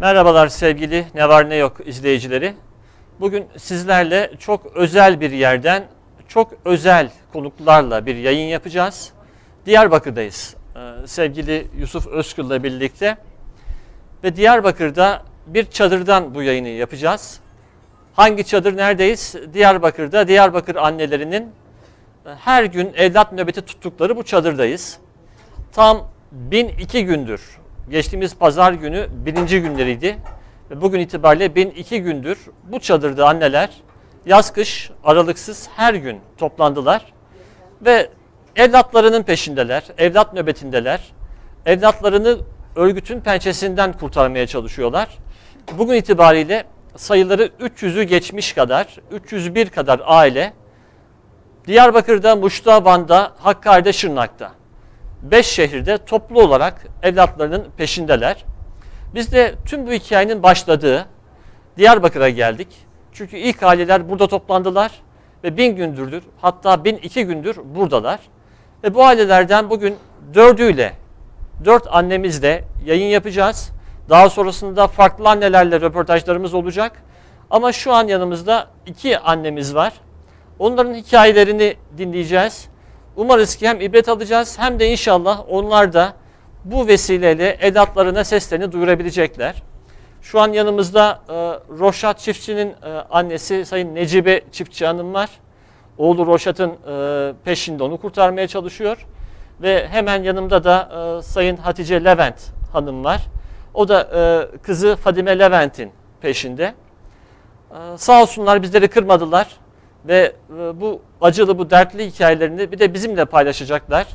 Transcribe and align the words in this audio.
Merhabalar 0.00 0.48
sevgili 0.48 1.06
Ne 1.14 1.28
Var 1.28 1.50
Ne 1.50 1.56
Yok 1.56 1.76
izleyicileri. 1.84 2.54
Bugün 3.20 3.46
sizlerle 3.56 4.30
çok 4.38 4.76
özel 4.76 5.20
bir 5.20 5.30
yerden 5.30 5.84
çok 6.28 6.52
özel 6.64 7.10
konuklarla 7.32 8.06
bir 8.06 8.16
yayın 8.16 8.48
yapacağız. 8.48 9.12
Diyarbakır'dayız. 9.66 10.56
Sevgili 11.06 11.66
Yusuf 11.78 12.06
Özkül'le 12.06 12.62
birlikte 12.62 13.16
ve 14.24 14.36
Diyarbakır'da 14.36 15.22
bir 15.46 15.70
çadırdan 15.70 16.34
bu 16.34 16.42
yayını 16.42 16.68
yapacağız. 16.68 17.40
Hangi 18.16 18.44
çadır 18.44 18.76
neredeyiz? 18.76 19.34
Diyarbakır'da 19.54 20.28
Diyarbakır 20.28 20.76
annelerinin 20.76 21.52
her 22.24 22.64
gün 22.64 22.92
evlat 22.96 23.32
nöbeti 23.32 23.62
tuttukları 23.62 24.16
bu 24.16 24.22
çadırdayız. 24.22 24.98
Tam 25.72 26.10
1002 26.32 27.04
gündür 27.04 27.59
geçtiğimiz 27.90 28.34
pazar 28.34 28.72
günü 28.72 29.06
birinci 29.10 29.62
günleriydi. 29.62 30.16
Ve 30.70 30.80
bugün 30.80 31.00
itibariyle 31.00 31.54
1002 31.54 32.02
gündür 32.02 32.38
bu 32.62 32.80
çadırda 32.80 33.28
anneler 33.28 33.70
yaz 34.26 34.52
kış 34.52 34.90
aralıksız 35.04 35.68
her 35.76 35.94
gün 35.94 36.20
toplandılar. 36.38 37.12
Ve 37.80 38.10
evlatlarının 38.56 39.22
peşindeler, 39.22 39.82
evlat 39.98 40.34
nöbetindeler. 40.34 41.00
Evlatlarını 41.66 42.38
örgütün 42.76 43.20
pençesinden 43.20 43.92
kurtarmaya 43.92 44.46
çalışıyorlar. 44.46 45.08
Bugün 45.78 45.94
itibariyle 45.94 46.64
sayıları 46.96 47.46
300'ü 47.46 48.02
geçmiş 48.02 48.52
kadar, 48.52 48.96
301 49.10 49.70
kadar 49.70 50.00
aile 50.04 50.52
Diyarbakır'da, 51.66 52.36
Muş'ta, 52.36 52.84
Van'da, 52.84 53.32
Hakkari'de, 53.38 53.92
Şırnak'ta 53.92 54.59
beş 55.22 55.46
şehirde 55.46 55.98
toplu 55.98 56.42
olarak 56.42 56.86
evlatlarının 57.02 57.66
peşindeler. 57.76 58.44
Biz 59.14 59.32
de 59.32 59.54
tüm 59.66 59.86
bu 59.86 59.92
hikayenin 59.92 60.42
başladığı 60.42 61.06
Diyarbakır'a 61.76 62.28
geldik. 62.28 62.68
Çünkü 63.12 63.36
ilk 63.36 63.62
aileler 63.62 64.08
burada 64.08 64.26
toplandılar 64.26 64.92
ve 65.44 65.56
bin 65.56 65.76
gündürdür 65.76 66.22
hatta 66.40 66.84
bin 66.84 66.96
iki 66.96 67.26
gündür 67.26 67.56
buradalar. 67.74 68.20
Ve 68.84 68.94
bu 68.94 69.04
ailelerden 69.04 69.70
bugün 69.70 69.96
dördüyle, 70.34 70.92
dört 71.64 71.86
annemizle 71.90 72.64
yayın 72.84 73.06
yapacağız. 73.06 73.70
Daha 74.08 74.30
sonrasında 74.30 74.86
farklı 74.86 75.28
annelerle 75.28 75.80
röportajlarımız 75.80 76.54
olacak. 76.54 77.02
Ama 77.50 77.72
şu 77.72 77.92
an 77.92 78.08
yanımızda 78.08 78.66
iki 78.86 79.18
annemiz 79.18 79.74
var. 79.74 79.92
Onların 80.58 80.94
hikayelerini 80.94 81.76
dinleyeceğiz. 81.98 82.68
Umarız 83.20 83.56
ki 83.56 83.68
hem 83.68 83.80
ibret 83.80 84.08
alacağız 84.08 84.58
hem 84.58 84.80
de 84.80 84.90
inşallah 84.90 85.44
onlar 85.48 85.92
da 85.92 86.12
bu 86.64 86.86
vesileyle 86.86 87.56
edatlarına 87.60 88.24
seslerini 88.24 88.72
duyurabilecekler. 88.72 89.62
Şu 90.22 90.40
an 90.40 90.52
yanımızda 90.52 91.20
e, 91.28 91.32
Roşat 91.78 92.18
Çiftçi'nin 92.18 92.68
e, 92.68 92.90
annesi 93.10 93.66
Sayın 93.66 93.94
Necibe 93.94 94.40
Çiftçi 94.52 94.86
Hanım 94.86 95.14
var. 95.14 95.30
Oğlu 95.98 96.26
Roşat'ın 96.26 96.70
e, 96.70 97.32
peşinde 97.44 97.82
onu 97.82 97.96
kurtarmaya 98.00 98.48
çalışıyor. 98.48 99.06
Ve 99.62 99.88
hemen 99.88 100.22
yanımda 100.22 100.64
da 100.64 100.88
e, 101.18 101.22
Sayın 101.22 101.56
Hatice 101.56 102.04
Levent 102.04 102.40
Hanım 102.72 103.04
var. 103.04 103.20
O 103.74 103.88
da 103.88 104.00
e, 104.02 104.58
kızı 104.58 104.96
Fadime 104.96 105.38
Levent'in 105.38 105.90
peşinde. 106.20 106.74
E, 107.70 107.76
sağ 107.96 108.22
olsunlar 108.22 108.62
bizleri 108.62 108.88
kırmadılar 108.88 109.59
ve 110.06 110.32
e, 110.58 110.80
bu 110.80 111.00
acılı, 111.20 111.58
bu 111.58 111.70
dertli 111.70 112.06
hikayelerini 112.10 112.72
bir 112.72 112.78
de 112.78 112.94
bizimle 112.94 113.24
paylaşacaklar. 113.24 114.06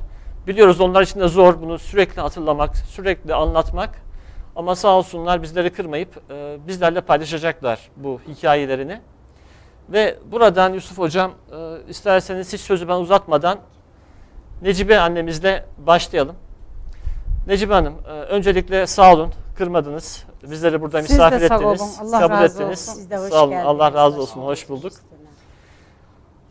Biliyoruz 0.48 0.82
onlar 0.82 1.02
için 1.02 1.20
de 1.20 1.28
zor 1.28 1.62
bunu 1.62 1.80
sürekli 1.80 2.22
hatırlamak, 2.22 2.78
sürekli 2.78 3.36
anlatmak. 3.36 3.90
Ama 4.56 4.76
sağ 4.76 4.98
olsunlar 4.98 5.42
bizleri 5.42 5.70
kırmayıp 5.74 6.32
e, 6.32 6.58
bizlerle 6.68 7.02
paylaşacaklar 7.02 7.80
bu 7.96 8.20
hikayelerini. 8.28 9.02
Ve 9.90 10.18
buradan 10.32 10.74
Yusuf 10.74 10.98
Hocam 10.98 11.32
e, 11.52 11.90
isterseniz 11.90 12.54
hiç 12.54 12.62
sözü 12.62 12.88
ben 12.88 12.96
uzatmadan 12.96 13.60
Necibe 14.62 15.00
annemizle 15.00 15.66
başlayalım. 15.78 16.36
Necibe 17.48 17.74
Hanım 17.74 17.94
öncelikle 18.30 18.88
sağ 18.88 19.14
olun 19.14 19.32
kırmadınız. 19.58 20.26
Bizleri 20.44 20.82
burada 20.82 21.02
Siz 21.02 21.12
misafir 21.12 21.42
ettiniz. 21.42 22.00
Allah 22.02 22.20
kabul 22.20 22.34
razı 22.34 22.46
ettiniz. 22.46 22.90
olsun. 22.90 22.94
Siz 22.94 23.10
de 23.10 23.18
hoş 23.18 23.30
sağ 23.30 23.44
olun. 23.44 23.50
geldiniz. 23.50 23.68
Allah 23.68 23.94
razı 23.94 24.22
olsun. 24.22 24.42
Hoş 24.42 24.70
bulduk. 24.70 24.94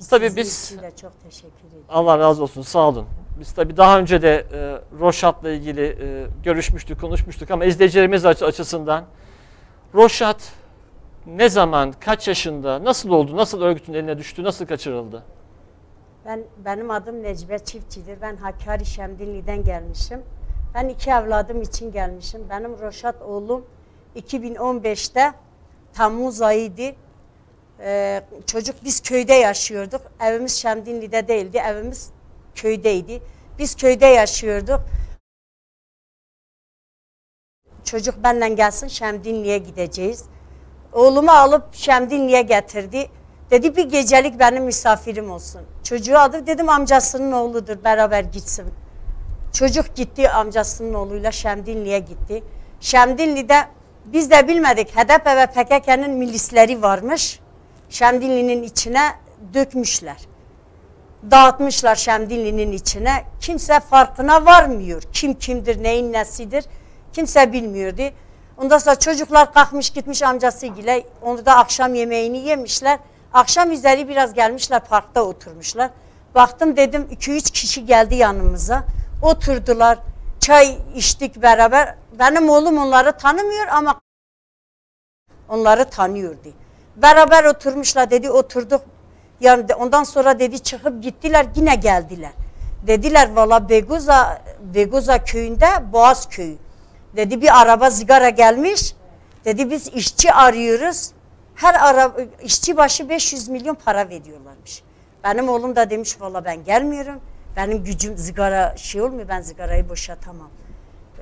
Biz 0.05 0.09
Tabii 0.11 0.37
biz- 0.37 0.77
çok 1.01 1.23
teşekkür 1.23 1.69
ediyoruz. 1.69 1.87
Allah 1.89 2.19
razı 2.19 2.43
olsun 2.43 2.63
sağ 2.63 2.89
olun. 2.89 3.07
Biz 3.41 3.53
tabii 3.53 3.77
daha 3.77 3.99
önce 3.99 4.23
de 4.23 4.47
e, 4.53 4.81
Roşat'la 5.01 5.51
ilgili 5.51 5.85
e, 5.87 6.27
görüşmüştük, 6.43 7.01
konuşmuştuk 7.01 7.51
ama 7.51 7.65
izleyicilerimiz 7.65 8.27
açı- 8.27 8.47
açısından 8.47 9.05
Roşat 9.95 10.53
ne 11.27 11.49
zaman, 11.49 11.93
kaç 12.01 12.29
yaşında, 12.29 12.85
nasıl 12.85 13.11
oldu, 13.11 13.37
nasıl 13.37 13.63
örgütün 13.63 13.95
eline 13.95 14.19
düştü, 14.19 14.45
nasıl 14.45 14.67
kaçırıldı? 14.67 15.23
Ben 16.27 16.43
benim 16.65 16.91
adım 16.91 17.23
Necibe 17.23 17.59
Çiftçidir. 17.59 18.21
Ben 18.21 18.37
Hakkari 18.37 18.87
Şemdinli'den 18.87 19.65
gelmişim. 19.65 20.23
Ben 20.75 20.89
iki 20.89 21.11
evladım 21.11 21.63
için 21.63 21.93
gelmişim. 21.93 22.41
Benim 22.51 22.79
Roşat 22.81 23.23
oğlum 23.23 23.65
2015'te 24.17 25.33
Temmuz 25.93 26.43
ayıydı. 26.43 26.97
Ee, 27.81 28.23
çocuk 28.47 28.77
biz 28.85 29.01
köyde 29.01 29.35
yaşıyorduk. 29.35 30.01
Evimiz 30.21 30.57
Şemdinli'de 30.57 31.29
değildi. 31.29 31.63
Evimiz 31.67 32.11
köydeydi. 32.55 33.23
Biz 33.59 33.77
köyde 33.77 34.07
yaşıyorduk. 34.07 34.81
Çocuk 37.85 38.23
benimle 38.25 38.49
gelsin 38.49 38.89
Şemdinli'ye 38.89 39.59
gideceğiz. 39.59 40.25
Oğlumu 40.93 41.31
alıp 41.31 41.75
Şemdinli'ye 41.75 42.43
getirdi. 42.43 43.11
Dedi 43.51 43.77
bir 43.77 43.85
gecelik 43.85 44.39
benim 44.39 44.65
misafirim 44.65 45.31
olsun. 45.31 45.61
Çocuğu 45.83 46.19
adı 46.19 46.47
dedim 46.47 46.69
amcasının 46.69 47.33
oğludur 47.33 47.85
beraber 47.85 48.25
gitsin. 48.25 48.67
Çocuk 49.53 49.97
gitti 49.97 50.31
amcasının 50.31 50.95
oğluyla 50.95 51.33
Şemdinli'ye 51.33 51.99
gitti. 51.99 52.43
Şemdinli'de 52.81 53.57
biz 54.05 54.31
de 54.31 54.49
bilmedik 54.49 54.97
HDP 54.97 55.27
ve 55.27 55.47
PKK'nın 55.47 56.11
milisleri 56.11 56.83
varmış. 56.83 57.41
Şemdinli'nin 57.89 58.63
içine 58.63 59.15
dökmüşler. 59.55 60.17
Dağıtmışlar 61.31 61.97
Şemdinli'nin 61.97 62.73
içine. 62.73 63.25
Kimse 63.41 63.81
farkına 63.81 64.47
varmıyor. 64.47 65.03
Kim 65.13 65.35
kimdir, 65.35 65.83
neyin 65.83 66.13
nesidir 66.13 66.65
kimse 67.15 67.53
bilmiyordu. 67.53 68.03
Ondan 68.57 68.79
sonra 68.79 68.99
çocuklar 68.99 69.53
kalkmış 69.53 69.91
gitmiş 69.91 70.23
amcasıyla 70.23 71.01
onu 71.23 71.47
da 71.47 71.57
akşam 71.57 71.95
yemeğini 71.95 72.39
yemişler. 72.39 72.99
Akşam 73.33 73.71
üzeri 73.71 74.09
biraz 74.09 74.35
gelmişler 74.35 74.85
parkta 74.85 75.23
oturmuşlar. 75.23 75.91
Baktım 76.35 76.77
dedim 76.77 77.09
2-3 77.13 77.53
kişi 77.53 77.87
geldi 77.87 78.15
yanımıza. 78.15 78.85
Oturdular. 79.23 79.99
Çay 80.41 80.79
içtik 80.95 81.43
beraber. 81.43 81.95
Benim 82.19 82.51
oğlum 82.51 82.79
onları 82.79 83.19
tanımıyor 83.19 83.67
ama 83.67 84.01
onları 85.49 85.91
tanıyordu. 85.91 86.49
Beraber 86.97 87.45
oturmuşlar 87.45 88.11
dedi 88.11 88.31
oturduk. 88.31 88.83
Yani 89.41 89.75
ondan 89.75 90.05
sonra 90.05 90.39
dedi 90.39 90.59
çıkıp 90.59 91.03
gittiler 91.03 91.47
yine 91.57 91.75
geldiler. 91.75 92.33
Dediler 92.87 93.33
valla 93.35 93.69
Beguza, 93.69 94.43
Beguza 94.75 95.25
köyünde 95.25 95.67
Boğaz 95.93 96.29
köyü. 96.29 96.57
Dedi 97.17 97.43
bir 97.43 97.61
araba 97.61 97.91
sigara 97.91 98.29
gelmiş. 98.29 98.95
Dedi 99.45 99.71
biz 99.71 99.89
işçi 99.89 100.33
arıyoruz. 100.33 101.11
Her 101.55 101.75
araba, 101.75 102.21
işçi 102.43 102.77
başı 102.77 103.09
500 103.09 103.49
milyon 103.49 103.75
para 103.75 104.09
veriyorlarmış. 104.09 104.83
Benim 105.25 105.49
oğlum 105.49 105.77
da 105.77 105.91
demiş 105.91 106.21
valla 106.21 106.45
ben 106.45 106.65
gelmiyorum. 106.65 107.21
Benim 107.57 107.85
gücüm 107.85 108.19
sigara 108.19 108.77
şey 108.77 109.03
olmuyor 109.03 109.29
ben 109.29 109.41
sigarayı 109.41 109.89
boşatamam. 109.89 110.51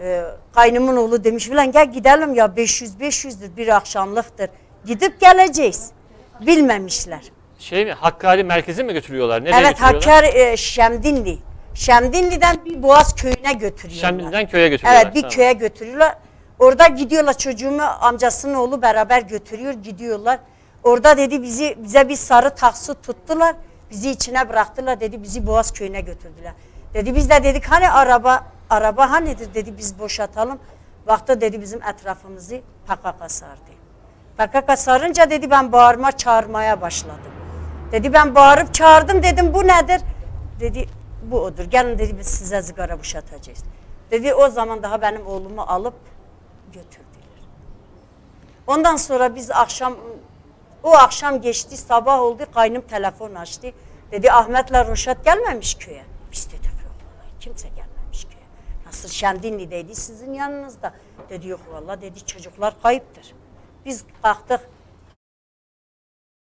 Ee, 0.00 0.24
kaynımın 0.54 0.96
oğlu 0.96 1.24
demiş 1.24 1.48
falan 1.48 1.72
gel 1.72 1.92
gidelim 1.92 2.34
ya 2.34 2.56
500 2.56 2.94
500'dür 2.94 3.56
bir 3.56 3.76
akşamlıktır. 3.76 4.50
Gidip 4.86 5.20
geleceğiz. 5.20 5.90
Bilmemişler. 6.40 7.20
Şey 7.58 7.84
mi, 7.84 7.92
Hakkari 7.92 8.44
merkezi 8.44 8.84
mi 8.84 8.92
götürüyorlar? 8.92 9.44
Nereye 9.44 9.60
evet? 9.60 9.80
Hakkari 9.80 10.26
e, 10.26 10.56
Şemdinli. 10.56 11.38
Şemdinli'den 11.74 12.64
bir 12.64 12.82
Boğaz 12.82 13.14
köyüne 13.14 13.52
götürüyorlar. 13.52 14.08
Şemdinli'den 14.08 14.48
köye 14.48 14.68
götürüyorlar. 14.68 15.02
Evet 15.04 15.14
bir 15.14 15.20
tamam. 15.20 15.34
köye 15.36 15.52
götürüyorlar. 15.52 16.14
Orada 16.58 16.86
gidiyorlar 16.86 17.38
çocuğumu 17.38 17.82
amcasının 17.82 18.54
oğlu 18.54 18.82
beraber 18.82 19.22
götürüyor 19.22 19.72
gidiyorlar. 19.72 20.38
Orada 20.84 21.16
dedi 21.16 21.42
bizi 21.42 21.76
bize 21.82 22.08
bir 22.08 22.16
sarı 22.16 22.54
taksı 22.54 22.94
tuttular. 22.94 23.56
Bizi 23.90 24.10
içine 24.10 24.48
bıraktılar 24.48 25.00
dedi 25.00 25.22
bizi 25.22 25.46
Boğaz 25.46 25.72
köyüne 25.72 26.00
götürdüler. 26.00 26.52
Dedi 26.94 27.14
biz 27.14 27.30
de 27.30 27.44
dedik 27.44 27.64
hani 27.64 27.90
araba 27.90 28.46
araba 28.70 29.10
hanidir 29.10 29.54
dedi 29.54 29.78
biz 29.78 29.98
boşaltalım. 29.98 30.58
Baktı 31.06 31.40
dedi 31.40 31.60
bizim 31.60 31.82
etrafımızı 31.82 32.60
PKK 32.86 33.30
sardı. 33.30 33.81
PKK 34.38 34.78
sarınca 34.78 35.30
dedi 35.30 35.50
ben 35.50 35.72
bağırma 35.72 36.12
çağırmaya 36.12 36.80
başladım. 36.80 37.32
Dedi 37.92 38.12
ben 38.12 38.34
bağırıp 38.34 38.74
çağırdım 38.74 39.22
dedim 39.22 39.54
bu 39.54 39.66
nedir? 39.66 40.00
Dedi 40.60 40.88
bu 41.22 41.40
odur. 41.40 41.64
Gelin 41.64 41.98
dedi 41.98 42.18
biz 42.18 42.26
size 42.26 42.62
sigara 42.62 42.98
boşatacağız. 42.98 43.64
Dedi 44.10 44.34
o 44.34 44.48
zaman 44.48 44.82
daha 44.82 45.02
benim 45.02 45.26
oğlumu 45.26 45.62
alıp 45.62 45.94
götürdüler. 46.66 47.42
Ondan 48.66 48.96
sonra 48.96 49.34
biz 49.34 49.50
akşam 49.50 49.94
o 50.82 50.90
akşam 50.90 51.40
geçti 51.40 51.76
sabah 51.76 52.20
oldu 52.20 52.42
kaynım 52.54 52.82
telefon 52.82 53.34
açtı. 53.34 53.68
Dedi 54.12 54.32
Ahmet'le 54.32 54.88
Roşat 54.88 55.24
gelmemiş 55.24 55.74
köye. 55.74 56.04
Biz 56.32 56.46
dedik 56.50 56.64
yok 56.64 56.92
kimse 57.40 57.68
gelmemiş 57.68 58.24
köye. 58.24 58.44
Nasıl 58.86 59.08
Şemdinli'deydi 59.08 59.94
sizin 59.94 60.32
yanınızda. 60.32 60.92
Dedi 61.30 61.48
yok 61.48 61.60
vallahi 61.72 62.00
dedi 62.00 62.26
çocuklar 62.26 62.82
kayıptır. 62.82 63.34
Biz 63.84 64.04
kalktık 64.22 64.60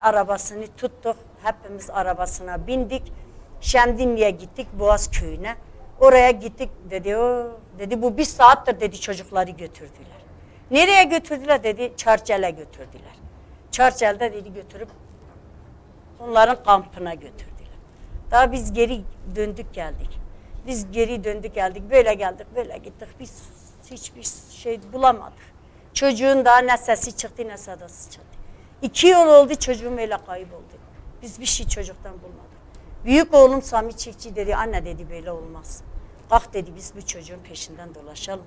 arabasını 0.00 0.66
tuttuk. 0.76 1.16
Hepimiz 1.42 1.90
arabasına 1.90 2.66
bindik. 2.66 3.12
Şemdinli'ye 3.60 4.30
gittik 4.30 4.68
Boğaz 4.72 5.10
köyüne. 5.10 5.56
Oraya 6.00 6.30
gittik 6.30 6.70
dedi 6.90 7.16
o 7.16 7.50
dedi 7.78 8.02
bu 8.02 8.18
bir 8.18 8.24
saattir 8.24 8.80
dedi 8.80 9.00
çocukları 9.00 9.50
götürdüler. 9.50 10.22
Nereye 10.70 11.04
götürdüler 11.04 11.62
dedi 11.62 11.92
Çarçel'e 11.96 12.50
götürdüler. 12.50 13.16
Çarçel'de 13.70 14.32
dedi 14.32 14.52
götürüp 14.54 14.88
onların 16.20 16.64
kampına 16.64 17.14
götürdüler. 17.14 17.52
Daha 18.30 18.52
biz 18.52 18.72
geri 18.72 19.00
döndük 19.36 19.74
geldik. 19.74 20.18
Biz 20.66 20.92
geri 20.92 21.24
döndük 21.24 21.54
geldik 21.54 21.82
böyle 21.90 22.14
geldik 22.14 22.46
böyle 22.56 22.78
gittik 22.78 23.08
biz 23.20 23.42
hiçbir 23.90 24.26
şey 24.50 24.80
bulamadık. 24.92 25.51
Çocuğun 25.94 26.44
daha 26.44 26.58
ne 26.58 26.76
sesi 26.76 27.16
çıktı 27.16 27.48
ne 27.48 27.56
sadası 27.56 28.10
çıktı. 28.10 28.38
İki 28.82 29.06
yıl 29.06 29.26
oldu 29.26 29.54
çocuğum 29.54 29.98
öyle 29.98 30.18
kayboldu. 30.26 30.74
Biz 31.22 31.40
bir 31.40 31.46
şey 31.46 31.68
çocuktan 31.68 32.12
bulmadık. 32.12 32.52
Büyük 33.04 33.34
oğlum 33.34 33.62
Sami 33.62 33.96
Çiftçi 33.96 34.36
dedi 34.36 34.56
anne 34.56 34.84
dedi 34.84 35.10
böyle 35.10 35.30
olmaz. 35.30 35.82
Kalk 36.30 36.54
dedi 36.54 36.70
biz 36.76 36.92
bu 36.96 37.06
çocuğun 37.06 37.38
peşinden 37.38 37.94
dolaşalım. 37.94 38.44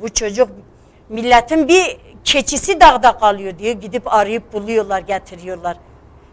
Bu 0.00 0.08
çocuk 0.08 0.50
milletin 1.08 1.68
bir 1.68 2.00
keçisi 2.24 2.80
dağda 2.80 3.18
kalıyor 3.18 3.58
diye 3.58 3.72
gidip 3.72 4.12
arayıp 4.14 4.52
buluyorlar 4.52 5.00
getiriyorlar. 5.00 5.76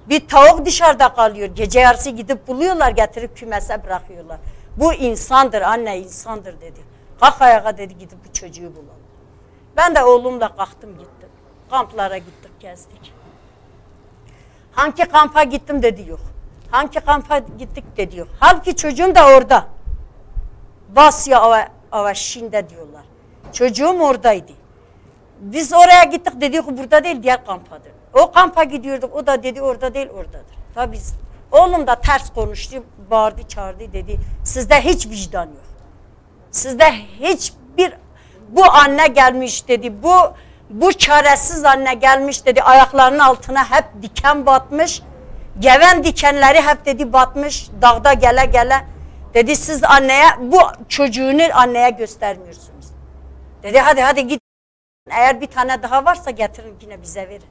Bir 0.09 0.27
tavuk 0.27 0.65
dışarıda 0.65 1.13
kalıyor 1.13 1.47
gece 1.47 1.79
yarısı 1.79 2.09
gidip 2.09 2.47
buluyorlar 2.47 2.91
getirip 2.91 3.37
kümese 3.37 3.83
bırakıyorlar. 3.83 4.39
Bu 4.77 4.93
insandır 4.93 5.61
anne 5.61 5.99
insandır 5.99 6.61
dedi. 6.61 6.79
Kalk 7.19 7.41
ayağa 7.41 7.77
dedi 7.77 7.97
gidip 7.97 8.17
bu 8.27 8.33
çocuğu 8.33 8.75
bulalım. 8.75 9.04
Ben 9.77 9.95
de 9.95 10.03
oğlumla 10.03 10.55
kalktım 10.55 10.89
gittim. 10.97 11.29
Kamplara 11.69 12.17
gittik 12.17 12.51
gezdik. 12.59 13.13
Hangi 14.71 15.05
kampa 15.05 15.43
gittim 15.43 15.83
dedi 15.83 16.09
yok. 16.09 16.19
Hangi 16.71 16.99
kampa 16.99 17.37
gittik 17.37 17.97
dedi 17.97 18.17
yok. 18.17 18.27
Halbuki 18.39 18.75
çocuğum 18.75 19.15
da 19.15 19.27
orada. 19.27 19.65
Basya 20.89 21.41
Ava, 21.41 21.67
Avaşin'de 21.91 22.69
diyorlar. 22.69 23.03
Çocuğum 23.53 23.99
oradaydı. 23.99 24.51
Biz 25.39 25.73
oraya 25.73 26.03
gittik 26.03 26.41
dedi 26.41 26.65
ki 26.65 26.77
burada 26.77 27.03
değil 27.03 27.23
diğer 27.23 27.45
kampadır. 27.45 27.91
O 28.13 28.31
kampa 28.31 28.63
gidiyorduk 28.63 29.15
o 29.15 29.27
da 29.27 29.43
dedi 29.43 29.61
orada 29.61 29.93
değil 29.93 30.09
oradadır. 30.09 30.55
Tabii 30.75 30.93
biz 30.93 31.13
oğlum 31.51 31.87
da 31.87 31.95
ters 31.95 32.33
konuştu 32.33 32.83
bağırdı 33.11 33.47
çağırdı 33.47 33.93
dedi 33.93 34.19
sizde 34.43 34.81
hiç 34.81 35.07
vicdan 35.07 35.45
yok. 35.45 35.65
Sizde 36.51 36.91
hiçbir 37.19 37.93
bu 38.49 38.65
anne 38.71 39.07
gelmiş 39.07 39.67
dedi 39.67 40.03
bu 40.03 40.33
bu 40.69 40.93
çaresiz 40.93 41.65
anne 41.65 41.93
gelmiş 41.93 42.45
dedi 42.45 42.61
ayaklarının 42.61 43.19
altına 43.19 43.71
hep 43.71 43.85
diken 44.01 44.45
batmış. 44.45 45.01
Geven 45.59 46.03
dikenleri 46.03 46.61
hep 46.61 46.85
dedi 46.85 47.13
batmış 47.13 47.69
dağda 47.81 48.13
gele 48.13 48.45
gele. 48.45 48.85
Dedi 49.33 49.55
siz 49.55 49.83
anneye 49.83 50.25
bu 50.39 50.59
çocuğunu 50.89 51.43
anneye 51.53 51.89
göstermiyorsunuz. 51.89 52.85
Dedi 53.63 53.79
hadi 53.79 54.01
hadi 54.01 54.27
git. 54.27 54.39
Eğer 55.11 55.41
bir 55.41 55.47
tane 55.47 55.83
daha 55.83 56.05
varsa 56.05 56.31
getirin 56.31 56.75
yine 56.81 57.01
bize 57.01 57.29
verin. 57.29 57.47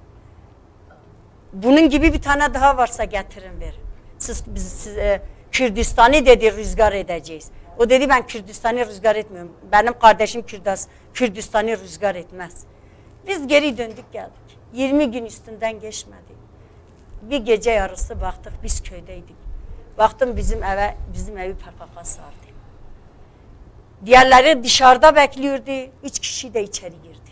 Bunun 1.52 1.88
gibi 1.88 2.12
bir 2.12 2.23
tane 2.23 2.55
daha 2.55 2.76
varsa 2.76 3.05
getirin 3.05 3.61
verin. 3.61 3.81
Siz, 4.19 4.44
biz, 4.46 4.73
siz, 4.73 4.99
e, 4.99 5.23
Kürdistan'ı 5.52 6.26
dedi 6.26 6.56
rüzgar 6.56 6.93
edeceğiz. 6.93 7.50
O 7.79 7.91
dedi 7.91 8.09
ben 8.09 8.26
Kürdistan'ı 8.26 8.87
rüzgar 8.87 9.17
etmiyorum. 9.17 9.53
Benim 9.73 9.99
kardeşim 9.99 10.43
Kürdas, 10.43 10.88
Kürdistan'ı 11.15 11.79
rüzgar 11.79 12.15
etmez. 12.15 12.65
Biz 13.26 13.47
geri 13.47 13.79
döndük 13.79 14.12
geldik. 14.12 14.59
20 14.73 15.11
gün 15.11 15.25
üstünden 15.25 15.81
geçmedi. 15.81 16.35
Bir 17.23 17.38
gece 17.38 17.71
yarısı 17.71 18.21
baktık 18.21 18.53
biz 18.62 18.82
köydeydik. 18.82 19.37
Baktım 19.99 20.37
bizim 20.37 20.62
eve 20.62 20.97
bizim 21.15 21.38
evi 21.38 21.55
PKK 21.55 22.06
sardı. 22.06 22.44
Diğerleri 24.06 24.65
dışarıda 24.65 25.17
bekliyordu. 25.17 25.91
Üç 26.03 26.19
kişi 26.19 26.55
de 26.55 26.62
içeri 26.62 27.03
girdi. 27.03 27.31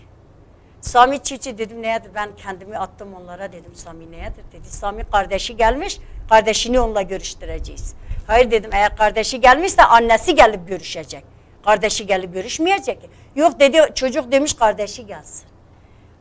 Sami 0.80 1.22
Çiçi 1.22 1.58
dedim 1.58 1.82
neyedir 1.82 2.10
ben 2.14 2.28
kendimi 2.36 2.78
attım 2.78 3.14
onlara 3.14 3.52
dedim 3.52 3.74
Sami 3.74 4.10
neyedir 4.10 4.44
dedi. 4.52 4.68
Sami 4.68 5.04
kardeşi 5.04 5.56
gelmiş 5.56 5.98
kardeşini 6.28 6.80
onunla 6.80 7.02
görüştüreceğiz. 7.02 7.94
Hayır 8.32 8.50
dedim 8.50 8.70
eğer 8.74 8.96
kardeşi 8.96 9.40
gelmişse 9.40 9.82
annesi 9.82 10.34
gelip 10.34 10.68
görüşecek. 10.68 11.24
Kardeşi 11.64 12.06
gelip 12.06 12.34
görüşmeyecek. 12.34 12.98
Yok 13.36 13.60
dedi 13.60 13.80
çocuk 13.94 14.32
demiş 14.32 14.54
kardeşi 14.54 15.06
gelsin. 15.06 15.46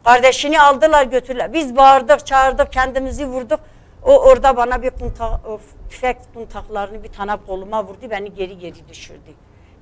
Kardeşini 0.03 0.61
aldılar 0.61 1.05
götürdüler. 1.05 1.53
Biz 1.53 1.75
bağırdık 1.75 2.25
çağırdık 2.25 2.73
kendimizi 2.73 3.25
vurduk. 3.25 3.59
O 4.03 4.19
orada 4.19 4.57
bana 4.57 4.81
bir 4.81 4.89
kunta, 4.89 5.41
o 5.47 5.59
tüfek 5.89 6.17
kuntaklarını 6.33 7.03
bir 7.03 7.11
tane 7.11 7.35
koluma 7.47 7.83
vurdu 7.83 8.09
beni 8.09 8.33
geri 8.33 8.57
geri 8.57 8.89
düşürdü. 8.89 9.31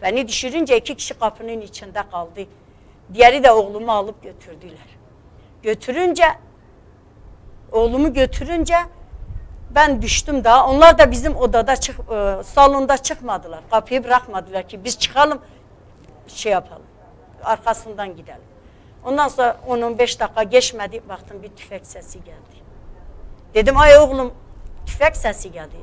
Beni 0.02 0.28
düşürünce 0.28 0.78
iki 0.78 0.96
kişi 0.96 1.14
kapının 1.14 1.62
içinde 1.62 2.04
kaldı. 2.12 2.42
Diğeri 3.14 3.44
de 3.44 3.52
oğlumu 3.52 3.92
alıp 3.92 4.24
götürdüler. 4.24 4.88
Götürünce 5.64 6.26
oğlumu 7.72 8.14
götürünce 8.14 8.76
ben 9.70 10.02
düştüm 10.02 10.44
daha. 10.44 10.68
Onlar 10.70 10.98
da 10.98 11.12
bizim 11.12 11.36
odada 11.36 11.76
çık, 11.76 12.00
e, 12.00 12.44
salonda 12.44 12.98
çıkmadılar. 12.98 13.60
Kapıyı 13.72 14.04
bırakmadılar 14.04 14.68
ki 14.68 14.84
biz 14.84 15.00
çıkalım 15.00 15.42
şey 16.28 16.52
yapalım. 16.52 16.84
Arkasından 17.44 18.16
gidelim. 18.16 18.42
Ondan 19.06 19.28
sonra 19.28 19.58
10-15 19.68 20.20
dakika 20.20 20.44
geçmedi. 20.44 21.02
Baktım 21.10 21.44
bir 21.44 21.50
tüfek 21.50 21.88
sesi 21.88 22.24
geldi. 22.24 22.60
Dedim 23.54 23.78
ay 23.78 23.98
oğlum 23.98 24.34
tüfek 24.86 25.18
sesi 25.18 25.52
geldi. 25.52 25.76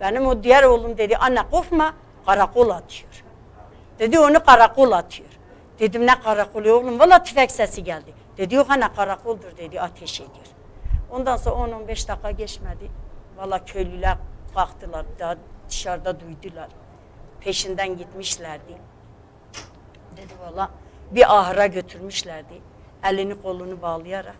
Benim 0.00 0.26
o 0.26 0.42
diğer 0.42 0.62
oğlum 0.62 0.98
dedi 0.98 1.16
anne 1.16 1.40
korkma 1.50 1.94
karakol 2.26 2.70
atıyor. 2.70 3.24
Dedi 3.98 4.18
onu 4.18 4.44
karakol 4.44 4.92
atıyor. 4.92 5.28
Dedim 5.78 6.06
ne 6.06 6.20
karakolu 6.20 6.72
oğlum 6.72 6.98
valla 6.98 7.22
tüfek 7.22 7.50
sesi 7.50 7.84
geldi. 7.84 8.12
Dedi 8.38 8.54
yok 8.54 8.70
anne 8.70 8.92
karakoldur 8.96 9.56
dedi 9.56 9.80
ateş 9.80 10.20
ediyor. 10.20 10.46
Ondan 11.10 11.36
sonra 11.36 11.56
10-15 11.56 12.08
dakika 12.08 12.30
geçmedi. 12.30 12.90
Valla 13.42 13.64
köylüler 13.64 14.16
kalktılar 14.54 15.06
daha 15.18 15.36
dışarıda 15.68 16.20
duydular. 16.20 16.68
Peşinden 17.40 17.96
gitmişlerdi. 17.96 18.78
Dedi 20.16 20.32
valla 20.42 20.70
bir 21.10 21.38
ahıra 21.38 21.66
götürmüşlerdi. 21.66 22.60
Elini 23.04 23.42
kolunu 23.42 23.82
bağlayarak 23.82 24.36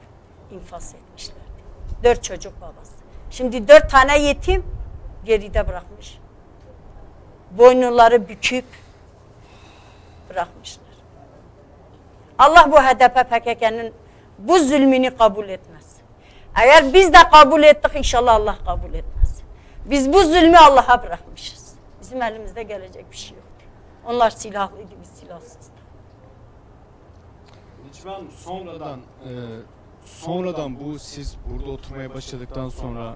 infaz 0.51 0.95
etmişlerdi. 0.95 1.41
Dört 2.05 2.25
çocuk 2.25 2.61
babası. 2.61 2.93
Şimdi 3.31 3.69
dört 3.69 3.91
tane 3.91 4.19
yetim 4.19 4.65
geride 5.25 5.69
bırakmış. 5.69 6.19
Boynları 7.51 8.29
büküp 8.29 8.65
bırakmışlar. 10.31 10.87
Allah 12.39 12.73
bu 12.73 12.77
HDP 12.77 13.31
PKK'nın 13.31 13.93
bu 14.39 14.59
zulmünü 14.59 15.17
kabul 15.17 15.49
etmez. 15.49 15.72
Eğer 16.57 16.95
biz 16.95 17.13
de 17.13 17.19
kabul 17.33 17.63
ettik 17.63 17.91
inşallah 17.95 18.35
Allah 18.35 18.59
kabul 18.65 18.95
etmez. 18.95 19.41
Biz 19.85 20.13
bu 20.13 20.23
zulmü 20.23 20.57
Allah'a 20.57 21.03
bırakmışız. 21.03 21.75
Bizim 22.01 22.23
elimizde 22.23 22.63
gelecek 22.63 23.11
bir 23.11 23.17
şey 23.17 23.37
yok. 23.37 23.47
Onlar 24.07 24.31
silahlıydı 24.31 24.91
biz 25.03 25.09
silahsızdık. 25.09 25.73
Necmi 27.87 28.11
Hanım 28.11 28.31
sonradan 28.31 28.99
e, 29.01 29.31
sonradan 30.05 30.81
bu 30.81 30.99
siz 30.99 31.37
burada 31.51 31.71
oturmaya 31.71 32.15
başladıktan 32.15 32.69
sonra 32.69 33.15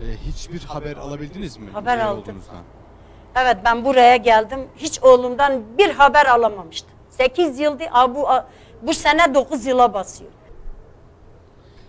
e, 0.00 0.04
hiçbir 0.16 0.64
haber 0.64 0.96
alabildiniz 0.96 1.56
mi? 1.56 1.70
Haber 1.72 1.98
aldım. 1.98 2.18
olduğunuzdan? 2.18 2.62
Evet 3.36 3.56
ben 3.64 3.84
buraya 3.84 4.16
geldim. 4.16 4.68
Hiç 4.76 5.02
oğlumdan 5.02 5.78
bir 5.78 5.94
haber 5.94 6.26
alamamıştım. 6.26 6.94
8 7.10 7.58
yıldı. 7.58 7.84
Bu, 8.08 8.28
bu 8.82 8.94
sene 8.94 9.34
9 9.34 9.66
yıla 9.66 9.94
basıyor. 9.94 10.30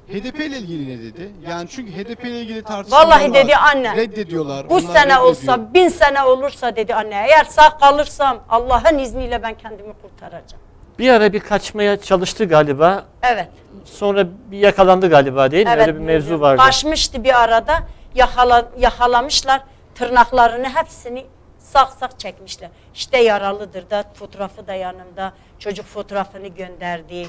HDP 0.08 0.40
ile 0.40 0.58
ilgili 0.58 0.90
ne 0.98 1.04
dedi? 1.04 1.32
Yani 1.50 1.70
çünkü 1.70 1.92
HDP 1.92 2.24
ile 2.26 2.42
ilgili 2.42 2.64
tartışmalar 2.64 3.06
Vallahi 3.06 3.30
var. 3.30 3.34
dedi 3.34 3.56
anne. 3.56 3.96
Reddediyorlar. 3.98 4.70
Bu 4.70 4.74
onlar 4.74 4.82
sene 4.94 5.00
reddediyor. 5.06 5.22
olsa, 5.22 5.74
bin 5.74 5.88
sene 5.88 6.24
olursa 6.24 6.76
dedi 6.76 6.96
anne. 6.96 7.26
Eğer 7.30 7.44
sağ 7.44 7.78
kalırsam 7.78 8.44
Allah'ın 8.50 8.98
izniyle 9.00 9.44
ben 9.44 9.54
kendimi 9.58 9.94
kurtaracağım. 10.02 10.64
Bir 11.00 11.10
ara 11.10 11.34
bir 11.34 11.40
kaçmaya 11.40 11.98
çalıştı 12.02 12.46
galiba. 12.46 13.06
Evet. 13.24 13.48
Sonra 13.86 14.28
bir 14.52 14.58
yakalandı 14.58 15.10
galiba 15.10 15.52
değil 15.52 15.66
mi? 15.66 15.72
evet 15.76 15.88
Öyle 15.88 16.00
bir 16.00 16.04
mevzu 16.06 16.40
vardı. 16.42 16.62
Kaçmıştı 16.64 17.24
bir 17.24 17.44
arada. 17.44 17.80
Yakala, 18.16 18.66
yakalamışlar. 18.80 19.62
Tırnaklarını 19.96 20.70
hepsini 20.70 21.26
sak 21.60 21.92
sak 21.92 22.20
çekmişler. 22.20 22.70
İşte 22.94 23.18
yaralıdır 23.18 23.90
da 23.90 24.04
fotoğrafı 24.14 24.68
da 24.68 24.74
yanımda. 24.74 25.34
Çocuk 25.60 25.86
fotoğrafını 25.86 26.48
gönderdi. 26.48 27.28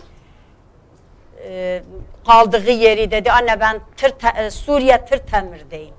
E, 1.44 1.82
kaldığı 2.26 2.70
yeri 2.70 3.10
dedi 3.10 3.32
anne 3.32 3.60
ben 3.60 3.80
tır 3.96 4.36
e, 4.36 4.50
Suriye 4.50 5.04
tır 5.04 5.18
temirdeyim. 5.18 5.94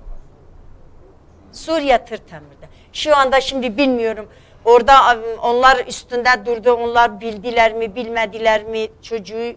Suriye 1.52 2.06
tır 2.06 2.18
temirde. 2.18 2.68
Şu 2.94 3.18
anda 3.18 3.42
şimdi 3.42 3.78
bilmiyorum. 3.78 4.30
Orada 4.66 5.20
onlar 5.44 5.86
üstünde 5.88 6.46
durdu. 6.46 6.72
Onlar 6.74 7.22
bildiler 7.22 7.74
mi, 7.74 7.96
bilmediler 7.96 8.64
mi? 8.64 8.88
Çocuğu 9.02 9.56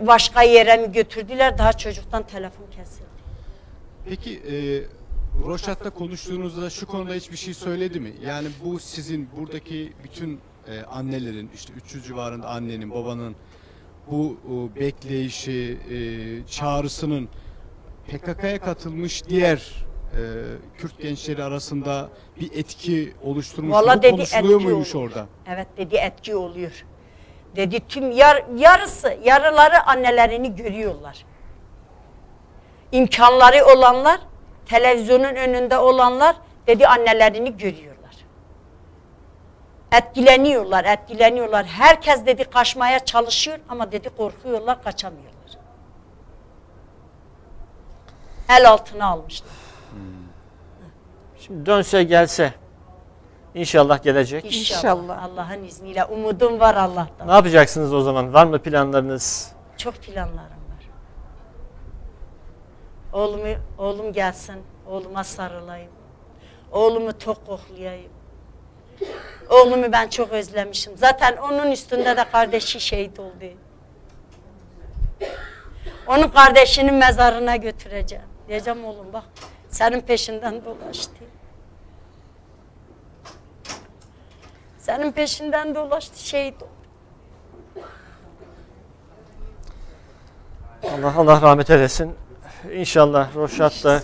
başka 0.00 0.42
yere 0.42 0.76
mi 0.76 0.92
götürdüler? 0.92 1.58
Daha 1.58 1.72
çocuktan 1.72 2.26
telefon 2.26 2.66
kesildi. 2.76 3.08
Peki 4.08 4.34
e, 4.38 4.54
Roşat'ta 5.46 5.90
konuştuğunuzda 5.90 6.70
şu 6.70 6.86
konuda 6.86 7.14
hiçbir 7.14 7.36
şey 7.36 7.54
söyledi 7.54 8.00
mi? 8.00 8.12
Yani 8.22 8.48
bu 8.64 8.78
sizin 8.78 9.28
buradaki 9.36 9.92
bütün 10.04 10.40
e, 10.68 10.82
annelerin 10.82 11.50
işte 11.54 11.72
300 11.72 12.06
civarında 12.06 12.48
annenin 12.48 12.90
babanın 12.90 13.36
bu 14.10 14.36
e, 14.76 14.80
bekleyişi 14.80 15.78
e, 15.90 15.96
çağrısının 16.50 17.28
PKK'ya 18.08 18.60
katılmış 18.60 19.24
diğer 19.28 19.84
e, 20.12 20.20
Kürt 20.78 20.98
gençleri 21.02 21.44
arasında 21.44 22.08
bir 22.40 22.50
etki 22.58 23.12
oluşturmuş 23.22 23.72
Vallahi 23.74 23.96
mu? 23.96 24.02
dedi, 24.02 24.10
Konuşuluyor 24.10 24.60
muymuş 24.60 24.94
oluyor. 24.94 25.10
orada? 25.10 25.26
Evet 25.48 25.66
dedi 25.76 25.96
etki 25.96 26.36
oluyor. 26.36 26.84
Dedi 27.56 27.80
tüm 27.88 28.10
yar, 28.10 28.44
yarısı, 28.56 29.18
yarıları 29.24 29.86
annelerini 29.86 30.56
görüyorlar. 30.56 31.24
İmkanları 32.92 33.64
olanlar, 33.76 34.20
televizyonun 34.66 35.34
önünde 35.34 35.78
olanlar 35.78 36.36
dedi 36.66 36.86
annelerini 36.86 37.56
görüyorlar. 37.56 37.87
Etkileniyorlar, 39.92 40.84
etkileniyorlar. 40.84 41.66
Herkes 41.66 42.26
dedi 42.26 42.44
kaçmaya 42.44 43.04
çalışıyor 43.04 43.58
ama 43.68 43.92
dedi 43.92 44.10
korkuyorlar, 44.16 44.82
kaçamıyorlar. 44.82 45.38
El 48.48 48.68
altına 48.70 49.06
almışlar. 49.06 49.50
Şimdi 51.38 51.66
dönse 51.66 52.02
gelse 52.02 52.54
inşallah 53.54 54.02
gelecek. 54.02 54.44
İnşallah. 54.44 54.78
İnşallah. 54.78 55.22
Allah'ın 55.24 55.64
izniyle 55.64 56.04
umudum 56.04 56.60
var 56.60 56.74
Allah'tan. 56.74 57.28
Ne 57.28 57.32
yapacaksınız 57.32 57.94
o 57.94 58.00
zaman? 58.00 58.34
Var 58.34 58.46
mı 58.46 58.58
planlarınız? 58.58 59.52
Çok 59.76 59.94
planlarım 59.94 60.38
var. 60.40 60.88
Oğlumu, 63.12 63.46
oğlum 63.78 64.12
gelsin, 64.12 64.62
oğluma 64.86 65.24
sarılayım. 65.24 65.90
Oğlumu 66.72 67.18
tok 67.18 67.46
koklayayım. 67.46 68.12
Oğlumu 69.50 69.92
ben 69.92 70.08
çok 70.08 70.32
özlemişim. 70.32 70.92
Zaten 70.96 71.36
onun 71.36 71.70
üstünde 71.70 72.16
de 72.16 72.24
kardeşi 72.32 72.80
şehit 72.80 73.20
oldu. 73.20 73.44
Onun 76.06 76.28
kardeşinin 76.28 76.94
mezarına 76.94 77.56
götüreceğim. 77.56 78.24
Diyeceğim 78.48 78.84
oğlum 78.84 79.12
bak 79.12 79.24
senin 79.68 80.00
peşinden 80.00 80.64
dolaştı. 80.64 81.24
Senin 84.78 85.12
peşinden 85.12 85.74
dolaştı 85.74 86.28
şehit 86.28 86.62
oldu. 86.62 86.70
Allah 90.84 91.14
Allah 91.16 91.42
rahmet 91.42 91.70
eylesin. 91.70 92.14
İnşallah 92.72 93.34
Roşat 93.34 93.84
da 93.84 94.02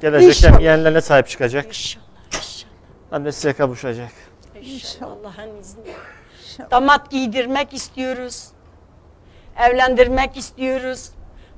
gelecekte 0.00 0.62
yeğenlerine 0.62 1.00
sahip 1.00 1.28
çıkacak. 1.28 1.66
inşallah, 1.66 2.04
inşallah. 2.26 2.72
Annesiyle 3.12 3.54
kavuşacak. 3.54 4.10
İnşallah 4.62 5.12
Allah'ın 5.12 5.60
izniyle. 5.60 5.96
Damat 6.70 7.10
giydirmek 7.10 7.74
istiyoruz. 7.74 8.48
Evlendirmek 9.56 10.36
istiyoruz. 10.36 11.10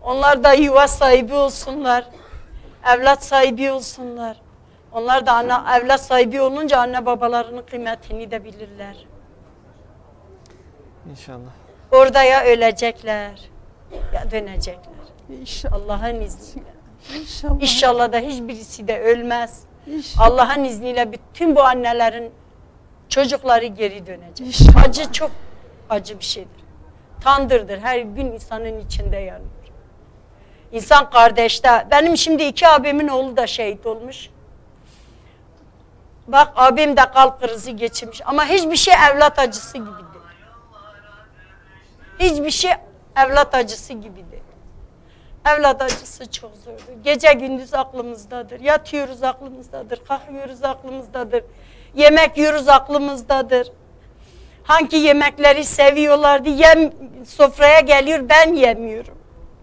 Onlar 0.02 0.44
da 0.44 0.52
yuva 0.52 0.88
sahibi 0.88 1.34
olsunlar. 1.34 2.04
Evlat 2.94 3.24
sahibi 3.24 3.70
olsunlar. 3.72 4.36
Onlar 4.92 5.26
da 5.26 5.32
ana, 5.32 5.76
evlat 5.78 6.00
sahibi 6.00 6.40
olunca 6.40 6.78
anne 6.78 7.06
babalarının 7.06 7.62
kıymetini 7.62 8.30
de 8.30 8.44
bilirler. 8.44 9.06
İnşallah. 11.10 11.50
Orada 11.92 12.22
ya 12.22 12.44
ölecekler 12.44 13.50
ya 14.14 14.30
dönecekler. 14.30 14.92
İnşallah. 15.40 15.74
Allah'ın 15.74 16.20
izniyle. 16.20 16.68
İnşallah. 17.20 17.60
İnşallah 17.60 18.12
da 18.12 18.18
hiçbirisi 18.18 18.88
de 18.88 19.00
ölmez. 19.00 19.64
Allah'ın 20.18 20.64
izniyle 20.64 21.12
bütün 21.12 21.56
bu 21.56 21.62
annelerin 21.62 22.32
çocukları 23.12 23.66
geri 23.66 24.06
dönecek. 24.06 24.46
İnşallah. 24.46 24.84
Acı 24.84 25.12
çok 25.12 25.30
acı 25.90 26.18
bir 26.18 26.24
şeydir. 26.24 26.62
Tandırdır. 27.24 27.78
Her 27.78 27.98
gün 27.98 28.26
insanın 28.26 28.80
içinde 28.80 29.16
yanıyor. 29.16 29.50
İnsan 30.72 31.10
kardeşte. 31.10 31.86
Benim 31.90 32.16
şimdi 32.16 32.42
iki 32.42 32.68
abimin 32.68 33.08
oğlu 33.08 33.36
da 33.36 33.46
şehit 33.46 33.86
olmuş. 33.86 34.30
Bak 36.28 36.52
abim 36.56 36.96
de 36.96 37.10
kalp 37.14 37.40
krizi 37.40 37.76
geçirmiş. 37.76 38.20
Ama 38.24 38.44
hiçbir 38.44 38.76
şey 38.76 38.94
evlat 38.94 39.38
acısı 39.38 39.78
gibi 39.78 39.86
değil. 39.86 40.24
Hiçbir 42.18 42.50
şey 42.50 42.72
evlat 43.16 43.54
acısı 43.54 43.92
gibi 43.92 44.16
değil. 44.30 44.42
Evlat 45.56 45.82
acısı 45.82 46.30
çok 46.30 46.50
zordur. 46.64 47.02
Gece 47.04 47.32
gündüz 47.32 47.74
aklımızdadır. 47.74 48.60
Yatıyoruz 48.60 49.22
aklımızdadır. 49.22 50.04
Kalkıyoruz 50.04 50.64
aklımızdadır. 50.64 51.44
Yemek 51.94 52.38
yiyoruz 52.38 52.68
aklımızdadır. 52.68 53.72
Hangi 54.64 54.96
yemekleri 54.96 55.64
seviyorlardı. 55.64 56.48
Yem 56.48 56.92
sofraya 57.26 57.80
geliyor 57.80 58.28
ben 58.28 58.54
yemiyorum. 58.54 59.18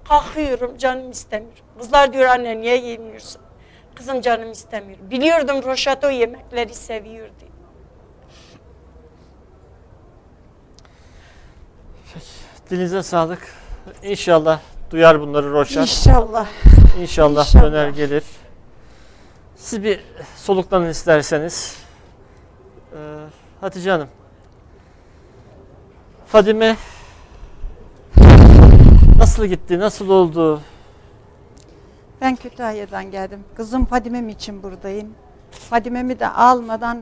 Kalkıyorum 0.09 0.77
canım 0.77 1.11
istemiyor. 1.11 1.53
Kızlar 1.79 2.13
diyor 2.13 2.25
anne 2.25 2.61
niye 2.61 2.77
yemiyorsun? 2.77 3.41
Kızım 3.95 4.21
canım 4.21 4.51
istemiyor. 4.51 4.99
Biliyordum 5.11 5.63
Roşat 5.63 6.03
o 6.03 6.09
yemekleri 6.09 6.73
seviyordu. 6.73 7.33
Dilinize 12.69 13.03
sağlık. 13.03 13.53
İnşallah 14.03 14.59
duyar 14.91 15.21
bunları 15.21 15.51
Roşat. 15.51 15.81
İnşallah. 15.81 16.47
İnşallah, 17.01 17.45
İnşallah. 17.45 17.63
döner 17.63 17.89
gelir. 17.89 18.23
Siz 19.55 19.83
bir 19.83 19.99
soluklanın 20.35 20.89
isterseniz. 20.89 21.77
Hatice 23.61 23.91
Hanım. 23.91 24.07
Fadime 26.25 26.75
nasıl 29.17 29.45
gitti, 29.45 29.79
nasıl 29.79 30.09
oldu? 30.09 30.61
Ben 32.21 32.35
Kütahya'dan 32.35 33.11
geldim. 33.11 33.43
Kızım 33.55 33.85
Fadimem 33.85 34.29
için 34.29 34.63
buradayım. 34.63 35.13
Fadimemi 35.51 36.19
de 36.19 36.27
almadan 36.27 37.01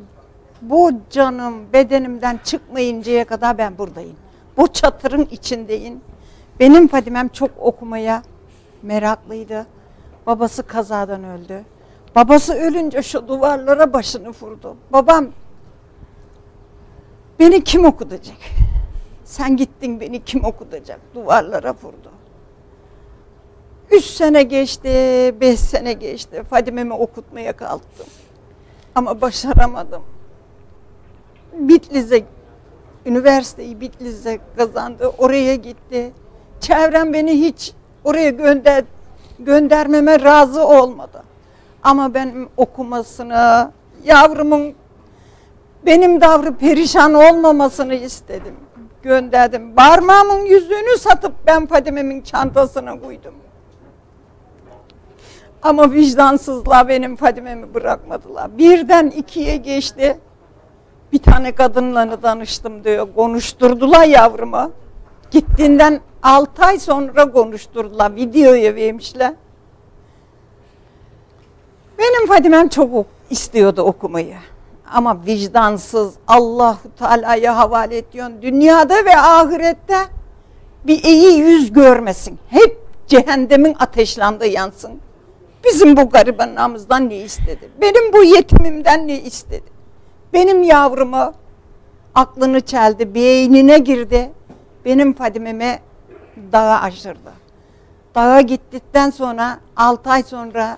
bu 0.61 0.91
canım 1.09 1.73
bedenimden 1.73 2.39
çıkmayıncaya 2.43 3.25
kadar 3.25 3.57
ben 3.57 3.77
buradayım. 3.77 4.15
Bu 4.57 4.67
çatırın 4.67 5.27
içindeyim. 5.31 6.01
Benim 6.59 6.87
Fadimem 6.87 7.27
çok 7.27 7.51
okumaya 7.59 8.23
meraklıydı. 8.83 9.65
Babası 10.25 10.63
kazadan 10.63 11.23
öldü. 11.23 11.63
Babası 12.15 12.53
ölünce 12.53 13.03
şu 13.03 13.27
duvarlara 13.27 13.93
başını 13.93 14.29
vurdu. 14.29 14.75
Babam 14.93 15.27
beni 17.39 17.63
kim 17.63 17.85
okutacak? 17.85 18.37
Sen 19.25 19.57
gittin 19.57 19.99
beni 19.99 20.23
kim 20.23 20.45
okutacak? 20.45 20.99
Duvarlara 21.15 21.73
vurdu. 21.73 22.11
Üç 23.91 24.03
sene 24.03 24.43
geçti, 24.43 24.89
beş 25.41 25.59
sene 25.59 25.93
geçti. 25.93 26.43
Fadime'mi 26.49 26.93
okutmaya 26.93 27.53
kalktım. 27.53 28.07
Ama 28.95 29.21
başaramadım. 29.21 30.01
Bitlis'e, 31.53 32.23
üniversiteyi 33.05 33.81
Bitlis'e 33.81 34.39
kazandı. 34.57 35.11
Oraya 35.17 35.55
gitti. 35.55 36.11
Çevrem 36.59 37.13
beni 37.13 37.31
hiç 37.31 37.73
oraya 38.03 38.29
gönder, 38.29 38.83
göndermeme 39.39 40.23
razı 40.23 40.67
olmadı. 40.67 41.23
Ama 41.83 42.13
benim 42.13 42.49
okumasını, 42.57 43.71
yavrumun 44.03 44.73
benim 45.87 46.21
davrı 46.21 46.55
perişan 46.55 47.13
olmamasını 47.13 47.95
istedim. 47.95 48.55
Gönderdim. 49.03 49.75
Parmağımın 49.75 50.45
yüzüğünü 50.45 50.97
satıp 50.97 51.33
ben 51.47 51.65
Fadime'min 51.65 52.21
çantasına 52.21 52.99
koydum. 52.99 53.33
Ama 55.61 55.91
vicdansızlığa 55.91 56.87
benim 56.87 57.15
Fadime'mi 57.15 57.73
bırakmadılar. 57.73 58.57
Birden 58.57 59.07
ikiye 59.07 59.55
geçti. 59.57 60.17
Bir 61.13 61.19
tane 61.19 61.55
kadınla 61.55 62.23
danıştım 62.23 62.83
diyor. 62.83 63.07
Konuşturdular 63.15 64.05
yavrumu. 64.05 64.71
Gittiğinden 65.31 66.01
6 66.23 66.63
ay 66.65 66.79
sonra 66.79 67.31
konuşturdular. 67.31 68.15
Videoya 68.15 68.75
vermişler. 68.75 69.33
Benim 71.97 72.27
Fadimem 72.27 72.67
çok 72.67 72.93
ok- 72.93 73.07
istiyordu 73.29 73.81
okumayı. 73.81 74.35
Ama 74.93 75.25
vicdansız 75.25 76.13
Allahu 76.27 76.77
Teala'ya 76.99 77.57
havale 77.57 77.97
ediyorsun. 77.97 78.41
Dünyada 78.41 79.05
ve 79.05 79.17
ahirette 79.17 79.97
bir 80.83 81.03
iyi 81.03 81.39
yüz 81.39 81.73
görmesin. 81.73 82.39
Hep 82.49 82.77
cehennemin 83.07 83.75
ateşlandığı 83.79 84.47
yansın. 84.47 84.91
Bizim 85.65 85.97
bu 85.97 86.09
garibanımızdan 86.09 87.09
ne 87.09 87.17
istedi? 87.17 87.69
Benim 87.81 88.13
bu 88.13 88.23
yetimimden 88.23 89.07
ne 89.07 89.21
istedi? 89.21 89.63
Benim 90.33 90.63
yavrumu 90.63 91.33
aklını 92.15 92.61
çeldi, 92.61 93.15
beynine 93.15 93.77
girdi. 93.77 94.31
Benim 94.85 95.13
Fadime'me 95.13 95.79
dağa 96.51 96.79
aşırdı. 96.81 97.33
Dağa 98.15 98.41
gittikten 98.41 99.09
sonra 99.09 99.59
6 99.75 100.09
ay 100.09 100.23
sonra 100.23 100.77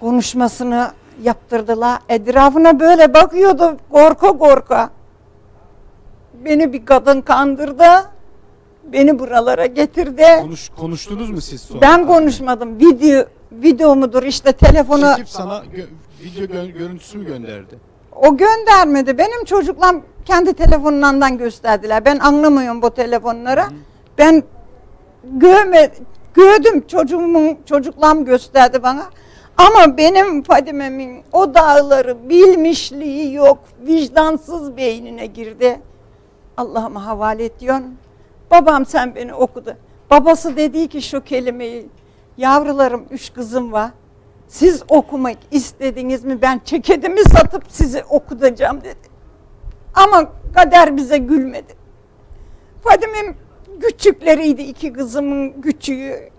konuşmasını 0.00 0.90
yaptırdılar. 1.22 1.98
Etrafına 2.08 2.80
böyle 2.80 3.14
bakıyordu 3.14 3.76
korka 3.90 4.38
korka. 4.38 4.90
Beni 6.44 6.72
bir 6.72 6.86
kadın 6.86 7.20
kandırdı. 7.20 7.84
Beni 8.84 9.18
buralara 9.18 9.66
getirdi. 9.66 10.24
Konuş, 10.40 10.68
konuştunuz 10.68 11.30
mu 11.30 11.40
siz 11.40 11.60
sonra? 11.60 11.80
Ben 11.80 12.06
konuşmadım. 12.06 12.78
Video 12.78 13.24
video 13.52 13.96
mudur 13.96 14.22
işte 14.22 14.52
telefonu 14.52 15.10
Çekip 15.10 15.28
sana 15.28 15.54
gö- 15.58 15.86
video 16.24 16.44
gö- 16.44 16.72
görüntüsü 16.78 17.18
mü 17.18 17.26
gönderdi? 17.26 17.78
o 18.16 18.36
göndermedi. 18.36 19.18
Benim 19.18 19.44
çocuklar 19.44 19.96
kendi 20.24 20.54
telefonundan 20.54 21.38
gösterdiler. 21.38 22.04
Ben 22.04 22.18
anlamıyorum 22.18 22.82
bu 22.82 22.90
telefonları. 22.90 23.62
Ben 24.18 24.42
göme 25.24 25.90
gördüm 26.34 26.84
çocuğumun 26.88 27.58
çocuklarım 27.66 28.24
gösterdi 28.24 28.82
bana. 28.82 29.02
Ama 29.56 29.96
benim 29.96 30.42
Fadime'min 30.42 31.22
o 31.32 31.54
dağları 31.54 32.28
bilmişliği 32.28 33.34
yok. 33.34 33.58
Vicdansız 33.86 34.76
beynine 34.76 35.26
girdi. 35.26 35.80
Allah'ıma 36.56 37.06
havale 37.06 37.44
ediyorsun. 37.44 37.96
Babam 38.50 38.86
sen 38.86 39.14
beni 39.14 39.34
okudu. 39.34 39.76
Babası 40.10 40.56
dedi 40.56 40.88
ki 40.88 41.02
şu 41.02 41.24
kelimeyi. 41.24 41.88
Yavrularım 42.36 43.04
üç 43.10 43.32
kızım 43.32 43.72
var. 43.72 43.90
Siz 44.48 44.82
okumak 44.88 45.36
istediniz 45.50 46.24
mi 46.24 46.42
ben 46.42 46.60
çekedimi 46.64 47.20
satıp 47.20 47.62
sizi 47.68 48.04
okutacağım 48.04 48.80
dedi. 48.80 49.08
Ama 49.94 50.32
kader 50.54 50.96
bize 50.96 51.18
gülmedi. 51.18 51.74
Fadime'm 52.84 53.36
küçükleriydi 53.80 54.62
iki 54.62 54.92
kızımın 54.92 55.60
küçüğü. 55.60 56.30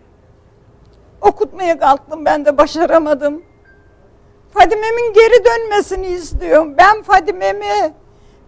Okutmaya 1.22 1.80
kalktım 1.80 2.26
ben 2.26 2.46
de 2.46 2.58
başaramadım. 2.58 3.44
Fadime'min 4.54 5.14
geri 5.14 5.46
dönmesini 5.46 6.08
istiyorum. 6.08 6.74
Ben 6.78 7.02
Fadime'mi 7.04 7.94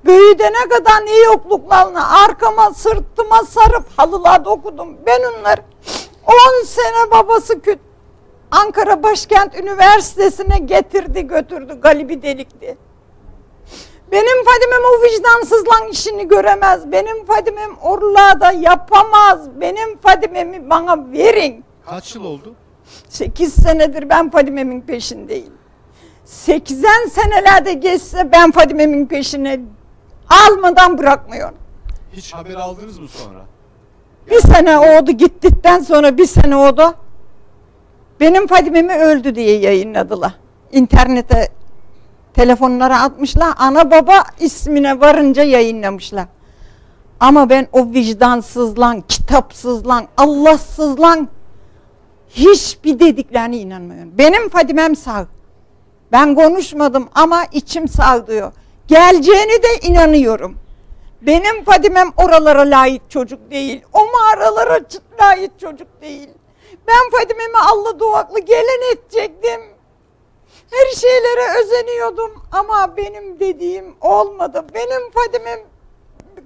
büyüdene 0.05 0.69
kadar 0.69 1.05
ne 1.05 1.17
yokluklarına 1.17 2.23
arkama 2.25 2.73
sırtıma 2.73 3.43
sarıp 3.43 3.85
halılarda 3.97 4.49
okudum. 4.49 4.97
Ben 5.05 5.19
onları 5.19 5.61
10 6.61 6.65
sene 6.65 7.11
babası 7.11 7.61
kötü. 7.61 7.79
Ankara 8.51 9.03
Başkent 9.03 9.59
Üniversitesi'ne 9.59 10.57
getirdi 10.57 11.27
götürdü 11.27 11.81
galibi 11.81 12.21
delikti. 12.21 12.77
Benim 14.11 14.45
Fadimem 14.45 14.81
o 14.93 15.03
vicdansızlan 15.03 15.87
işini 15.87 16.27
göremez. 16.27 16.91
Benim 16.91 17.25
Fadimem 17.25 17.77
orlada 17.81 18.51
yapamaz. 18.51 19.59
Benim 19.61 19.97
Fadimemi 19.97 20.69
bana 20.69 21.11
verin. 21.11 21.65
Kaç 21.89 22.15
yıl 22.15 22.23
oldu? 22.23 22.55
8 23.09 23.53
senedir 23.53 24.09
ben 24.09 24.29
Fadime'min 24.29 24.81
peşindeyim. 24.81 25.53
80 26.25 26.89
senelerde 27.11 27.73
geçse 27.73 28.31
ben 28.31 28.51
Fadime'min 28.51 29.05
peşine 29.05 29.59
almadan 30.29 30.97
bırakmıyorum. 30.97 31.57
Hiç 32.13 32.33
haber 32.33 32.55
aldınız 32.55 32.99
mı 32.99 33.07
sonra? 33.07 33.39
Bir 34.31 34.39
sene 34.39 34.77
oldu 34.77 35.11
gittikten 35.11 35.79
sonra 35.79 36.17
bir 36.17 36.25
sene 36.25 36.55
oldu. 36.55 36.93
Benim 38.19 38.47
Fadime'mi 38.47 38.93
öldü 38.93 39.35
diye 39.35 39.59
yayınladılar. 39.59 40.33
İnternete 40.71 41.49
telefonlara 42.33 43.01
atmışlar. 43.01 43.53
Ana 43.57 43.91
baba 43.91 44.23
ismine 44.39 44.99
varınca 44.99 45.43
yayınlamışlar. 45.43 46.25
Ama 47.19 47.49
ben 47.49 47.67
o 47.71 47.85
vicdansızlan, 47.85 49.01
kitapsızlan, 49.01 50.07
Allahsızlan 50.17 51.29
hiçbir 52.29 52.99
dediklerine 52.99 53.57
inanmıyorum. 53.57 54.17
Benim 54.17 54.49
Fadimem 54.49 54.95
sağ. 54.95 55.25
Ben 56.11 56.35
konuşmadım 56.35 57.09
ama 57.15 57.45
içim 57.51 57.87
sağ 57.87 58.27
diyor. 58.27 58.51
Geleceğini 58.87 59.63
de 59.63 59.87
inanıyorum. 59.87 60.57
Benim 61.21 61.63
Fadimem 61.63 62.11
oralara 62.17 62.61
layık 62.61 63.11
çocuk 63.11 63.51
değil. 63.51 63.81
O 63.93 63.99
mağaralara 64.11 64.79
layık 65.21 65.59
çocuk 65.59 66.01
değil. 66.01 66.29
Ben 66.87 67.19
Fadime'mi 67.19 67.57
Allah 67.57 67.99
duaklı 67.99 68.39
gelen 68.39 68.93
edecektim. 68.93 69.61
Her 70.71 70.95
şeylere 70.95 71.59
özeniyordum 71.59 72.43
ama 72.51 72.97
benim 72.97 73.39
dediğim 73.39 73.95
olmadı. 74.01 74.65
Benim 74.73 75.11
Fadime'm 75.11 75.59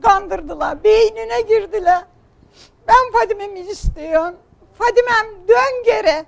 kandırdılar, 0.02 0.84
beynine 0.84 1.42
girdiler. 1.42 2.06
Ben 2.88 3.20
Fadime'mi 3.20 3.60
istiyorum. 3.60 4.36
Fadimem 4.78 5.48
dön 5.48 5.84
geri. 5.86 6.26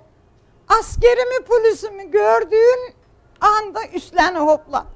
Askerimi 0.68 1.44
polisimi 1.44 2.10
gördüğün 2.10 2.94
anda 3.40 3.80
üstlerine 3.94 4.38
hopla. 4.38 4.86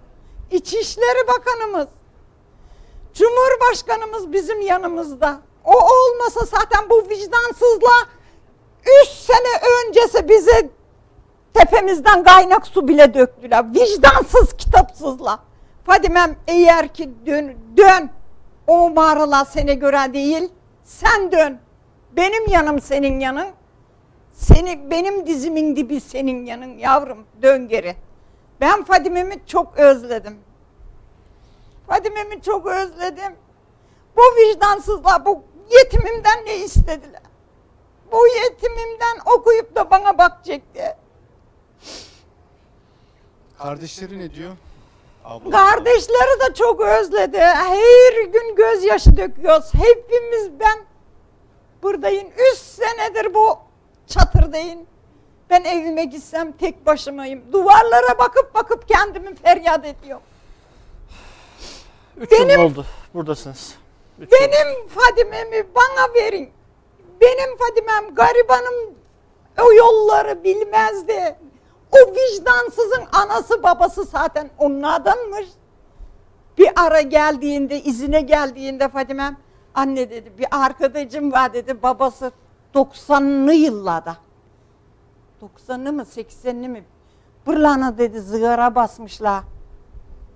İçişleri 0.51 1.29
Bakanımız, 1.29 1.89
Cumhurbaşkanımız 3.15 4.33
bizim 4.33 4.61
yanımızda. 4.61 5.41
O 5.65 5.73
olmasa 5.73 6.41
zaten 6.41 6.91
bu 6.91 7.09
vicdansızla 7.09 7.91
üç 9.03 9.09
sene 9.09 9.61
öncesi 9.79 10.29
bize 10.29 10.71
tepemizden 11.55 12.25
kaynak 12.25 12.67
su 12.67 12.89
bile 12.89 13.15
döktüler. 13.15 13.75
Vicdansız 13.75 14.57
kitapsızla. 14.57 15.39
Fadimem 15.87 16.37
eğer 16.49 16.89
ki 16.89 17.11
dön, 17.27 17.57
dön. 17.77 18.11
O 18.67 18.91
mağaralar 18.91 19.45
sene 19.45 19.75
göre 19.75 20.15
değil. 20.15 20.53
Sen 20.85 21.33
dön. 21.33 21.61
Benim 22.17 22.49
yanım 22.51 22.81
senin 22.81 23.21
yanın. 23.21 23.49
Seni 24.33 24.91
benim 24.91 25.27
dizimin 25.27 25.77
dibi 25.77 26.01
senin 26.01 26.47
yanın 26.47 26.79
yavrum. 26.79 27.27
Dön 27.43 27.69
geri. 27.69 27.97
Ben 28.61 28.85
Fadime'mi 28.85 29.47
çok 29.47 29.79
özledim. 29.79 30.39
Fadime'mi 31.89 32.43
çok 32.43 32.67
özledim. 32.67 33.35
Bu 34.17 34.21
vicdansızlar 34.21 35.25
bu 35.25 35.43
yetimimden 35.71 36.47
ne 36.47 36.57
istediler? 36.57 37.23
Bu 38.13 38.27
yetimimden 38.27 39.19
okuyup 39.37 39.75
da 39.77 39.91
bana 39.91 40.19
bakacaktı. 40.19 40.97
Kardeşleri 43.59 44.19
ne 44.19 44.35
diyor? 44.35 44.51
Abla. 45.25 45.51
Kardeşleri 45.51 46.41
de 46.41 46.55
çok 46.55 46.81
özledi. 46.81 47.39
Her 47.39 48.25
gün 48.25 48.57
gözyaşı 48.57 49.17
döküyoruz. 49.17 49.75
Hepimiz 49.75 50.61
ben 50.61 50.79
buradayım. 51.83 52.29
Üç 52.53 52.59
senedir 52.59 53.35
bu 53.35 53.59
çatırdayım. 54.07 54.87
Ben 55.51 55.65
evime 55.65 56.05
gitsem 56.05 56.53
tek 56.53 56.87
başımayım. 56.87 57.43
Duvarlara 57.53 58.19
bakıp 58.19 58.55
bakıp 58.55 58.89
kendimi 58.89 59.35
feryat 59.35 59.85
ediyorum. 59.87 60.23
Üç 62.17 62.31
Benim- 62.33 62.61
yıl 62.61 62.71
oldu 62.71 62.87
buradasınız. 63.15 63.75
Üç 64.19 64.33
yıl. 64.33 64.39
Benim 64.39 64.89
Fadime'mi 64.89 65.67
bana 65.75 66.15
verin. 66.15 66.51
Benim 67.21 67.57
Fadimem 67.57 68.15
garibanım 68.15 68.95
o 69.63 69.73
yolları 69.73 70.45
bilmezdi. 70.45 71.37
O 71.93 71.97
vicdansızın 72.15 73.05
anası 73.13 73.63
babası 73.63 74.05
zaten 74.05 74.51
onlardanmış. 74.59 75.47
Bir 76.59 76.71
ara 76.77 77.01
geldiğinde, 77.01 77.81
izine 77.83 78.21
geldiğinde 78.21 78.89
Fadimem, 78.89 79.37
anne 79.75 80.11
dedi 80.11 80.33
bir 80.39 80.47
arkadaşım 80.51 81.33
var 81.33 81.55
dedi 81.55 81.83
babası 81.83 82.33
90'lı 82.75 83.53
yıllarda. 83.53 84.17
90'lı 85.43 85.93
mı 85.93 86.03
80'li 86.03 86.69
mi? 86.69 86.85
Bırlana 87.47 87.99
dedi 87.99 88.21
zıgara 88.21 88.75
basmışlar. 88.75 89.45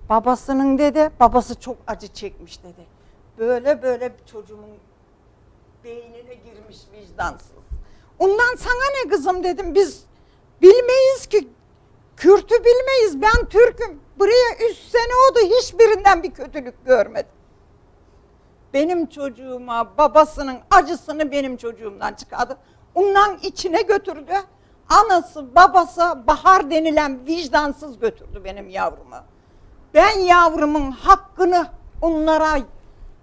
Babasının 0.08 0.78
dedi, 0.78 1.10
babası 1.20 1.60
çok 1.60 1.76
acı 1.86 2.08
çekmiş 2.08 2.62
dedi. 2.62 2.86
Böyle 3.38 3.82
böyle 3.82 4.18
bir 4.18 4.24
çocuğumun 4.24 4.70
beynine 5.84 6.34
girmiş 6.34 6.78
vicdansız. 6.92 7.50
Ondan 8.18 8.56
sana 8.56 9.04
ne 9.04 9.10
kızım 9.10 9.44
dedim 9.44 9.74
biz 9.74 10.04
bilmeyiz 10.62 11.26
ki. 11.26 11.48
Kürtü 12.16 12.54
bilmeyiz 12.64 13.22
ben 13.22 13.48
Türk'üm. 13.48 14.00
Buraya 14.18 14.68
üç 14.70 14.76
sene 14.76 15.12
oldu 15.30 15.54
hiçbirinden 15.58 16.22
bir 16.22 16.30
kötülük 16.30 16.86
görmedim. 16.86 17.30
Benim 18.74 19.06
çocuğuma 19.06 19.98
babasının 19.98 20.56
acısını 20.70 21.30
benim 21.30 21.56
çocuğumdan 21.56 22.14
çıkardı. 22.14 22.56
Ondan 22.94 23.38
içine 23.42 23.82
götürdü. 23.82 24.32
Anası 24.88 25.54
babası 25.54 26.26
Bahar 26.26 26.70
denilen 26.70 27.26
vicdansız 27.26 27.98
götürdü 27.98 28.40
benim 28.44 28.68
yavrumu. 28.68 29.16
Ben 29.94 30.18
yavrumun 30.18 30.90
hakkını 30.90 31.66
onlara 32.02 32.58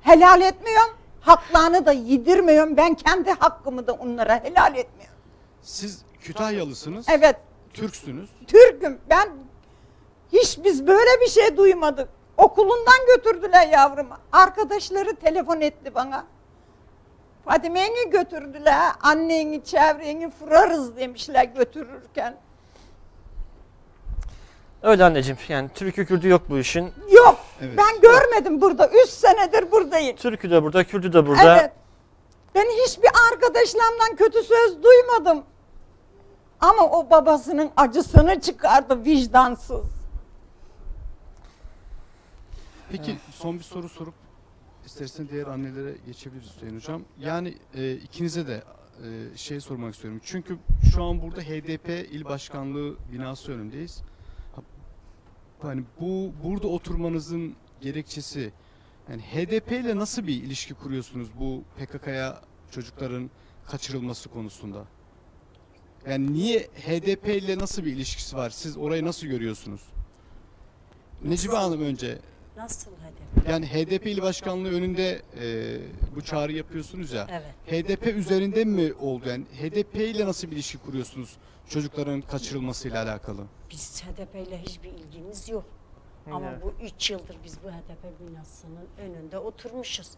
helal 0.02 0.42
etmiyorum. 0.42 0.98
Haklarını 1.22 1.86
da 1.86 1.92
yedirmiyorum. 1.92 2.78
Ben 2.78 2.94
kendi 2.94 3.32
hakkımı 3.32 3.88
da 3.88 3.94
onlara 3.94 4.44
helal 4.44 4.76
etmiyorum. 4.76 5.18
Siz 5.62 6.02
Kütahyalısınız, 6.20 7.06
Evet, 7.10 7.36
Türksünüz. 7.74 8.30
Türk'üm. 8.48 9.00
Ben 9.10 9.30
hiç 10.34 10.60
biz 10.64 10.88
böyle 10.88 11.22
bir 11.22 11.28
şey 11.30 11.58
duymadık. 11.58 12.10
Okulundan 12.42 13.06
götürdüler 13.16 13.68
yavrumu. 13.68 14.18
Arkadaşları 14.32 15.16
telefon 15.16 15.62
etti 15.62 15.96
bana. 15.96 16.26
Fadime'ni 17.46 18.10
götürdüler. 18.10 18.92
Anneni, 19.02 19.64
çevreni 19.64 20.30
fırarız 20.30 20.98
demişler 20.98 21.44
götürürken. 21.44 22.36
Öyle 24.84 25.04
anneciğim 25.04 25.40
yani 25.50 25.70
türkü 25.70 26.06
kürdü 26.06 26.28
yok 26.28 26.42
bu 26.50 26.58
işin. 26.58 26.94
Yok, 27.12 27.38
Evet. 27.62 27.78
ben 27.78 28.02
görmedim 28.02 28.62
burada. 28.62 28.88
Üç 28.88 29.10
senedir 29.10 29.72
buradayım. 29.72 30.16
Türkü 30.16 30.52
de 30.52 30.64
burada, 30.64 30.84
kürdü 30.84 31.14
de 31.14 31.28
burada. 31.28 31.58
Evet. 31.58 31.72
Ben 32.56 32.66
hiçbir 32.66 33.10
arkadaşlarımdan 33.32 34.16
kötü 34.16 34.44
söz 34.44 34.84
duymadım. 34.84 35.44
Ama 36.60 36.84
o 36.84 37.10
babasının 37.10 37.72
acısını 37.78 38.42
çıkardı 38.42 39.06
vicdansız. 39.06 40.01
Peki 42.92 43.18
son 43.32 43.58
bir 43.60 43.64
soru 43.64 43.90
sorup 43.90 44.14
istersen 44.86 45.30
diğer 45.30 45.48
annelere 45.48 45.96
geçebiliriz 46.06 46.56
Hüseyin 46.56 46.76
Hocam. 46.76 47.02
Yani 47.20 47.58
e, 47.74 47.94
ikinize 47.94 48.48
de 48.48 48.64
e, 49.04 49.38
şey 49.38 49.60
sormak 49.60 49.94
istiyorum. 49.94 50.22
Çünkü 50.24 50.58
şu 50.94 51.04
an 51.04 51.22
burada 51.22 51.42
HDP 51.42 51.90
il 51.90 52.26
başkanlığı 52.26 52.98
binası 53.12 53.52
önündeyiz. 53.52 54.02
Ha, 54.56 54.62
Hani 55.62 55.84
bu 56.00 56.32
burada 56.44 56.68
oturmanızın 56.68 57.56
gerekçesi 57.82 58.52
yani 59.10 59.22
HDP 59.22 59.72
ile 59.72 59.96
nasıl 59.96 60.28
bir 60.28 60.44
ilişki 60.44 60.74
kuruyorsunuz 60.74 61.30
bu 61.40 61.64
PKK'ya 61.78 62.42
çocukların 62.72 63.30
kaçırılması 63.68 64.30
konusunda? 64.30 64.86
Yani 66.08 66.34
niye 66.34 66.60
HDP 66.60 67.28
ile 67.28 67.58
nasıl 67.58 67.86
bir 67.86 67.92
ilişkisi 67.94 68.38
var? 68.38 68.50
Siz 68.50 68.78
orayı 68.78 69.06
nasıl 69.06 69.28
görüyorsunuz? 69.28 69.82
Necibe 71.24 71.56
Hanım 71.56 71.82
önce 71.82 72.20
Nasıl 72.58 72.92
hedef? 72.92 73.50
yani 73.50 73.66
HDP 73.68 74.08
il 74.08 74.22
başkanlığı 74.22 74.70
önünde 74.70 75.22
e, 75.42 75.78
bu 76.16 76.22
çağrı 76.22 76.52
yapıyorsunuz 76.52 77.12
ya. 77.12 77.28
Evet. 77.32 77.86
HDP 77.86 78.08
üzerinde 78.08 78.66
mi 78.66 78.94
oldu? 78.94 79.30
Yani 79.30 79.46
HDP 79.46 79.96
ile 79.96 80.26
nasıl 80.26 80.48
bir 80.52 80.56
ilişki 80.56 80.78
kuruyorsunuz 80.78 81.38
çocukların 81.70 82.22
kaçırılmasıyla 82.22 83.04
alakalı? 83.04 83.42
Biz 83.72 84.04
HDP 84.04 84.36
ile 84.48 84.62
hiçbir 84.62 84.90
ilgimiz 84.90 85.50
yok. 85.50 85.66
Ama 86.32 86.50
Evet. 86.52 86.64
bu 86.64 86.74
üç 86.84 87.12
yıldır 87.12 87.38
biz 87.44 87.58
bu 87.64 87.68
HDP 87.70 88.20
binasının 88.20 88.88
önünde 88.98 89.38
oturmuşuz. 89.38 90.12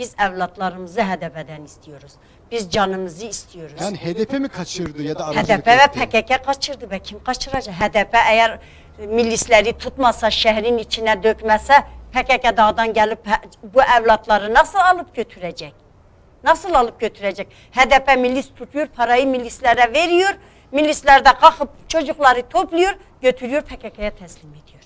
Biz 0.00 0.14
evlatlarımızı 0.18 1.02
HDP'den 1.02 1.64
istiyoruz. 1.64 2.12
Biz 2.50 2.70
canımızı 2.70 3.26
istiyoruz. 3.26 3.80
Yani 3.80 3.96
HDP 3.96 4.32
mi 4.32 4.48
kaçırdı 4.48 5.02
ya 5.02 5.18
da 5.18 5.26
aracılık 5.26 5.66
HDP 5.66 5.66
ve? 5.66 5.86
PKK 5.86 6.44
kaçırdı 6.44 6.90
be 6.90 6.98
kim 6.98 7.24
kaçıracak? 7.24 7.74
HDP 7.74 8.14
eğer 8.14 8.58
milisleri 8.98 9.78
tutmasa, 9.78 10.30
şehrin 10.30 10.78
içine 10.78 11.22
dökmese 11.22 11.74
PKK 12.12 12.56
dağdan 12.56 12.92
gelip 12.92 13.18
bu 13.62 13.82
evlatları 13.82 14.54
nasıl 14.54 14.78
alıp 14.78 15.16
götürecek? 15.16 15.74
Nasıl 16.44 16.74
alıp 16.74 17.00
götürecek? 17.00 17.48
HDP 17.72 18.18
milis 18.18 18.54
tutuyor, 18.54 18.86
parayı 18.86 19.26
milislere 19.26 19.92
veriyor. 19.94 20.30
Milisler 20.72 21.24
de 21.24 21.28
kalkıp 21.40 21.88
çocukları 21.88 22.48
topluyor, 22.48 22.94
götürüyor 23.22 23.62
PKK'ya 23.62 24.10
teslim 24.16 24.50
ediyor. 24.50 24.82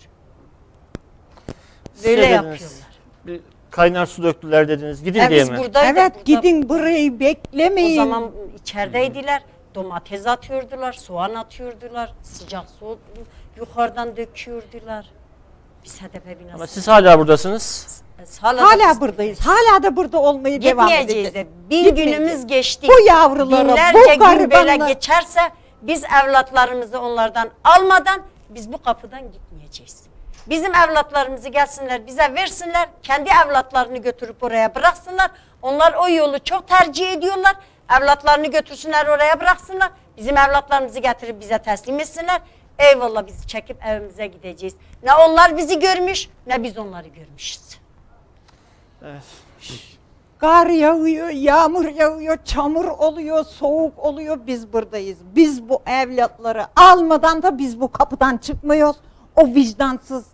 Böyle 2.04 2.26
yapıyorlar. 2.26 2.94
Bir 3.26 3.40
kaynar 3.74 4.06
su 4.06 4.22
döktüler 4.22 4.68
dediniz. 4.68 5.02
Gidin 5.04 5.20
E 5.20 5.30
diye 5.30 5.44
mi? 5.44 5.50
Evet 5.54 5.64
burada- 5.64 6.10
gidin 6.24 6.68
burayı 6.68 7.20
beklemeyin. 7.20 8.00
O 8.00 8.04
zaman 8.04 8.30
içerideydiler. 8.60 9.42
Domates 9.74 10.26
atıyordular, 10.26 10.92
soğan 10.92 11.34
atıyordular, 11.34 12.12
sıcak 12.22 12.64
su 12.80 12.98
yukarıdan 13.56 14.16
döküyordular. 14.16 15.10
Biz 15.84 16.02
HDP 16.02 16.40
binası. 16.40 16.54
Ama 16.54 16.66
siz 16.66 16.88
hala 16.88 17.18
buradasınız. 17.18 18.02
hala, 18.40 18.58
da 18.58 18.62
Hala 18.66 18.90
biz 18.90 19.00
buradayız. 19.00 19.40
Hala 19.40 19.82
da 19.82 19.96
burada 19.96 20.18
olmaya 20.22 20.62
devam 20.62 20.88
Gitmeyeceğiz 20.88 21.26
edeceğiz. 21.26 21.34
de. 21.34 21.46
Bir 21.70 21.84
Gitmeyeceğiz. 21.84 22.18
günümüz 22.18 22.46
geçti. 22.46 22.88
Bu 22.88 23.06
yavrulara, 23.06 23.68
Binlerce 23.68 23.98
bu 23.98 24.02
gün 24.10 24.20
böyle 24.20 24.64
garibanlara- 24.64 24.88
geçerse 24.88 25.40
biz 25.82 26.04
evlatlarımızı 26.24 27.00
onlardan 27.00 27.50
almadan 27.64 28.22
biz 28.50 28.72
bu 28.72 28.82
kapıdan 28.82 29.32
gitmeyeceğiz. 29.32 30.03
Bizim 30.46 30.74
evlatlarımızı 30.74 31.48
gelsinler 31.48 32.06
bize 32.06 32.34
versinler. 32.34 32.88
Kendi 33.02 33.30
evlatlarını 33.44 33.98
götürüp 33.98 34.42
oraya 34.42 34.74
bıraksınlar. 34.74 35.30
Onlar 35.62 35.92
o 35.92 36.08
yolu 36.08 36.38
çok 36.44 36.68
tercih 36.68 37.12
ediyorlar. 37.12 37.56
Evlatlarını 38.00 38.46
götürsünler 38.46 39.06
oraya 39.06 39.40
bıraksınlar. 39.40 39.90
Bizim 40.16 40.36
evlatlarımızı 40.36 40.98
getirip 40.98 41.40
bize 41.40 41.58
teslim 41.58 42.00
etsinler. 42.00 42.40
Eyvallah 42.78 43.26
bizi 43.26 43.46
çekip 43.46 43.86
evimize 43.86 44.26
gideceğiz. 44.26 44.74
Ne 45.02 45.14
onlar 45.14 45.56
bizi 45.56 45.78
görmüş 45.78 46.28
ne 46.46 46.62
biz 46.62 46.78
onları 46.78 47.08
görmüşüz. 47.08 47.78
Evet. 49.02 49.22
Kar 50.38 50.66
yağıyor, 50.66 51.28
yağmur 51.28 51.84
yağıyor, 51.84 52.38
çamur 52.44 52.84
oluyor, 52.84 53.44
soğuk 53.44 53.98
oluyor. 53.98 54.38
Biz 54.46 54.72
buradayız. 54.72 55.18
Biz 55.34 55.68
bu 55.68 55.82
evlatları 55.86 56.66
almadan 56.76 57.42
da 57.42 57.58
biz 57.58 57.80
bu 57.80 57.92
kapıdan 57.92 58.36
çıkmıyoruz. 58.36 58.96
O 59.36 59.46
vicdansız 59.46 60.33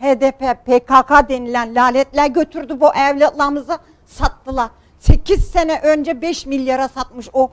HDP, 0.00 0.66
PKK 0.66 1.28
denilen 1.28 1.74
lanetler 1.74 2.26
götürdü 2.26 2.80
bu 2.80 2.94
evlatlarımızı 2.94 3.78
sattılar. 4.06 4.70
8 4.98 5.50
sene 5.50 5.80
önce 5.80 6.22
5 6.22 6.46
milyara 6.46 6.88
satmış 6.88 7.28
o 7.32 7.50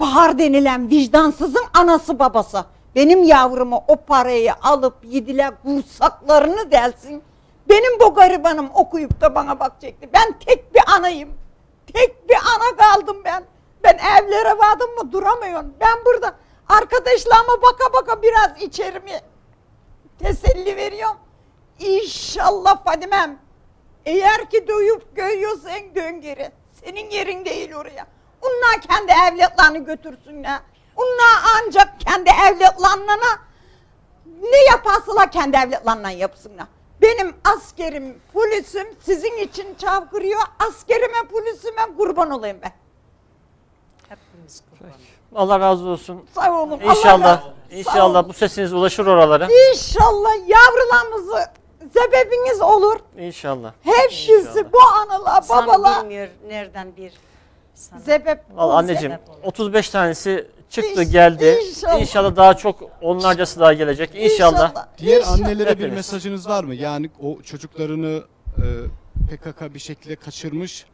Bahar 0.00 0.38
denilen 0.38 0.90
vicdansızın 0.90 1.64
anası 1.74 2.18
babası. 2.18 2.64
Benim 2.94 3.24
yavrumu 3.24 3.84
o 3.88 3.96
parayı 3.96 4.54
alıp 4.62 4.94
yediler 5.04 5.52
kursaklarını 5.62 6.70
delsin. 6.70 7.22
Benim 7.68 8.00
bu 8.00 8.14
garibanım 8.14 8.70
okuyup 8.74 9.20
da 9.20 9.34
bana 9.34 9.60
bakacaktı. 9.60 10.08
Ben 10.14 10.38
tek 10.46 10.74
bir 10.74 10.82
anayım. 10.96 11.30
Tek 11.94 12.28
bir 12.28 12.36
ana 12.36 12.76
kaldım 12.76 13.16
ben. 13.24 13.44
Ben 13.84 13.98
evlere 13.98 14.58
vardım 14.58 14.94
mı 14.94 15.12
duramıyorum. 15.12 15.74
Ben 15.80 16.04
burada 16.04 16.34
arkadaşlarıma 16.68 17.62
baka 17.62 17.92
baka 17.92 18.22
biraz 18.22 18.62
içerimi 18.62 19.20
teselli 20.18 20.76
veriyorum. 20.76 21.16
İnşallah 21.78 22.84
Fadimem. 22.84 23.38
Eğer 24.06 24.50
ki 24.50 24.66
duyup 24.68 25.16
görüyorsan 25.16 25.94
dön 25.94 26.20
geri. 26.20 26.50
Senin 26.84 27.10
yerin 27.10 27.44
değil 27.44 27.74
oraya. 27.74 28.06
Onlar 28.42 28.80
kendi 28.80 29.12
evlatlarını 29.12 29.78
götürsünler. 29.78 30.60
Onlar 30.96 31.42
ancak 31.56 32.00
kendi 32.00 32.30
evlatlarına 32.30 33.16
ne 34.42 34.64
yaparsalar 34.70 35.30
kendi 35.32 35.56
evlatlarına 35.56 36.10
yapsınlar. 36.10 36.66
Benim 37.02 37.36
askerim, 37.44 38.20
polisim 38.32 38.88
sizin 39.02 39.36
için 39.38 39.74
çavkırıyor. 39.74 40.40
Askerime, 40.68 41.28
polisime 41.32 41.82
kurban 41.96 42.30
olayım 42.30 42.58
ben. 42.62 42.72
Hepimiz 44.08 44.62
kurban. 44.70 44.94
Allah 45.34 45.60
razı 45.60 45.88
olsun. 45.88 46.26
Sağ 46.34 46.52
olun. 46.62 46.80
Allah 46.80 46.94
İnşallah, 46.94 47.24
razı 47.24 47.46
olsun. 47.46 47.54
Sağ 47.70 47.76
inşallah 47.76 48.20
olun. 48.20 48.28
bu 48.28 48.32
sesiniz 48.32 48.72
ulaşır 48.72 49.06
oralara. 49.06 49.48
İnşallah 49.70 50.30
yavrularımızı 50.48 51.46
sebebiniz 52.02 52.60
olur. 52.60 52.96
İnşallah. 53.18 53.72
Hepsi 53.82 54.32
İnşallah. 54.32 54.72
bu 54.72 54.78
analar, 54.82 55.42
İnsan 55.42 55.66
babalar 55.66 56.02
bilmiyor 56.02 56.28
nereden 56.48 56.96
bir 56.96 57.12
sana. 57.74 58.00
sebep 58.00 58.40
olur. 58.58 58.74
anneciğim 58.74 59.12
sebep 59.12 59.28
olur. 59.30 59.38
35 59.44 59.90
tanesi 59.90 60.46
çıktı 60.70 61.02
İnş- 61.02 61.12
geldi. 61.12 61.58
inşallah. 61.68 62.00
İnşallah 62.00 62.36
daha 62.36 62.56
çok 62.56 62.82
onlarcası 63.02 63.60
daha 63.60 63.72
gelecek. 63.72 64.10
İnşallah. 64.14 64.72
Diğer 64.98 65.18
İnşallah. 65.20 65.34
annelere 65.38 65.66
bir 65.68 65.70
Hepiniz. 65.84 65.94
mesajınız 65.94 66.48
var 66.48 66.64
mı? 66.64 66.74
Yani 66.74 67.10
o 67.22 67.42
çocuklarını 67.42 68.22
e, 68.58 68.64
PKK 69.36 69.74
bir 69.74 69.78
şekilde 69.78 70.16
kaçırmış 70.16 70.86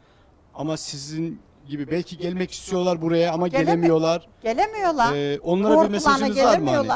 ama 0.55 0.77
sizin 0.77 1.41
gibi 1.67 1.91
belki 1.91 2.17
gelmek 2.17 2.51
istiyorlar 2.51 3.01
buraya 3.01 3.33
ama 3.33 3.47
Geleme- 3.47 3.63
gelemiyorlar. 3.65 4.27
Gelemiyorlar. 4.43 5.13
Ee, 5.15 5.39
onlara 5.39 5.71
bir 5.71 5.75
Korkularına 5.75 5.89
mesajınız 5.91 6.37
var 6.43 6.57
mı 6.57 6.69
hani? 6.75 6.89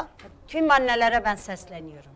Tüm 0.48 0.70
annelere 0.70 1.22
ben 1.24 1.34
sesleniyorum. 1.36 2.10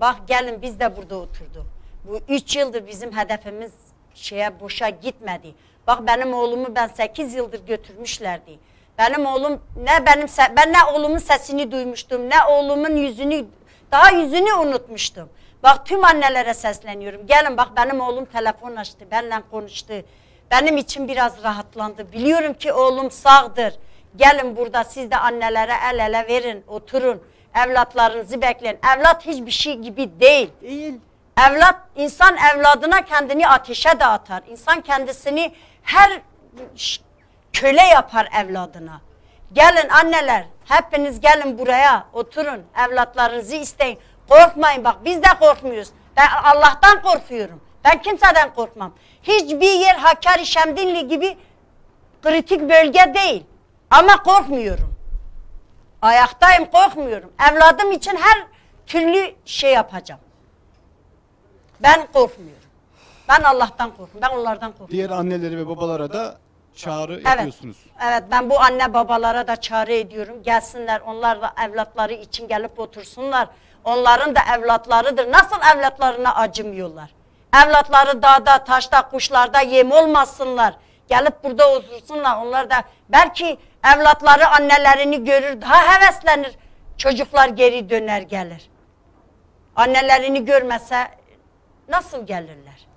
Bax 0.00 0.16
gəlin 0.28 0.62
biz 0.62 0.74
də 0.78 0.96
burada 0.96 1.16
oturduq. 1.18 1.66
Bu 2.04 2.20
3 2.28 2.56
ildir 2.56 2.86
bizim 2.86 3.10
hədəfimiz 3.10 3.72
şeyə 4.14 4.50
boşa 4.60 4.88
getmədi. 4.88 5.54
Bax 5.86 6.04
mənim 6.10 6.34
oğlumu 6.34 6.68
mən 6.76 6.94
8 6.96 7.34
ildir 7.34 7.64
götürmüşlərdi. 7.66 8.58
Mənim 8.98 9.26
oğlum 9.26 9.58
nə 9.88 9.98
mənim 10.06 10.30
mən 10.58 10.72
nə 10.74 10.84
oğlumun 10.92 11.22
səsini 11.22 11.70
duymuşdum, 11.70 12.28
nə 12.30 12.44
oğlumun 12.52 12.96
yüzünü, 12.96 13.44
daha 13.92 14.10
yüzünü 14.10 14.52
unutmuşdum. 14.52 15.28
Bax 15.62 15.84
tüm 15.84 16.06
annələrə 16.06 16.54
səsləniyorum. 16.54 17.26
Gəlin 17.26 17.56
bax 17.56 17.74
mənim 17.76 18.00
oğlum 18.00 18.24
telefon 18.24 18.76
açdı, 18.76 19.04
mənlə 19.10 19.42
konuşdu. 19.50 20.02
Benim 20.50 20.76
için 20.76 21.08
biraz 21.08 21.42
rahatlandı. 21.44 22.12
Biliyorum 22.12 22.54
ki 22.54 22.72
oğlum 22.72 23.10
sağdır. 23.10 23.74
Gelin 24.16 24.56
burada 24.56 24.84
siz 24.84 25.10
de 25.10 25.16
annelere 25.16 25.74
el 25.92 25.98
ele 25.98 26.28
verin, 26.28 26.64
oturun. 26.68 27.22
Evlatlarınızı 27.54 28.42
bekleyin. 28.42 28.78
Evlat 28.96 29.26
hiçbir 29.26 29.50
şey 29.50 29.74
gibi 29.78 30.20
değil. 30.20 30.50
Değil. 30.62 30.94
Evlat, 31.48 31.76
insan 31.96 32.36
evladına 32.36 33.04
kendini 33.04 33.48
ateşe 33.48 34.00
de 34.00 34.06
atar. 34.06 34.42
İnsan 34.48 34.80
kendisini 34.80 35.54
her 35.82 36.20
köle 37.52 37.82
yapar 37.82 38.28
evladına. 38.42 39.00
Gelin 39.52 39.88
anneler 39.88 40.44
hepiniz 40.64 41.20
gelin 41.20 41.58
buraya 41.58 42.06
oturun 42.12 42.62
evlatlarınızı 42.86 43.56
isteyin. 43.56 43.98
Korkmayın 44.28 44.84
bak 44.84 44.96
biz 45.04 45.22
de 45.22 45.28
korkmuyoruz. 45.40 45.88
Ben 46.16 46.26
Allah'tan 46.44 47.02
korkuyorum. 47.02 47.60
Ben 47.84 48.02
kimseden 48.02 48.54
korkmam. 48.54 48.94
Hiçbir 49.22 49.72
yer 49.72 49.94
Hakkari 49.94 50.46
Şemdinli 50.46 51.08
gibi 51.08 51.38
kritik 52.22 52.60
bölge 52.60 53.14
değil. 53.14 53.44
Ama 53.90 54.22
korkmuyorum. 54.22 54.97
Ayaktayım 56.02 56.64
korkmuyorum. 56.70 57.32
Evladım 57.50 57.92
için 57.92 58.16
her 58.16 58.46
türlü 58.86 59.34
şey 59.44 59.72
yapacağım. 59.72 60.20
Ben 61.80 62.06
korkmuyorum. 62.12 62.68
Ben 63.28 63.42
Allah'tan 63.42 63.90
korkuyorum. 63.90 64.20
Ben 64.22 64.36
onlardan 64.36 64.70
korkuyorum. 64.70 64.92
Diğer 64.92 65.10
anneleri 65.10 65.58
ve 65.58 65.66
babalara 65.68 66.12
da 66.12 66.38
çağrı 66.76 67.20
yapıyorsunuz. 67.20 67.76
Evet 68.04 68.22
ben 68.30 68.50
bu 68.50 68.60
anne 68.60 68.94
babalara 68.94 69.46
da 69.46 69.56
çağrı 69.56 69.92
ediyorum. 69.92 70.42
Gelsinler 70.42 71.00
onlar 71.00 71.42
da 71.42 71.52
evlatları 71.66 72.12
için 72.12 72.48
gelip 72.48 72.78
otursunlar. 72.78 73.48
Onların 73.84 74.34
da 74.34 74.40
evlatlarıdır. 74.56 75.32
Nasıl 75.32 75.56
evlatlarına 75.76 76.34
acımıyorlar? 76.34 77.10
Evlatları 77.64 78.22
dağda, 78.22 78.64
taşta, 78.64 79.08
kuşlarda 79.08 79.60
yem 79.60 79.92
olmasınlar. 79.92 80.74
Gelip 81.08 81.44
burada 81.44 81.70
otursunlar. 81.70 82.36
Onlar 82.36 82.70
da 82.70 82.84
belki 83.08 83.58
evlatları 83.84 84.48
annelerini 84.48 85.24
görür, 85.24 85.60
daha 85.60 85.94
heveslenir. 85.94 86.56
Çocuklar 86.96 87.48
geri 87.48 87.90
döner 87.90 88.20
gelir. 88.22 88.70
Annelerini 89.76 90.44
görmese 90.44 91.08
nasıl 91.88 92.26
gelirler? 92.26 92.88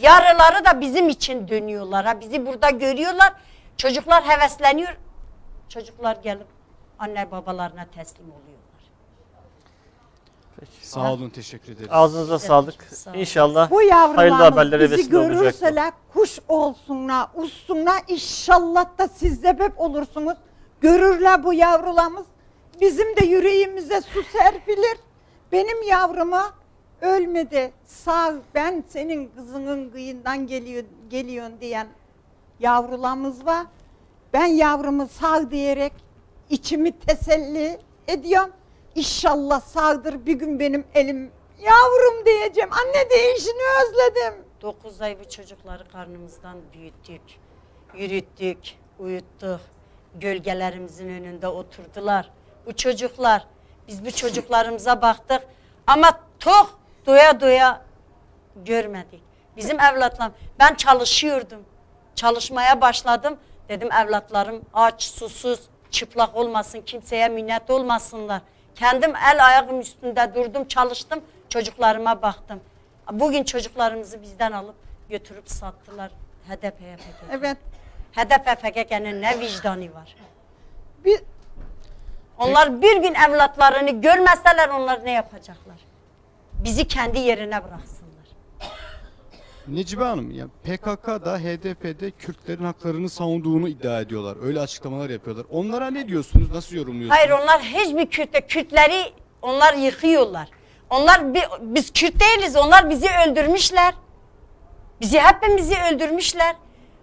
Yarıları 0.00 0.64
da 0.64 0.80
bizim 0.80 1.08
için 1.08 1.48
dönüyorlar. 1.48 2.06
Ha. 2.06 2.20
Bizi 2.20 2.46
burada 2.46 2.70
görüyorlar. 2.70 3.32
Çocuklar 3.76 4.24
hevesleniyor. 4.24 4.96
Çocuklar 5.68 6.16
gelip 6.16 6.46
anne 6.98 7.30
babalarına 7.30 7.86
teslim 7.94 8.26
oluyorlar. 10.68 10.82
Sağ 10.82 11.12
olun 11.12 11.30
teşekkür 11.30 11.72
ederiz. 11.72 11.88
Ağzınıza 11.90 12.38
sağlık. 12.38 12.82
Sağ 12.82 13.10
olun. 13.10 13.18
İnşallah 13.18 13.70
Bu 13.70 13.76
hayırlı 13.76 13.92
yavrularımız 13.94 14.40
haberlere 14.40 14.82
bizi 14.84 14.92
vesile 14.98 15.18
olacak. 15.18 15.34
bu. 15.34 15.38
görürseler 15.40 15.92
kuş 16.12 16.38
olsunlar, 16.48 17.28
uçsunlar. 17.34 18.02
İnşallah 18.08 18.98
da 18.98 19.08
siz 19.08 19.40
sebep 19.40 19.80
olursunuz. 19.80 20.36
Görürler 20.80 21.44
bu 21.44 21.52
yavrularımız. 21.54 22.26
Bizim 22.80 23.16
de 23.16 23.24
yüreğimize 23.24 24.00
su 24.00 24.22
serpilir. 24.22 24.96
Benim 25.52 25.82
yavruma 25.82 26.50
ölmedi. 27.00 27.72
Sağ 27.86 28.34
ben 28.54 28.84
senin 28.88 29.30
kızının 29.36 29.90
kıyından 29.90 30.46
geliyor, 30.46 30.84
geliyorsun 31.10 31.60
diyen 31.60 31.86
yavrularımız 32.60 33.46
var. 33.46 33.66
Ben 34.32 34.46
yavrumu 34.46 35.08
sağ 35.08 35.50
diyerek 35.50 35.92
içimi 36.50 36.92
teselli 36.98 37.78
ediyorum. 38.08 38.50
İnşallah 38.94 39.60
sağdır 39.60 40.26
bir 40.26 40.32
gün 40.32 40.60
benim 40.60 40.84
elim 40.94 41.32
yavrum 41.60 42.26
diyeceğim. 42.26 42.70
Anne 42.72 43.10
değişini 43.10 43.62
özledim. 43.82 44.44
9 44.62 45.00
ay 45.00 45.18
bu 45.20 45.28
çocukları 45.28 45.88
karnımızdan 45.88 46.56
büyüttük, 46.72 47.22
yürüttük, 47.94 48.58
uyuttuk. 48.98 49.60
Gölgelerimizin 50.14 51.08
önünde 51.08 51.48
oturdular. 51.48 52.30
Bu 52.66 52.76
çocuklar, 52.76 53.46
biz 53.88 54.04
bu 54.04 54.10
çocuklarımıza 54.10 55.02
baktık 55.02 55.42
ama 55.86 56.20
tok 56.38 56.78
doya 57.06 57.40
doya 57.40 57.82
görmedik. 58.56 59.22
Bizim 59.56 59.80
evlatlarım, 59.80 60.34
ben 60.58 60.74
çalışıyordum. 60.74 61.60
Çalışmaya 62.14 62.80
başladım. 62.80 63.38
Dedim 63.68 63.92
evlatlarım 63.92 64.62
aç, 64.74 65.02
susuz, 65.02 65.60
çıplak 65.90 66.36
olmasın, 66.36 66.80
kimseye 66.80 67.28
minnet 67.28 67.70
olmasınlar. 67.70 68.42
Kendim 68.80 69.16
el 69.16 69.46
ayağım 69.46 69.80
üstünde 69.80 70.34
durdum, 70.34 70.68
çalıştım, 70.68 71.24
çocuklarıma 71.48 72.22
baktım. 72.22 72.60
Bugün 73.12 73.44
çocuklarımızı 73.44 74.22
bizden 74.22 74.52
alıp 74.52 74.74
götürüp 75.10 75.50
sattılar 75.50 76.10
HDP'ye 76.48 76.96
PKK. 76.96 77.24
Evet. 77.32 77.56
HDP 78.12 78.62
PKK'nın 78.62 79.22
ne 79.22 79.40
vicdanı 79.40 79.94
var? 79.94 80.16
Bir, 81.04 81.20
Onlar 82.38 82.82
bir 82.82 82.96
gün 82.96 83.14
evlatlarını 83.14 84.00
görmeseler 84.00 84.68
onlar 84.68 85.04
ne 85.04 85.10
yapacaklar? 85.10 85.76
Bizi 86.64 86.88
kendi 86.88 87.18
yerine 87.18 87.64
bıraksınlar. 87.64 87.99
Necibe 89.70 90.04
Hanım 90.04 90.30
ya 90.30 90.46
PKK 90.64 91.06
da 91.24 91.38
HDP'de 91.38 92.10
Kürtlerin 92.10 92.64
haklarını 92.64 93.08
savunduğunu 93.10 93.68
iddia 93.68 94.00
ediyorlar. 94.00 94.36
Öyle 94.42 94.60
açıklamalar 94.60 95.10
yapıyorlar. 95.10 95.46
Onlara 95.50 95.90
ne 95.90 96.08
diyorsunuz? 96.08 96.50
Nasıl 96.50 96.76
yorumluyorsunuz? 96.76 97.18
Hayır 97.20 97.30
onlar 97.30 97.62
hiçbir 97.62 98.06
Kürt'e, 98.06 98.40
Kürtleri 98.46 99.12
onlar 99.42 99.74
yıkıyorlar. 99.74 100.48
Onlar 100.90 101.34
bi- 101.34 101.48
biz 101.60 101.92
Kürt 101.92 102.14
değiliz. 102.20 102.56
Onlar 102.56 102.90
bizi 102.90 103.08
öldürmüşler. 103.26 103.94
Bizi 105.00 105.20
hepimizi 105.20 105.74
öldürmüşler. 105.92 106.56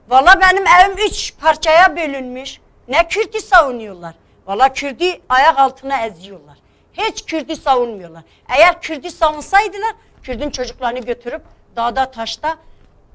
Valla 0.09 0.39
benim 0.41 0.63
evim 0.67 0.97
üç 1.07 1.33
parçaya 1.41 1.95
bölünmüş. 1.97 2.59
Ne 2.87 3.07
Kürt'ü 3.07 3.41
savunuyorlar. 3.41 4.15
Valla 4.47 4.73
Kürt'ü 4.73 5.05
ayak 5.29 5.59
altına 5.59 6.05
eziyorlar. 6.05 6.57
Hiç 6.93 7.25
Kürt'ü 7.25 7.55
savunmuyorlar. 7.55 8.23
Eğer 8.57 8.81
Kürt'ü 8.81 9.11
savunsaydılar 9.11 9.91
Kürt'ün 10.23 10.49
çocuklarını 10.49 10.99
götürüp 10.99 11.41
dağda 11.77 12.11
taşta 12.11 12.57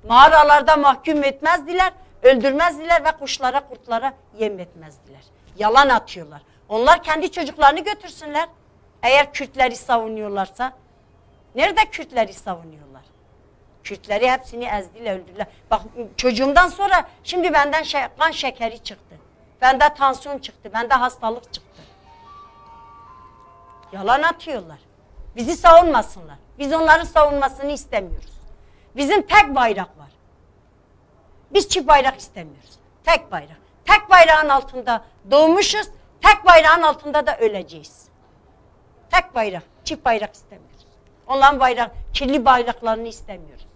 mağaralarda 0.09 0.77
mahkum 0.77 1.25
etmezdiler. 1.25 1.93
Öldürmezdiler 2.23 3.05
ve 3.05 3.11
kuşlara 3.11 3.69
kurtlara 3.69 4.13
yem 4.39 4.59
etmezdiler. 4.59 5.21
Yalan 5.59 5.89
atıyorlar. 5.89 6.43
Onlar 6.69 7.03
kendi 7.03 7.31
çocuklarını 7.33 7.81
götürsünler. 7.81 8.49
Eğer 9.03 9.33
Kürtleri 9.33 9.77
savunuyorlarsa. 9.77 10.73
Nerede 11.55 11.81
Kürtleri 11.91 12.33
savunuyorlar? 12.33 13.03
Kürtleri 13.85 14.31
hepsini 14.31 14.65
ezdiler, 14.65 15.15
öldürdüler. 15.17 15.47
Bak 15.71 15.81
çocuğumdan 16.17 16.69
sonra 16.69 17.09
şimdi 17.25 17.53
benden 17.53 17.83
şey, 17.83 18.03
kan 18.19 18.31
şekeri 18.31 18.79
çıktı. 18.79 19.17
Bende 19.61 19.95
tansiyon 19.95 20.39
çıktı, 20.39 20.71
bende 20.75 20.95
hastalık 20.95 21.53
çıktı. 21.53 21.83
Yalan 23.93 24.23
atıyorlar. 24.23 24.79
Bizi 25.37 25.57
savunmasınlar. 25.57 26.37
Biz 26.59 26.73
onların 26.73 27.05
savunmasını 27.05 27.73
istemiyoruz. 27.73 28.32
Bizim 28.97 29.23
tek 29.23 29.55
bayrak 29.55 29.99
var. 29.99 30.09
Biz 31.53 31.69
çift 31.69 31.89
bayrak 31.89 32.19
istemiyoruz. 32.19 32.79
Tek 33.05 33.33
bayrak. 33.33 33.57
Tek 33.85 34.11
bayrağın 34.11 34.49
altında 34.49 35.05
doğmuşuz, 35.31 35.89
tek 36.21 36.47
bayrağın 36.47 36.83
altında 36.83 37.27
da 37.27 37.39
öleceğiz. 37.39 38.09
Tek 39.11 39.35
bayrak, 39.35 39.63
çift 39.85 40.05
bayrak 40.05 40.35
istemiyoruz. 40.35 40.87
Onların 41.27 41.61
bayrak, 41.61 41.91
kirli 42.13 42.45
bayraklarını 42.45 43.09
istemiyoruz. 43.09 43.67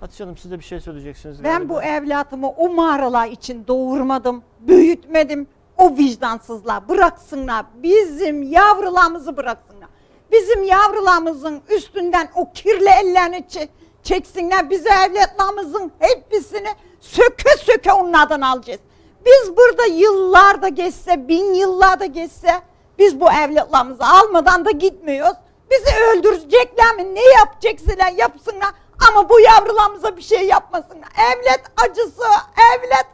Hatice 0.00 0.24
Hanım 0.24 0.36
siz 0.36 0.50
de 0.50 0.58
bir 0.58 0.64
şey 0.64 0.80
söyleyeceksiniz. 0.80 1.44
ben 1.44 1.56
galiba. 1.58 1.74
bu 1.74 1.82
evlatımı 1.82 2.48
o 2.50 2.68
mağaralar 2.68 3.26
için 3.28 3.66
doğurmadım, 3.66 4.42
büyütmedim. 4.60 5.46
O 5.78 5.96
vicdansızlar 5.96 6.88
bıraksınlar. 6.88 7.66
Bizim 7.82 8.42
yavrularımızı 8.42 9.36
bıraksınlar. 9.36 9.88
Bizim 10.32 10.62
yavrularımızın 10.64 11.62
üstünden 11.68 12.28
o 12.34 12.52
kirli 12.52 12.88
ellerini 12.88 13.36
çe- 13.36 13.68
çeksinler. 14.06 14.70
Biz 14.70 14.86
evlatlarımızın 14.86 15.92
hepsini 15.98 16.68
söke 17.00 17.56
söke 17.58 17.92
onlardan 17.92 18.40
alacağız. 18.40 18.80
Biz 19.26 19.56
burada 19.56 19.86
yıllar 19.86 20.62
da 20.62 20.68
geçse, 20.68 21.28
bin 21.28 21.54
yıllar 21.54 22.00
da 22.00 22.06
geçse 22.06 22.62
biz 22.98 23.20
bu 23.20 23.30
evlatlarımızı 23.30 24.04
almadan 24.04 24.64
da 24.64 24.70
gitmiyoruz. 24.70 25.36
Bizi 25.70 25.96
öldürecekler 25.96 26.96
mi? 26.96 27.14
Ne 27.14 27.24
yapacaksalar 27.24 28.12
yapsınlar. 28.12 28.70
Ama 29.08 29.28
bu 29.28 29.40
yavrularımıza 29.40 30.16
bir 30.16 30.22
şey 30.22 30.46
yapmasınlar. 30.46 31.08
Evlat 31.32 31.60
acısı, 31.76 32.22
evlat 32.76 33.06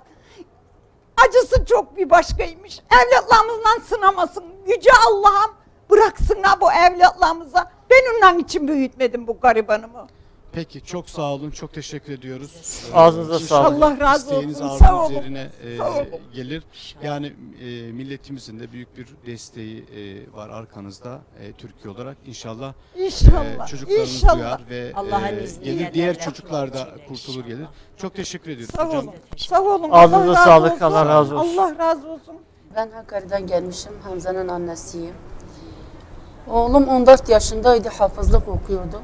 acısı 1.28 1.64
çok 1.64 1.96
bir 1.96 2.10
başkaymış. 2.10 2.80
Evlatlarımızdan 3.02 3.78
sınamasın. 3.88 4.44
Yüce 4.66 4.90
Allah'ım 5.08 5.50
bıraksınlar 5.90 6.60
bu 6.60 6.72
evlatlarımıza. 6.72 7.70
Ben 7.90 8.28
onun 8.30 8.38
için 8.38 8.68
büyütmedim 8.68 9.26
bu 9.26 9.40
garibanımı. 9.40 10.06
Peki 10.54 10.84
çok 10.84 11.10
sağ 11.10 11.22
olun. 11.32 11.50
Çok 11.50 11.72
teşekkür 11.72 12.12
ediyoruz. 12.12 12.84
Ağzınıza 12.94 13.34
İnşallah 13.38 13.64
sağlık. 13.64 13.82
Allah 13.82 14.00
razı 14.00 14.22
isteğiniz, 14.22 14.60
olsun. 14.60 14.64
arzunuz 14.74 14.78
Sağ 14.88 15.04
olun. 15.06 15.12
yerine 15.14 15.50
e, 15.64 15.78
gelir. 16.34 16.62
Yani 17.02 17.26
e, 17.60 17.92
milletimizin 17.92 18.60
de 18.60 18.72
büyük 18.72 18.96
bir 18.96 19.06
desteği 19.26 19.78
e, 19.96 20.32
var 20.36 20.48
arkanızda 20.50 21.20
e, 21.40 21.52
Türkiye 21.52 21.94
olarak. 21.94 22.16
İnşallah 22.26 22.72
İnşallah. 22.98 23.64
e, 23.64 23.66
çocuklarınız 23.70 24.14
İnşallah. 24.14 24.36
duyar 24.36 24.60
ve 24.70 24.92
Allah'ın 24.94 25.36
e, 25.38 25.42
izniyle 25.42 25.72
gelir 25.74 25.94
diğer 25.94 26.08
devlet 26.08 26.22
çocuklar 26.22 26.72
da 26.74 26.88
kurtulur 27.08 27.36
inşallah. 27.38 27.46
gelir. 27.48 27.66
Çok 27.96 28.14
teşekkür 28.14 28.50
ediyoruz 28.50 28.74
Sağ 28.76 28.86
hocam. 28.88 29.08
olun. 29.08 29.14
Sağ 29.36 29.62
olun. 29.62 29.90
Ağzınıza 29.90 30.22
Allah 30.22 30.34
razı 30.34 30.44
sağlık, 30.44 30.72
olsun. 30.72 30.84
Allah 30.84 31.06
razı 31.06 31.36
olsun. 31.38 31.56
Allah 31.58 31.78
razı 31.78 32.08
olsun. 32.08 32.34
Ben 32.76 32.90
Hakkari'den 32.90 33.46
gelmişim. 33.46 33.92
Hamza'nın 34.04 34.48
annesiyim. 34.48 35.14
Oğlum 36.48 36.88
14 36.88 37.28
yaşındaydı. 37.28 37.88
Hafızlık 37.88 38.48
okuyordu. 38.48 39.00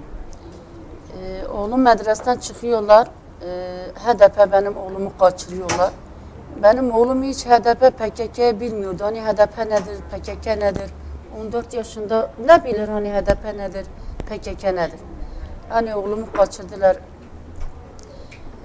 Ee, 1.16 1.47
oğlum 1.49 1.81
medresten 1.83 2.37
çıkıyorlar. 2.38 3.09
e, 3.42 3.49
HDP 3.94 4.53
benim 4.53 4.77
oğlumu 4.77 5.12
kaçırıyorlar. 5.18 5.90
Benim 6.62 6.90
oğlum 6.94 7.23
hiç 7.23 7.47
HDP 7.47 7.99
PKK 7.99 8.61
bilmiyordu. 8.61 9.05
Hani 9.05 9.21
HDP 9.23 9.59
nedir, 9.59 9.99
PKK 10.11 10.47
nedir? 10.47 10.90
14 11.40 11.75
yaşında 11.75 12.31
ne 12.47 12.64
bilir 12.64 12.88
hani 12.88 13.12
HDP 13.12 13.44
nedir, 13.44 13.87
PKK 14.29 14.64
nedir? 14.64 15.01
Hani 15.68 15.94
oğlumu 15.94 16.33
kaçırdılar. 16.33 16.97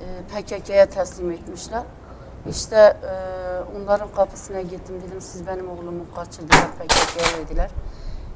E, 0.01 0.05
PKK'ya 0.41 0.85
teslim 0.85 1.31
etmişler. 1.31 1.83
İşte 2.49 2.75
e, 2.75 3.13
onların 3.77 4.07
kapısına 4.15 4.61
gittim 4.61 5.01
dedim 5.07 5.21
siz 5.21 5.47
benim 5.47 5.69
oğlumu 5.69 6.05
kaçırdılar 6.15 6.67
PKK'ya 6.71 7.45
dediler. 7.45 7.69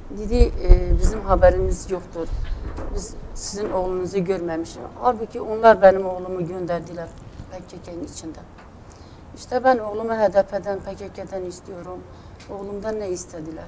Dedi 0.10 0.52
e, 0.63 1.00
bizim 1.02 1.22
haberimiz 1.22 1.91
yoktur. 1.91 2.28
Biz 2.96 3.13
sizin 3.36 3.72
oğlunuzu 3.72 4.24
görmemişiz. 4.24 4.78
Halbuki 5.02 5.41
onlar 5.41 5.82
benim 5.82 6.06
oğlumu 6.06 6.48
gönderdiler 6.48 7.08
PKK'nın 7.52 8.04
içinde. 8.04 8.39
İşte 9.36 9.63
ben 9.63 9.78
oğlumu 9.78 10.13
HDP'den, 10.13 10.80
PKK'den 10.80 11.43
istiyorum. 11.43 12.00
Oğlumdan 12.50 13.00
ne 13.00 13.10
istediler? 13.10 13.67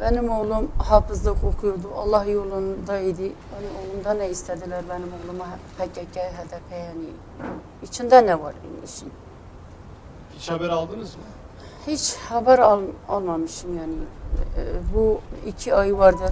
Benim 0.00 0.30
oğlum 0.30 0.70
hafızlık 0.78 1.44
okuyordu. 1.44 1.90
Allah 1.96 2.24
yolundaydı. 2.24 3.22
Hani 3.22 3.66
oğlumdan 3.80 4.18
ne 4.18 4.30
istediler 4.30 4.84
benim 4.90 5.08
oğluma 5.24 5.46
PKK, 5.78 6.16
HDP 6.16 6.72
yani. 6.72 7.10
İçinde 7.82 8.26
ne 8.26 8.40
var 8.40 8.54
yani 8.64 8.84
işin? 8.84 9.12
Hiç 10.34 10.50
haber 10.50 10.68
aldınız 10.68 11.14
mı? 11.14 11.22
Hiç 11.86 12.16
haber 12.16 12.58
al, 12.58 12.80
almamışım 13.08 13.76
yani. 13.78 13.94
Ee, 14.56 14.94
bu 14.94 15.20
iki 15.46 15.74
ay 15.74 15.98
vardır. 15.98 16.30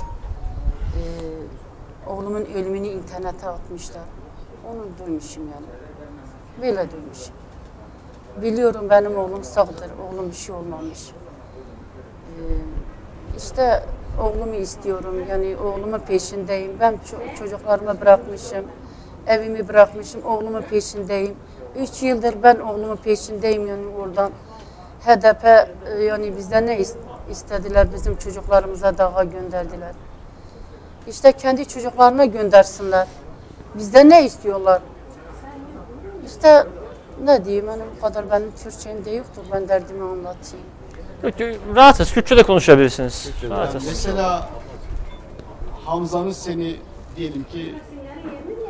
Ee, 0.97 2.11
oğlumun 2.11 2.45
ölümünü 2.55 2.87
internete 2.87 3.49
atmışlar. 3.49 4.03
Onu 4.71 5.07
duymuşum 5.07 5.43
yani. 5.43 5.67
Böyle 6.63 6.91
duymuşum. 6.91 7.35
Biliyorum 8.43 8.91
benim 8.91 9.19
oğlum 9.19 9.45
sağdır. 9.45 9.91
Oğlum 10.13 10.31
bir 10.31 10.37
şey 10.37 10.55
olmamış. 10.55 11.11
Ee, 11.11 12.43
işte 13.37 13.83
oğlumu 14.23 14.55
istiyorum. 14.55 15.15
Yani 15.31 15.57
oğlumun 15.57 15.99
peşindeyim. 15.99 16.73
Ben 16.81 16.95
ço- 16.95 17.39
çocuklarımı 17.39 18.01
bırakmışım. 18.01 18.65
Evimi 19.27 19.69
bırakmışım. 19.69 20.25
Oğlumun 20.25 20.63
peşindeyim. 20.63 21.35
Üç 21.77 22.03
yıldır 22.03 22.43
ben 22.43 22.57
oğlumun 22.57 22.97
peşindeyim 22.97 23.67
yani 23.67 23.87
oradan. 23.87 24.31
HDP 25.07 25.45
e, 25.45 26.03
yani 26.05 26.37
bizden 26.37 26.67
ne 26.67 26.81
is- 26.81 26.97
istediler 27.31 27.93
bizim 27.95 28.17
çocuklarımıza 28.17 28.99
dağa 28.99 29.25
gönderdiler. 29.25 29.93
İşte 31.09 31.33
kendi 31.33 31.69
çocuklarına 31.69 32.25
göndersinler. 32.25 33.07
Bizden 33.75 34.11
ne 34.11 34.25
istiyorlar? 34.25 34.83
İşte 36.27 36.67
ne 37.25 37.45
diyeyim 37.45 37.69
hani 37.69 37.83
bu 37.97 38.01
kadar 38.01 38.31
benim 38.31 38.53
Türkçem 38.65 39.05
de 39.05 39.11
yoktur 39.11 39.43
ben 39.53 39.69
derdimi 39.69 40.03
anlatayım. 40.05 40.67
Rahatız. 41.77 42.13
Kürtçe 42.13 42.37
de 42.37 42.43
konuşabilirsiniz. 42.43 43.31
Rahatız. 43.51 43.87
Mesela 43.87 44.49
Hamza'nın 45.87 46.31
seni 46.31 46.77
diyelim 47.17 47.45
ki 47.45 47.75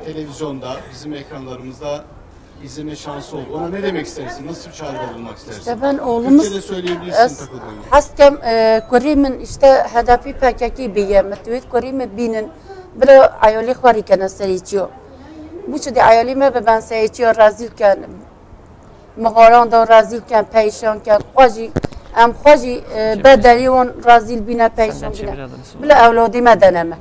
televizyonda, 0.05 0.77
bizim 0.93 1.13
ekranlarımızda 1.15 2.05
izleme 2.65 2.97
şansı 2.97 3.37
oldu. 3.37 3.47
Ona 3.55 3.69
ne 3.69 3.83
demek 3.83 4.07
istersin? 4.07 4.47
Nasıl 4.47 4.71
bir 4.71 4.75
çağrıda 4.75 5.15
bulunmak 5.15 5.37
istersin? 5.39 5.61
İşte 5.61 5.83
ben 5.83 5.99
oğlumuz... 5.99 6.43
Türkçe'de 6.43 6.61
söyleyebilirsin 6.61 7.37
takıldığını. 7.37 7.81
Haskem 7.91 8.37
Kurim'in 8.91 9.41
işte 9.41 9.87
hedefi 9.93 10.33
pekaki 10.33 10.93
yeme. 10.97 11.23
Metuvit 11.23 11.69
kureymi 11.69 12.17
binin. 12.17 12.49
Bile 12.95 13.21
ayoli 13.21 13.75
kvarikene 13.75 14.29
seriçiyor. 14.29 14.89
Bu 15.69 15.79
çıdı 15.79 16.01
ayoli 16.01 16.37
me 16.37 16.55
be 16.55 16.67
ben 16.67 16.81
seriçiyor 16.81 17.37
razilken. 17.37 17.99
Mağaran 19.21 19.73
da 19.73 19.89
razilken, 19.89 20.45
peyşanken. 20.45 21.21
Kvaji 21.35 21.71
ام 22.17 22.33
خواجی 22.33 22.75
بدلی 23.25 23.69
و 23.69 23.79
رازیل 24.09 24.41
بینه 24.49 24.69
پیشم 24.79 25.11
بینه 25.19 25.49
بلا 25.81 25.95
اولادی 26.07 26.41
مدنمه 26.49 26.97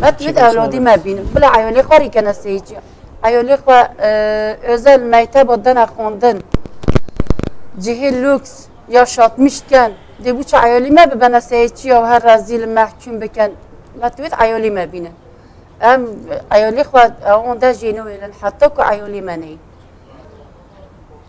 ما 0.00 0.10
توید 0.10 0.38
اولادی 0.38 0.80
مبینم 0.80 1.24
بلا 1.34 1.48
عیالی 1.56 1.82
خوری 1.88 2.08
کنه 2.10 2.32
سیچیم 2.32 2.82
ایولی 3.26 3.56
خو 3.56 3.72
özel 4.74 5.00
میتب 5.00 5.62
دن 5.62 5.78
اخوندن 5.78 6.38
جهی 7.78 8.10
لکس 8.10 8.52
یا 8.88 9.04
شاتمیش 9.04 9.62
کن 9.70 9.90
دی 10.24 10.32
بو 10.32 10.42
چه 10.42 10.56
ایولی 10.64 10.90
ما 10.90 11.06
ببنه 11.06 11.40
سیچی 11.40 11.88
یا 11.88 12.06
هر 12.06 12.18
رزیل 12.18 12.68
محکوم 12.68 13.18
بکن 13.18 13.50
لطویت 14.02 14.40
ایولی 14.40 14.70
ما 14.70 14.86
بینه 14.86 15.10
ام 15.80 16.00
ایولی 16.52 16.84
خو 16.84 16.98
اون 17.26 17.56
ده 17.58 17.74
جینوی 17.74 18.16
لن 18.16 18.32
حتی 18.42 18.66
که 18.76 18.90
ایولی 18.90 19.20
ما 19.20 19.34
نی 19.34 19.58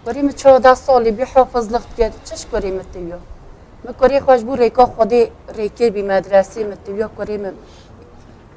کریم 0.05 0.29
چهارده 0.31 0.73
سالی 0.75 1.11
بی 1.11 1.23
حافظ 1.23 1.71
لخت 1.73 1.95
کرد 1.97 2.13
چش 2.25 2.45
کریم 2.51 2.79
تیو 2.93 3.19
مکری 3.85 4.19
خوش 4.19 4.41
بو 4.41 4.55
ریکا 4.55 4.85
خودی 4.85 5.31
ریکی 5.57 5.89
بی 5.89 6.01
مدرسی 6.01 6.63
متیو 6.63 7.07
کریم 7.17 7.43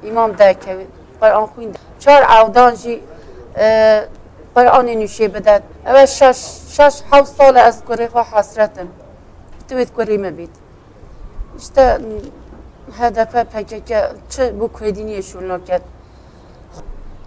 امام 0.03 0.31
ده 0.31 0.53
که 0.53 0.87
قرآن 1.21 1.45
خوند 1.45 1.77
چار 1.99 2.21
عودان 2.23 2.75
جی 2.75 3.01
بر 4.53 4.65
آنی 4.67 4.95
نوشی 4.95 5.27
بده 5.27 5.61
او 5.85 6.05
شش 6.05 6.39
شش 6.69 7.01
هاو 7.11 7.25
سال 7.25 7.57
از 7.57 7.81
کره 7.85 8.07
خواه 8.07 8.27
حسرتم. 8.33 8.87
توید 9.69 9.89
کره 9.91 10.31
بید. 10.31 10.55
اشتا 11.55 11.97
هدفه 12.99 13.43
پکه 13.43 13.81
چه 14.29 14.51
بو 14.51 14.67
کردینی 14.67 15.23
شون 15.23 15.51
نکد 15.51 15.81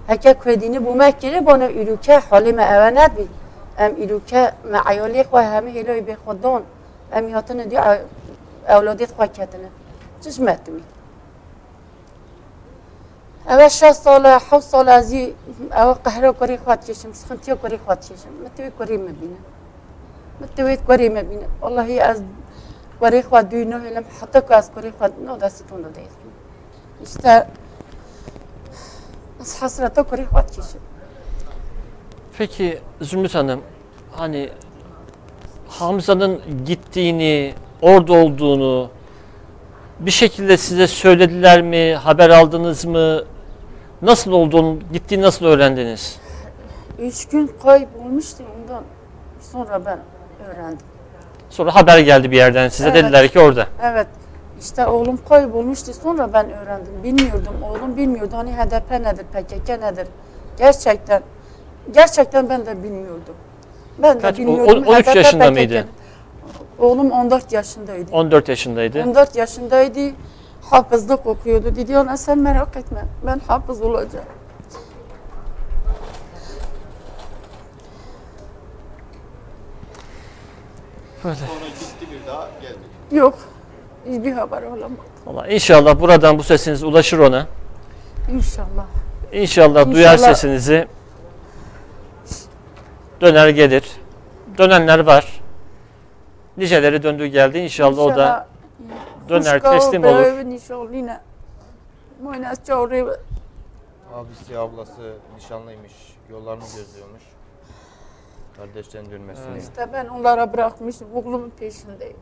هکه 0.08 0.34
کردینی 0.34 0.78
بو 0.78 0.94
مکره 0.94 1.40
بانو 1.40 1.66
ایروکه 1.66 2.18
حالی 2.18 2.52
ما 2.52 2.62
اوه 2.62 2.90
نبید 2.90 3.30
ام 3.78 3.94
ایروکه 3.96 4.52
ما 4.72 4.80
عیالی 4.86 5.22
خواه 5.22 5.44
همه 5.44 5.70
هلوی 5.70 6.00
به 6.00 6.16
خودون 6.24 6.62
ام 7.12 7.28
یاتن 7.28 7.56
دی 7.56 7.76
اولادیت 8.68 9.12
خواه 9.12 9.28
کتنه. 9.28 9.70
چش 10.20 10.40
مدوید 10.40 10.93
metmi 13.45 13.63
Ev 13.63 13.69
şeş 13.69 13.95
sala 13.95 14.39
hev 14.39 14.59
sala 14.59 14.93
azî 14.93 15.33
ev 15.71 15.93
qehre 16.03 16.31
kurî 16.31 16.53
xwat 16.53 16.85
keşim 16.85 17.13
sıkıntıya 17.13 17.55
kurî 17.61 17.75
xwat 17.75 18.01
keşim 18.01 18.33
metvi 18.43 18.71
kurî 18.77 18.97
me 18.97 19.21
bine 19.21 19.37
متويت 20.41 20.81
كوري 20.87 21.09
ما 21.09 21.21
بين 21.21 21.41
والله 21.61 21.89
از 22.11 22.23
كوري 22.99 23.21
خوا 23.27 23.41
دوينو 23.41 23.77
هلم 23.77 24.05
حتى 24.21 24.41
كو 24.41 24.53
از 24.53 24.67
كوري 24.73 24.91
خوا 24.99 25.07
نو 25.25 25.35
داستون 25.41 25.81
دو 25.83 25.89
دايت 25.95 26.15
işte 27.03 27.47
az 29.41 29.61
hasrata 29.61 30.03
kuri 30.03 30.25
خوا 30.25 30.41
تكيشم 30.41 30.79
Peki 32.37 32.79
Zümrüt 33.01 33.35
Hanım, 33.35 33.61
hani 34.11 34.49
Hamza'nın 35.67 36.41
gittiğini, 36.65 37.53
orada 37.81 38.13
olduğunu 38.13 38.89
bir 39.99 40.11
şekilde 40.11 40.57
size 40.57 40.87
söylediler 40.87 41.61
mi, 41.61 41.95
haber 41.95 42.29
aldınız 42.29 42.85
mı? 42.85 43.23
Nasıl 44.04 44.32
olduğunu, 44.32 44.78
gittiğini 44.92 45.22
nasıl 45.22 45.46
öğrendiniz? 45.46 46.18
Üç 46.98 47.28
gün 47.28 47.50
kaybolmuştu 47.62 48.44
ondan 48.62 48.82
sonra 49.52 49.84
ben 49.86 49.98
öğrendim. 50.48 50.86
Sonra 51.50 51.74
haber 51.74 51.98
geldi 51.98 52.30
bir 52.30 52.36
yerden 52.36 52.68
size 52.68 52.88
Evet. 52.88 53.04
dediler 53.04 53.28
ki 53.28 53.40
orada. 53.40 53.66
Evet 53.82 54.06
işte 54.60 54.86
oğlum 54.86 55.18
kaybolmuştu 55.28 55.94
sonra 55.94 56.32
ben 56.32 56.50
öğrendim. 56.52 56.92
Bilmiyordum 57.04 57.54
oğlum 57.62 57.96
bilmiyordu 57.96 58.32
hani 58.36 58.52
HDP 58.52 58.90
nedir 58.90 59.24
PKK 59.32 59.68
nedir. 59.68 60.06
Gerçekten 60.58 61.22
gerçekten 61.94 62.48
ben 62.48 62.66
de 62.66 62.82
bilmiyordum. 62.82 63.34
Ben 63.98 64.16
de 64.16 64.20
Kaç- 64.20 64.34
o- 64.34 64.38
bilmiyordum. 64.38 64.84
o- 64.86 64.90
13 64.90 65.06
HDP, 65.06 65.16
yaşında 65.16 65.44
PKK. 65.44 65.52
mıydı? 65.52 65.84
Oğlum 66.78 67.10
14 67.10 67.52
yaşındaydı. 67.52 68.12
14 68.12 68.48
yaşındaydı. 68.48 69.02
14 69.02 69.36
yaşındaydı. 69.36 70.00
Hafızlık 70.70 71.26
okuyordu. 71.26 71.76
Dedi 71.76 71.98
ona 71.98 72.16
sen 72.16 72.38
merak 72.38 72.76
etme. 72.76 73.04
Ben 73.26 73.40
hafız 73.48 73.82
olacağım. 73.82 74.24
Böyle. 81.24 81.36
Sonra 81.36 81.68
gitti 81.68 82.06
bir 82.12 82.26
daha 82.26 82.48
gelmedi. 82.62 82.84
Yok. 83.12 83.34
Hiçbir 84.06 84.32
haber 84.32 84.62
olamadı. 84.62 85.00
Vallahi 85.26 85.54
inşallah 85.54 86.00
buradan 86.00 86.38
bu 86.38 86.42
sesiniz 86.42 86.82
ulaşır 86.82 87.18
ona. 87.18 87.46
İnşallah. 88.32 88.86
İnşallah, 89.32 89.92
duyar 89.92 90.12
İnşallah. 90.12 90.34
sesinizi. 90.34 90.88
Döner 93.20 93.48
gelir. 93.48 93.84
Dönenler 94.58 94.98
var. 94.98 95.40
Niceleri 96.56 97.02
döndü 97.02 97.26
geldi. 97.26 97.58
İnşallah, 97.58 97.98
o 97.98 98.16
da 98.16 98.46
döner 99.28 99.62
teslim 99.62 100.04
olur. 100.04 100.24
Abisi 104.14 104.58
ablası 104.58 105.12
nişanlıymış. 105.36 105.92
Yollarını 106.30 106.64
gözlüyormuş. 106.76 107.22
Kardeşlerin 108.56 109.10
dönmesini. 109.10 109.58
İşte 109.58 109.92
ben 109.92 110.06
onlara 110.06 110.52
bırakmışım. 110.52 111.08
Oğlumun 111.14 111.50
peşindeyim. 111.50 112.16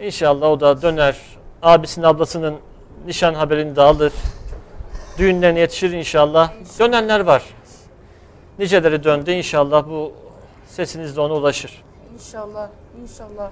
İnşallah 0.00 0.46
o 0.46 0.60
da 0.60 0.82
döner. 0.82 1.16
Abisinin 1.62 2.06
ablasının 2.06 2.56
nişan 3.06 3.34
haberini 3.34 3.76
de 3.76 3.80
alır. 3.80 4.12
Düğünlerine 5.18 5.60
yetişir 5.60 5.92
inşallah. 5.92 6.52
Dönenler 6.78 7.20
var. 7.20 7.42
niceleri 8.58 9.04
döndü. 9.04 9.30
İnşallah 9.30 9.88
bu 9.88 10.12
sesiniz 10.66 11.16
de 11.16 11.20
ona 11.20 11.34
ulaşır. 11.34 11.84
İnşallah, 12.14 12.68
inşallah. 13.02 13.50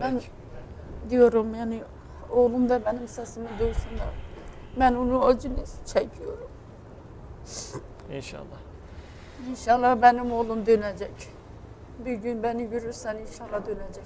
Ben 0.00 0.20
diyorum 1.10 1.54
yani 1.54 1.82
oğlum 2.30 2.68
da 2.68 2.84
benim 2.84 3.08
sesimi 3.08 3.48
duysun 3.58 3.98
da 3.98 4.04
ben 4.80 4.94
onun 4.94 5.22
acını 5.22 5.64
çekiyorum. 5.86 6.48
İnşallah. 8.12 8.58
İnşallah 9.50 10.02
benim 10.02 10.32
oğlum 10.32 10.66
dönecek. 10.66 11.12
Bir 12.04 12.14
gün 12.14 12.42
beni 12.42 12.70
görürsen 12.70 13.16
inşallah 13.16 13.66
dönecek. 13.66 14.04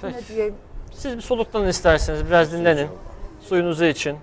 Peki. 0.00 0.16
Ne 0.16 0.28
diyeyim? 0.28 0.54
Siz 0.94 1.16
bir 1.16 1.22
soluklanın 1.22 1.68
isterseniz 1.68 2.26
biraz 2.26 2.52
dinlenin. 2.52 2.88
Suyunuzu 3.40 3.84
için. 3.84 4.18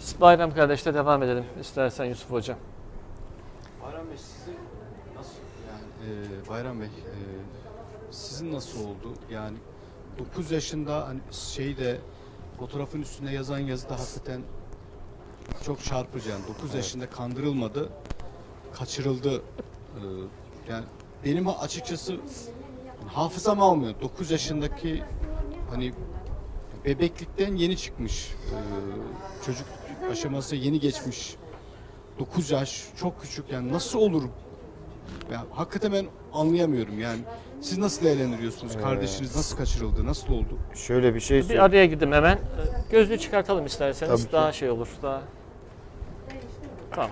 Biz 0.00 0.20
Bayram 0.20 0.54
kardeşle 0.54 0.94
devam 0.94 1.22
edelim 1.22 1.44
istersen 1.60 2.04
Yusuf 2.04 2.30
Hocam. 2.30 2.56
Bayram 3.82 4.10
Bey 4.10 4.16
sizin 4.16 4.56
nasıl 5.16 5.38
yani 5.68 6.12
e, 6.44 6.48
Bayram 6.48 6.80
Bey 6.80 6.86
e, 6.86 6.90
sizin 8.10 8.52
nasıl 8.52 8.80
oldu? 8.80 9.14
Yani 9.30 9.56
9 10.18 10.50
yaşında 10.50 11.08
hani 11.08 11.20
şeyde 11.30 11.98
fotoğrafın 12.58 13.02
üstünde 13.02 13.30
yazan 13.30 13.58
yazı 13.58 13.88
da 13.88 13.98
hakikaten 14.00 14.42
çok 15.64 15.84
çarpıcı 15.84 16.30
yani 16.30 16.42
9 16.48 16.74
yaşında 16.74 17.10
kandırılmadı, 17.10 17.88
kaçırıldı. 18.72 19.36
E, 19.36 20.02
yani 20.68 20.84
benim 21.24 21.48
açıkçası 21.48 22.16
hafızam 23.06 23.62
almıyor. 23.62 23.94
9 24.00 24.30
yaşındaki 24.30 25.02
hani 25.70 25.92
bebeklikten 26.84 27.56
yeni 27.56 27.76
çıkmış. 27.76 28.28
e, 28.28 28.56
çocuk 29.46 29.66
aşaması 30.10 30.56
yeni 30.56 30.80
geçmiş. 30.80 31.36
9 32.18 32.50
yaş 32.50 32.84
çok 32.96 33.20
küçük 33.22 33.52
yani 33.52 33.72
nasıl 33.72 33.98
olur? 33.98 34.22
Ya 35.32 35.44
hakikaten 35.54 35.92
ben 35.92 36.06
anlayamıyorum 36.32 37.00
yani. 37.00 37.20
Siz 37.60 37.78
nasıl 37.78 38.04
değerlendiriyorsunuz? 38.04 38.76
Kardeşiniz 38.82 39.36
nasıl 39.36 39.56
kaçırıldı? 39.56 40.06
Nasıl 40.06 40.32
oldu? 40.32 40.58
Şöyle 40.74 41.14
bir 41.14 41.20
şey 41.20 41.36
Bir 41.38 41.42
söyleyeyim. 41.42 41.62
araya 41.62 41.86
gidin 41.86 42.12
hemen. 42.12 42.38
Gözlüğü 42.90 43.18
çıkartalım 43.18 43.66
isterseniz. 43.66 44.10
Tabii 44.12 44.26
ki. 44.26 44.32
daha 44.32 44.52
şey 44.52 44.70
olur. 44.70 44.88
Daha... 45.02 45.22
Tamam. 46.94 47.10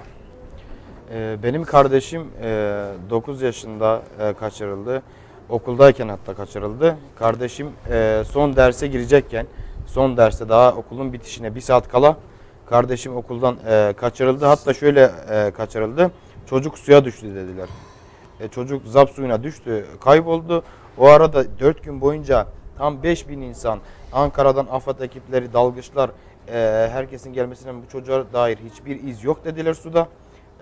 Ee, 1.12 1.36
benim 1.42 1.64
kardeşim 1.64 2.26
e, 2.42 2.84
9 3.10 3.42
yaşında 3.42 4.02
e, 4.20 4.32
kaçırıldı. 4.32 5.02
Okuldayken 5.48 6.08
hatta 6.08 6.34
kaçırıldı. 6.34 6.96
Kardeşim 7.18 7.70
e, 7.90 8.22
son 8.30 8.56
derse 8.56 8.86
girecekken, 8.86 9.46
son 9.86 10.16
derste 10.16 10.48
daha 10.48 10.72
okulun 10.72 11.12
bitişine 11.12 11.54
bir 11.54 11.60
saat 11.60 11.88
kala 11.88 12.16
kardeşim 12.66 13.16
okuldan 13.16 13.56
e, 13.68 13.94
kaçırıldı. 13.96 14.46
Hatta 14.46 14.74
şöyle 14.74 15.10
e, 15.30 15.50
kaçırıldı. 15.50 16.10
Çocuk 16.46 16.78
suya 16.78 17.04
düştü 17.04 17.34
dediler. 17.34 17.68
E, 18.40 18.48
çocuk 18.48 18.86
zap 18.86 19.10
suyuna 19.10 19.42
düştü, 19.42 19.86
kayboldu. 20.00 20.62
O 20.98 21.06
arada 21.06 21.58
4 21.60 21.84
gün 21.84 22.00
boyunca 22.00 22.46
tam 22.78 23.02
5000 23.02 23.40
insan 23.40 23.78
Ankara'dan 24.12 24.66
AFAD 24.70 25.00
ekipleri, 25.00 25.52
dalgıçlar 25.52 26.10
e, 26.48 26.88
herkesin 26.92 27.32
gelmesine 27.32 27.74
bu 27.74 27.88
çocuğa 27.92 28.32
dair 28.32 28.58
hiçbir 28.70 29.02
iz 29.02 29.24
yok 29.24 29.44
dediler 29.44 29.74
suda. 29.74 30.08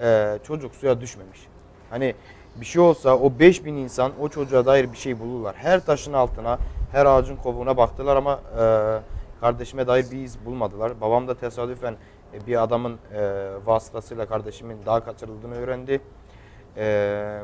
E, 0.02 0.38
çocuk 0.44 0.74
suya 0.74 1.00
düşmemiş. 1.00 1.46
Hani 1.90 2.14
bir 2.60 2.66
şey 2.66 2.82
olsa 2.82 3.18
o 3.18 3.38
5000 3.38 3.74
insan 3.74 4.12
o 4.20 4.28
çocuğa 4.28 4.66
dair 4.66 4.92
bir 4.92 4.96
şey 4.96 5.20
bulurlar. 5.20 5.56
Her 5.56 5.86
taşın 5.86 6.12
altına, 6.12 6.58
her 6.92 7.06
ağacın 7.06 7.36
kovuğuna 7.36 7.76
baktılar 7.76 8.16
ama 8.16 8.40
e, 8.60 8.62
kardeşime 9.40 9.86
dair 9.86 10.10
bir 10.10 10.18
iz 10.18 10.44
bulmadılar. 10.44 11.00
Babam 11.00 11.28
da 11.28 11.34
tesadüfen 11.34 11.96
e, 12.34 12.46
bir 12.46 12.62
adamın 12.62 12.98
e, 13.14 13.48
vasıtasıyla 13.66 14.26
kardeşimin 14.26 14.78
daha 14.86 15.04
kaçırıldığını 15.04 15.54
öğrendi. 15.54 16.00
E, 16.76 17.40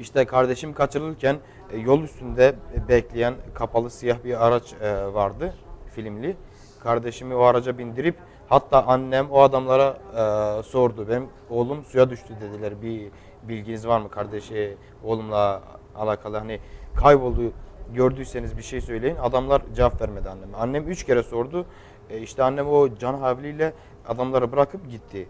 işte 0.00 0.24
kardeşim 0.24 0.72
kaçırılırken 0.72 1.36
e, 1.72 1.78
yol 1.78 2.02
üstünde 2.02 2.54
bekleyen 2.88 3.34
kapalı 3.54 3.90
siyah 3.90 4.24
bir 4.24 4.46
araç 4.46 4.72
e, 4.72 5.14
vardı 5.14 5.54
filmli. 5.94 6.36
Kardeşimi 6.82 7.34
o 7.34 7.42
araca 7.42 7.78
bindirip 7.78 8.16
hatta 8.48 8.86
annem 8.86 9.30
o 9.30 9.40
adamlara 9.40 9.98
e, 10.16 10.62
sordu. 10.62 11.08
Benim 11.08 11.28
oğlum 11.50 11.84
suya 11.84 12.10
düştü 12.10 12.34
dediler. 12.40 12.82
Bir 12.82 13.10
bilginiz 13.42 13.86
var 13.86 14.00
mı 14.00 14.10
kardeşi 14.10 14.76
oğlumla 15.04 15.62
alakalı 15.96 16.36
hani 16.36 16.60
kayboldu 16.96 17.52
gördüyseniz 17.94 18.56
bir 18.56 18.62
şey 18.62 18.80
söyleyin. 18.80 19.16
Adamlar 19.16 19.62
cevap 19.74 20.00
vermedi 20.00 20.28
anneme. 20.28 20.56
Annem 20.56 20.88
üç 20.88 21.04
kere 21.04 21.22
sordu. 21.22 21.66
E, 22.10 22.18
işte 22.18 22.42
annem 22.42 22.68
o 22.68 22.94
can 22.98 23.14
havliyle 23.14 23.72
adamları 24.08 24.52
bırakıp 24.52 24.90
gitti. 24.90 25.28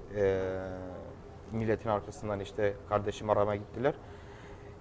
Milletin 1.53 1.89
arkasından 1.89 2.41
işte 2.41 2.75
kardeşim 2.89 3.31
aramaya 3.31 3.57
gittiler. 3.57 3.95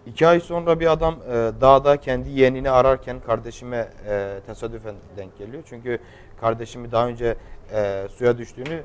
İki 0.09 0.27
ay 0.27 0.39
sonra 0.39 0.79
bir 0.79 0.91
adam 0.91 1.15
e, 1.15 1.33
dağda 1.61 1.97
kendi 1.97 2.29
yeğenini 2.29 2.69
ararken 2.69 3.19
kardeşime 3.19 3.89
e, 4.07 4.39
tesadüfen 4.45 4.95
denk 5.17 5.37
geliyor. 5.37 5.63
Çünkü 5.65 5.99
kardeşimi 6.41 6.91
daha 6.91 7.07
önce 7.07 7.35
e, 7.73 8.07
suya 8.11 8.37
düştüğünü 8.37 8.83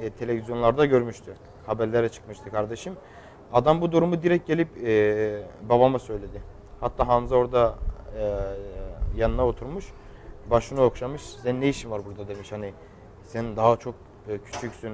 e, 0.00 0.10
televizyonlarda 0.10 0.86
görmüştü. 0.86 1.34
Haberlere 1.66 2.08
çıkmıştı 2.08 2.50
kardeşim. 2.50 2.96
Adam 3.52 3.80
bu 3.80 3.92
durumu 3.92 4.22
direkt 4.22 4.46
gelip 4.46 4.68
e, 4.86 5.42
babama 5.68 5.98
söyledi. 5.98 6.42
Hatta 6.80 7.08
Hamza 7.08 7.36
orada 7.36 7.74
e, 8.18 8.36
yanına 9.16 9.46
oturmuş. 9.46 9.84
Başını 10.50 10.82
okşamış. 10.82 11.22
Senin 11.22 11.60
ne 11.60 11.68
işin 11.68 11.90
var 11.90 12.02
burada 12.06 12.28
demiş. 12.28 12.52
Hani 12.52 12.72
sen 13.22 13.56
daha 13.56 13.76
çok 13.76 13.94
e, 14.28 14.38
küçüksün. 14.38 14.92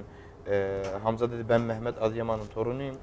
E, 0.51 0.83
Hamza 1.03 1.31
dedi 1.31 1.49
ben 1.49 1.61
Mehmet 1.61 2.03
Adıyaman'ın 2.03 2.47
torunuyum. 2.55 2.97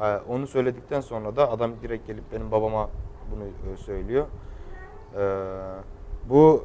Ee, 0.00 0.18
Onu 0.28 0.46
söyledikten 0.46 1.00
sonra 1.00 1.36
da 1.36 1.50
adam 1.50 1.72
direkt 1.82 2.06
gelip 2.06 2.32
benim 2.32 2.50
babama 2.50 2.90
bunu 3.30 3.72
e, 3.74 3.76
söylüyor. 3.76 4.26
Ee, 5.16 5.18
Bu 6.28 6.64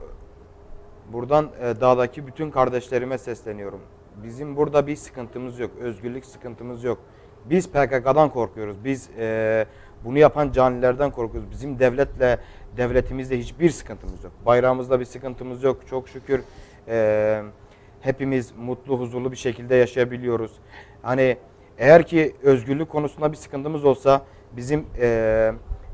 buradan 1.13 1.49
e, 1.61 1.81
dağdaki 1.81 2.27
bütün 2.27 2.51
kardeşlerime 2.51 3.17
sesleniyorum. 3.17 3.79
Bizim 4.23 4.55
burada 4.55 4.87
bir 4.87 4.95
sıkıntımız 4.95 5.59
yok, 5.59 5.71
özgürlük 5.79 6.25
sıkıntımız 6.25 6.83
yok. 6.83 6.97
Biz 7.45 7.69
PKK'dan 7.69 8.29
korkuyoruz. 8.29 8.85
Biz 8.85 9.09
e, 9.19 9.65
bunu 10.05 10.17
yapan 10.17 10.51
canilerden 10.51 11.11
korkuyoruz. 11.11 11.51
Bizim 11.51 11.79
devletle, 11.79 12.39
devletimizde 12.77 13.39
hiçbir 13.39 13.69
sıkıntımız 13.69 14.23
yok. 14.23 14.33
Bayrağımızda 14.45 14.99
bir 14.99 15.05
sıkıntımız 15.05 15.63
yok. 15.63 15.87
Çok 15.87 16.09
şükür 16.09 16.41
hepimiz 18.01 18.53
mutlu, 18.57 18.99
huzurlu 18.99 19.31
bir 19.31 19.37
şekilde 19.37 19.75
yaşayabiliyoruz. 19.75 20.51
Hani 21.01 21.37
eğer 21.79 22.03
ki 22.03 22.35
özgürlük 22.43 22.89
konusunda 22.89 23.31
bir 23.31 23.37
sıkıntımız 23.37 23.85
olsa 23.85 24.21
bizim 24.51 24.85
e, 24.99 25.51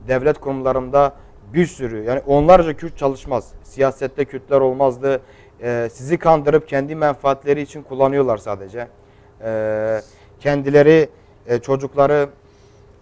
devlet 0.07 0.39
kurumlarında 0.39 1.13
bir 1.53 1.65
sürü 1.65 2.03
yani 2.03 2.21
onlarca 2.27 2.73
Kürt 2.73 2.97
çalışmaz. 2.97 3.51
Siyasette 3.63 4.25
Kürtler 4.25 4.61
olmazdı. 4.61 5.21
E, 5.61 5.89
sizi 5.91 6.17
kandırıp 6.17 6.67
kendi 6.67 6.95
menfaatleri 6.95 7.61
için 7.61 7.83
kullanıyorlar 7.83 8.38
sadece. 8.38 8.88
E, 9.43 10.01
kendileri 10.39 11.09
e, 11.47 11.59
çocukları 11.59 12.29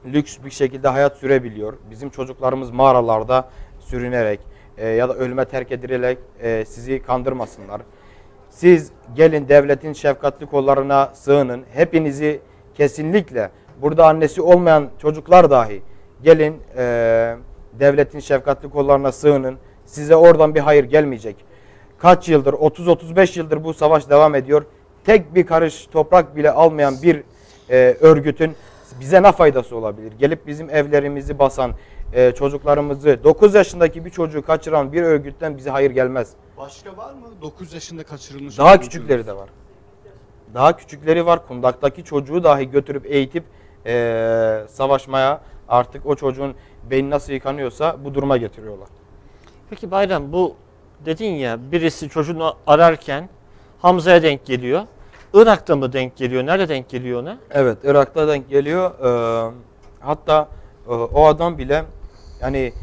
lüks 0.06 0.38
bir 0.46 0.52
şekilde 0.52 0.88
hayat 0.88 1.18
sürebiliyor. 1.18 1.74
Bizim 1.92 2.10
çocuklarımız 2.10 2.72
mağaralarda 2.72 3.50
sürünerek 3.80 4.40
e, 4.78 4.88
ya 4.88 5.10
da 5.10 5.14
ölüme 5.14 5.46
terk 5.46 5.72
edilerek 5.72 6.18
e, 6.42 6.66
sizi 6.66 7.02
kandırmasınlar. 7.02 7.82
Siz 8.50 8.92
gelin 9.16 9.48
devletin 9.48 9.94
şefkatli 9.94 10.46
kollarına 10.46 11.12
sığının. 11.14 11.64
Hepinizi 11.74 12.40
kesinlikle 12.76 13.50
burada 13.82 14.08
annesi 14.08 14.42
olmayan 14.42 14.90
çocuklar 15.02 15.50
dahi 15.50 15.82
gelin 16.24 16.62
e, 16.78 17.36
devletin 17.80 18.20
şefkatli 18.20 18.70
kollarına 18.70 19.12
sığının. 19.12 19.58
Size 19.86 20.16
oradan 20.16 20.56
bir 20.56 20.60
hayır 20.60 20.84
gelmeyecek. 20.84 21.36
Kaç 21.98 22.30
yıldır 22.30 22.54
30-35 22.54 23.40
yıldır 23.40 23.64
bu 23.64 23.74
savaş 23.74 24.10
devam 24.10 24.36
ediyor. 24.36 24.66
Tek 25.06 25.36
bir 25.36 25.46
karış 25.46 25.88
toprak 25.88 26.36
bile 26.36 26.52
almayan 26.52 26.96
bir 27.04 27.24
e, 27.70 27.98
örgütün 28.00 28.56
bize 29.00 29.24
ne 29.24 29.32
faydası 29.32 29.76
olabilir? 29.76 30.14
Gelip 30.20 30.48
bizim 30.48 30.70
evlerimizi 30.70 31.40
basan, 31.40 31.72
e, 32.14 32.32
çocuklarımızı 32.32 33.20
9 33.24 33.56
yaşındaki 33.56 34.06
bir 34.06 34.10
çocuğu 34.10 34.46
kaçıran 34.46 34.94
bir 34.94 35.02
örgütten 35.04 35.58
bize 35.58 35.70
hayır 35.70 35.92
gelmez. 35.92 36.30
Başka 36.58 36.98
var 36.98 37.14
mı? 37.14 37.28
9 37.42 37.74
yaşında 37.74 38.04
kaçırılmış. 38.04 38.58
Daha 38.58 38.80
küçükleri 38.80 39.28
de 39.28 39.36
var. 39.36 39.50
Daha 40.54 40.78
küçükleri 40.78 41.26
var. 41.26 41.48
Kundaktaki 41.48 42.04
çocuğu 42.04 42.44
dahi 42.44 42.70
götürüp 42.72 43.06
eğitip 43.06 43.44
eee, 43.86 44.64
savaşmaya 44.70 45.42
artık 45.68 46.06
o 46.06 46.16
çocuğun 46.16 46.56
beyni 46.90 47.10
nasıl 47.10 47.34
yıkanıyorsa 47.34 47.98
bu 48.06 48.14
duruma 48.14 48.38
getiriyorlar. 48.38 48.88
Peki 49.70 49.92
Bayram 49.92 50.32
bu 50.32 50.56
dedin 51.06 51.32
ya 51.34 51.72
birisi 51.72 52.10
çocuğunu 52.10 52.56
ararken 52.68 53.30
Hamza'ya 53.82 54.24
denk 54.24 54.46
geliyor. 54.46 54.82
Irak'ta 55.34 55.76
mı 55.76 55.94
denk 55.94 56.16
geliyor? 56.18 56.46
Nerede 56.46 56.70
denk 56.70 56.90
geliyor 56.90 57.22
ona? 57.22 57.38
Evet 57.52 57.78
Irak'ta 57.84 58.28
denk 58.28 58.50
geliyor. 58.50 58.92
Eee, 59.04 59.54
hatta 60.00 60.48
eee, 60.90 60.94
o 60.96 61.26
adam 61.26 61.58
bile 61.58 61.84
yani 62.42 62.74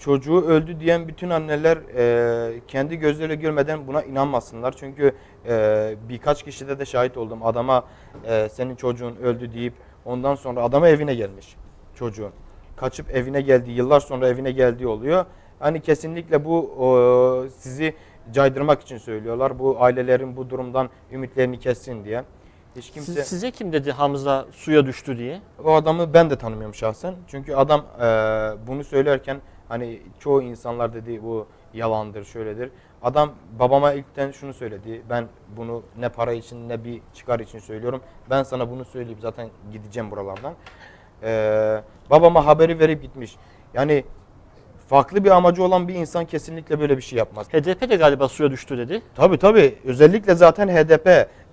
çocuğu 0.00 0.44
öldü 0.46 0.80
diyen 0.80 1.08
bütün 1.08 1.30
anneler 1.30 1.78
e, 1.96 2.60
kendi 2.68 2.96
gözleriyle 2.96 3.34
görmeden 3.34 3.86
buna 3.86 4.02
inanmasınlar. 4.02 4.74
Çünkü 4.76 5.12
e, 5.48 5.94
birkaç 6.08 6.42
kişide 6.42 6.78
de 6.78 6.84
şahit 6.84 7.16
oldum. 7.16 7.46
Adama 7.46 7.84
e, 8.24 8.48
senin 8.48 8.76
çocuğun 8.76 9.16
öldü 9.16 9.52
deyip 9.52 9.74
ondan 10.04 10.34
sonra 10.34 10.62
adama 10.62 10.88
evine 10.88 11.14
gelmiş 11.14 11.56
çocuğun. 11.94 12.32
Kaçıp 12.76 13.10
evine 13.10 13.40
geldiği, 13.40 13.76
yıllar 13.76 14.00
sonra 14.00 14.28
evine 14.28 14.52
geldiği 14.52 14.86
oluyor. 14.86 15.24
Hani 15.58 15.80
kesinlikle 15.80 16.44
bu 16.44 16.58
o, 16.78 17.48
sizi 17.48 17.94
caydırmak 18.32 18.82
için 18.82 18.98
söylüyorlar. 18.98 19.58
Bu 19.58 19.76
ailelerin 19.82 20.36
bu 20.36 20.50
durumdan 20.50 20.90
ümitlerini 21.12 21.58
kessin 21.58 22.04
diye. 22.04 22.24
Hiç 22.76 22.90
kimse... 22.90 23.12
Siz- 23.12 23.26
size 23.26 23.50
kim 23.50 23.72
dedi 23.72 23.92
Hamza 23.92 24.46
suya 24.52 24.86
düştü 24.86 25.18
diye? 25.18 25.40
O 25.64 25.74
adamı 25.74 26.14
ben 26.14 26.30
de 26.30 26.36
tanımıyorum 26.36 26.74
şahsen. 26.74 27.14
Çünkü 27.26 27.54
adam 27.54 27.80
e, 27.80 28.04
bunu 28.66 28.84
söylerken 28.84 29.40
hani 29.70 30.00
çoğu 30.18 30.42
insanlar 30.42 30.94
dedi 30.94 31.22
bu 31.22 31.46
yalandır, 31.74 32.24
şöyledir. 32.24 32.70
Adam 33.02 33.32
babama 33.58 33.92
ilkten 33.92 34.30
şunu 34.30 34.54
söyledi. 34.54 35.02
Ben 35.10 35.26
bunu 35.56 35.82
ne 35.98 36.08
para 36.08 36.32
için 36.32 36.68
ne 36.68 36.84
bir 36.84 37.00
çıkar 37.14 37.40
için 37.40 37.58
söylüyorum. 37.58 38.00
Ben 38.30 38.42
sana 38.42 38.70
bunu 38.70 38.84
söyleyip 38.84 39.18
zaten 39.20 39.48
gideceğim 39.72 40.10
buralardan. 40.10 40.54
E, 41.22 41.82
babama 42.10 42.46
haberi 42.46 42.78
verip 42.78 43.02
gitmiş. 43.02 43.36
Yani 43.74 44.04
farklı 44.88 45.24
bir 45.24 45.30
amacı 45.30 45.64
olan 45.64 45.88
bir 45.88 45.94
insan 45.94 46.24
kesinlikle 46.24 46.80
böyle 46.80 46.96
bir 46.96 47.02
şey 47.02 47.18
yapmaz. 47.18 47.48
HDP 47.48 47.90
de 47.90 47.96
galiba 47.96 48.28
suya 48.28 48.50
düştü 48.50 48.78
dedi. 48.78 49.02
Tabii 49.14 49.38
tabii. 49.38 49.78
Özellikle 49.84 50.34
zaten 50.34 50.68
HDP 50.68 51.06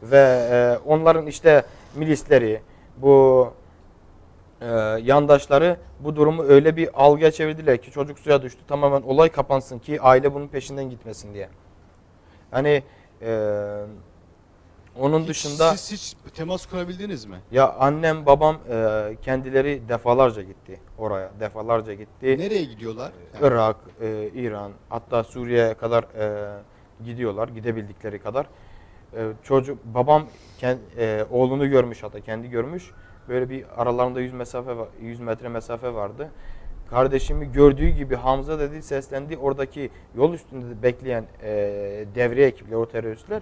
ve 0.04 0.48
e, 0.52 0.78
onların 0.86 1.28
işte 1.28 1.64
milisleri, 1.96 2.62
bu 2.98 3.48
e, 4.62 4.66
yandaşları 5.04 5.78
bu 6.00 6.16
durumu 6.16 6.44
öyle 6.44 6.76
bir 6.76 6.90
algıya 7.04 7.32
çevirdiler 7.32 7.82
ki 7.82 7.92
çocuk 7.92 8.20
suya 8.20 8.42
düştü. 8.42 8.62
Tamamen 8.68 9.02
olay 9.02 9.30
kapansın 9.30 9.80
ki 9.80 10.02
aile 10.02 10.34
bunun 10.34 10.48
peşinden 10.48 10.90
gitmesin 10.90 11.34
diye. 11.34 11.50
Hani 12.52 12.84
e, 13.22 13.56
onun 15.00 15.22
Hiç- 15.22 15.30
dışında 15.30 15.72
Siz 15.78 15.92
hiç 16.00 16.34
temas 16.36 16.66
kurabildiniz 16.66 17.26
mi? 17.26 17.38
ya 17.52 17.74
annem 17.74 18.26
babam 18.26 18.58
e, 18.70 19.18
kendileri 19.22 19.82
defalarca 19.90 20.42
gitti 20.42 20.80
oraya. 20.98 21.32
Defalarca 21.40 21.94
gitti. 21.94 22.38
Nereye 22.40 22.64
gidiyorlar? 22.64 23.12
Yani 23.34 23.48
Irak, 23.48 23.76
e, 24.02 24.30
İran 24.36 24.72
hatta 24.90 25.24
Suriye'ye 25.24 25.74
kadar 25.74 26.04
e, 26.04 26.58
gidiyorlar 27.06 27.48
gidebildikleri 27.48 28.20
kadar. 28.20 28.46
E, 29.14 29.32
çocuk 29.44 29.86
babam 29.86 30.26
kend, 30.60 30.78
e, 30.98 31.26
oğlunu 31.32 31.70
görmüş 31.70 32.04
hatta 32.04 32.20
kendi 32.22 32.50
görmüş. 32.50 32.92
Böyle 33.30 33.50
bir 33.50 33.82
aralarında 33.82 34.20
100 34.22 34.34
mesafe 34.34 34.72
va- 34.72 34.88
100 35.02 35.20
metre 35.20 35.50
mesafe 35.50 35.94
vardı. 35.94 36.30
Kardeşimi 36.90 37.52
gördüğü 37.52 37.90
gibi 37.90 38.16
Hamza 38.16 38.60
dedi 38.60 38.84
seslendi. 38.84 39.38
Oradaki 39.38 39.90
yol 40.16 40.34
üstünde 40.34 40.84
bekleyen 40.84 41.26
e, 41.44 41.50
devriye 42.16 42.48
ekipleri, 42.48 42.78
o 42.78 42.90
teröristler 42.90 43.42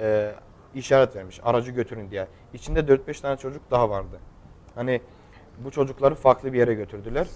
e, 0.00 0.32
işaret 0.74 1.16
vermiş. 1.16 1.40
Aracı 1.44 1.72
götürün 1.72 2.10
diye. 2.10 2.26
İçinde 2.54 2.80
4-5 2.80 3.22
tane 3.22 3.36
çocuk 3.36 3.70
daha 3.70 3.90
vardı. 3.90 4.18
Hani 4.74 5.00
bu 5.64 5.70
çocukları 5.70 6.14
farklı 6.14 6.52
bir 6.52 6.58
yere 6.58 6.74
götürdüler. 6.74 7.26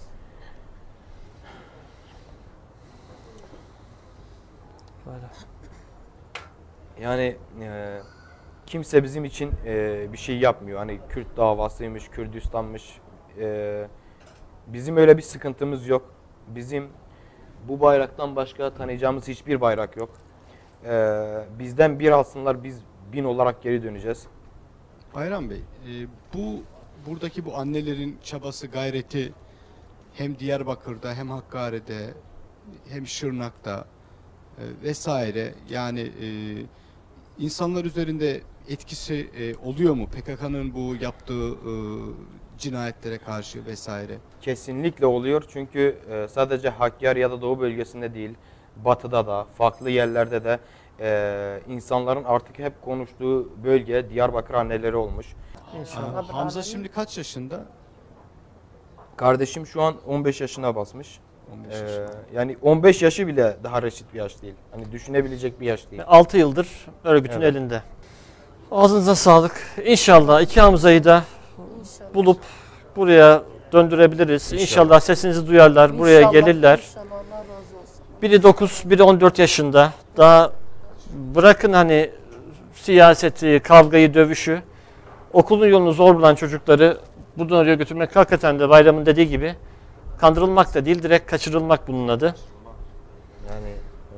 Böyle. 5.07 5.27
Yani 7.01 7.37
e, 7.61 8.01
kimse 8.71 9.05
bizim 9.05 9.25
için 9.25 9.51
e, 9.67 10.07
bir 10.13 10.19
şey 10.19 10.39
yapmıyor. 10.39 10.79
Hani 10.79 11.01
Kürt 11.09 11.37
davasıymış, 11.37 12.09
Kürdistan'mış. 12.09 12.99
E, 13.41 13.87
bizim 14.67 14.97
öyle 14.97 15.17
bir 15.17 15.23
sıkıntımız 15.23 15.89
yok. 15.89 16.15
Bizim 16.49 16.89
bu 17.69 17.81
bayraktan 17.81 18.37
başka 18.37 18.75
tanıyacağımız 18.75 19.29
hiçbir 19.29 19.61
bayrak 19.61 19.97
yok. 19.97 20.11
E, 20.85 20.95
bizden 21.59 21.99
bir 21.99 22.11
alsınlar 22.11 22.65
biz 22.65 22.81
bin 23.13 23.25
olarak 23.25 23.63
geri 23.63 23.83
döneceğiz. 23.83 24.27
Bayram 25.15 25.51
Bey, 25.51 25.59
e, 25.59 26.07
bu 26.35 26.63
buradaki 27.07 27.45
bu 27.45 27.57
annelerin 27.57 28.19
çabası, 28.23 28.67
gayreti 28.67 29.33
hem 30.15 30.39
Diyarbakır'da 30.39 31.15
hem 31.15 31.31
Hakkari'de 31.31 32.15
hem 32.89 33.07
Şırnak'ta 33.07 33.85
e, 34.59 34.63
vesaire 34.83 35.55
yani 35.69 36.01
e, 36.01 36.29
insanlar 37.39 37.85
üzerinde 37.85 38.41
etkisi 38.71 39.31
e, 39.39 39.69
oluyor 39.69 39.95
mu? 39.95 40.07
PKK'nın 40.07 40.75
bu 40.75 40.95
yaptığı 41.01 41.49
e, 41.51 41.73
cinayetlere 42.59 43.19
karşı 43.19 43.67
vesaire. 43.67 44.19
Kesinlikle 44.41 45.07
oluyor 45.07 45.45
çünkü 45.49 45.97
e, 46.11 46.29
sadece 46.29 46.69
Hakkari 46.69 47.21
ya 47.21 47.31
da 47.31 47.41
Doğu 47.43 47.61
bölgesinde 47.61 48.15
değil, 48.15 48.35
Batı'da 48.77 49.27
da, 49.27 49.45
farklı 49.45 49.91
yerlerde 49.91 50.45
de 50.45 50.59
e, 51.01 51.61
insanların 51.69 52.25
artık 52.25 52.59
hep 52.59 52.83
konuştuğu 52.83 53.49
bölge 53.65 54.11
Diyarbakır 54.11 54.55
anneleri 54.55 54.97
olmuş. 54.97 55.27
Ha, 55.95 56.25
Hamza 56.29 56.63
şimdi 56.63 56.89
kaç 56.89 57.19
yaşında? 57.19 57.65
Kardeşim 59.17 59.67
şu 59.67 59.83
an 59.83 59.95
15 60.07 60.41
yaşına 60.41 60.77
basmış. 60.77 61.19
15 61.55 61.75
Ee, 61.75 61.79
yaşında. 61.79 62.13
yani 62.35 62.57
15 62.63 63.03
yaşı 63.03 63.27
bile 63.27 63.57
daha 63.65 63.83
reşit 63.83 64.15
bir 64.15 64.19
yaş 64.19 64.43
değil. 64.43 64.55
Hani 64.71 64.93
düşünebilecek 64.93 65.61
bir 65.61 65.67
yaş 65.67 65.91
değil. 65.91 66.03
6 66.07 66.39
yıldır 66.39 66.69
örgütün 67.05 67.41
Evet. 67.41 67.57
elinde. 67.57 67.83
Ağzınıza 68.71 69.15
sağlık. 69.15 69.53
İnşallah 69.85 70.41
iki 70.41 70.61
Hamza'yı 70.61 71.05
da 71.05 71.25
İnşallah. 71.81 72.15
bulup 72.15 72.39
buraya 72.97 73.43
döndürebiliriz. 73.73 74.43
İnşallah. 74.53 74.63
İnşallah, 74.63 75.01
sesinizi 75.01 75.47
duyarlar, 75.47 75.99
buraya 75.99 76.19
İnşallah, 76.19 76.33
gelirler. 76.33 76.79
İnşallah 76.79 77.05
Allah 77.13 77.39
razı 77.39 77.77
olsun. 77.77 78.05
Biri 78.23 78.43
9, 78.43 78.83
biri 78.85 79.03
14 79.03 79.39
yaşında. 79.39 79.93
Daha 80.17 80.51
bırakın 81.35 81.73
hani 81.73 82.11
siyaseti, 82.75 83.61
kavgayı, 83.65 84.15
dövüşü. 84.15 84.63
Okulun 85.33 85.67
yolunu 85.67 85.93
zor 85.93 86.15
bulan 86.15 86.35
çocukları 86.35 86.99
buradan 87.37 87.57
oraya 87.57 87.75
götürmek 87.75 88.17
hakikaten 88.17 88.61
de 88.61 88.69
bayramın 88.69 89.07
dediği 89.07 89.29
gibi 89.29 89.55
kandırılmak 90.19 90.75
da 90.75 90.85
değil, 90.85 91.03
direkt 91.03 91.31
kaçırılmak 91.31 91.89
bunun 91.89 92.09
adı. 92.09 92.35
Yani 93.51 93.73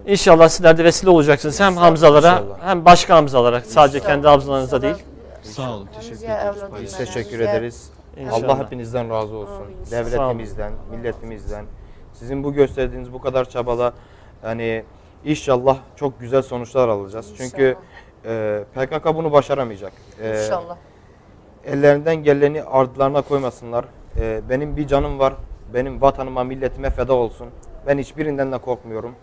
İnşallah 0.07 0.49
sizler 0.49 0.79
de 0.79 0.85
vesile 0.85 1.11
olacaksınız 1.11 1.61
hem 1.61 1.77
Hamzalara 1.77 2.33
İnşallah. 2.33 2.59
hem 2.63 2.85
başka 2.85 3.17
Hamzalara. 3.17 3.61
Sadece 3.61 4.01
kendi 4.01 4.19
İnşallah, 4.19 4.33
Hamzalarınıza 4.33 4.77
inşallah. 4.77 4.95
değil. 4.95 5.07
Sağ 5.43 5.73
olun, 5.77 5.89
teşekkür 6.01 6.29
Bayram. 6.29 6.55
biz 6.83 6.97
teşekkür 6.97 7.41
ederiz. 7.41 7.91
İnşallah. 8.17 8.45
Allah 8.45 8.59
hepinizden 8.65 9.11
razı 9.11 9.37
olsun. 9.37 9.55
Amin. 9.63 9.77
Devletimizden, 9.91 10.73
milletimizden. 10.91 11.65
Sizin 12.13 12.45
bu 12.45 12.53
gösterdiğiniz 12.53 13.13
bu 13.13 13.21
kadar 13.21 13.45
çabala 13.49 13.93
hani 14.43 14.85
inşallah 15.25 15.77
çok 15.97 16.21
güzel 16.21 16.43
sonuçlar 16.43 16.89
alacağız. 16.89 17.27
Çünkü 17.37 17.77
e, 18.25 18.65
PKK 18.75 19.15
bunu 19.15 19.33
başaramayacak. 19.33 19.93
E, 20.23 20.45
İnşallah. 20.45 20.77
ellerinden 21.65 22.17
geleni 22.17 22.63
ardlarına 22.63 23.23
koymasınlar. 23.23 23.85
Ee, 24.21 24.41
benim 24.49 24.77
bir 24.77 24.87
canım 24.87 25.19
var. 25.19 25.35
Benim 25.75 26.01
vatanıma, 26.03 26.45
milletime 26.45 26.91
feda 26.91 27.13
olsun. 27.15 27.47
Ben 27.87 27.99
hiçbirinden 27.99 28.53
de 28.53 28.59
korkmuyorum. 28.59 29.15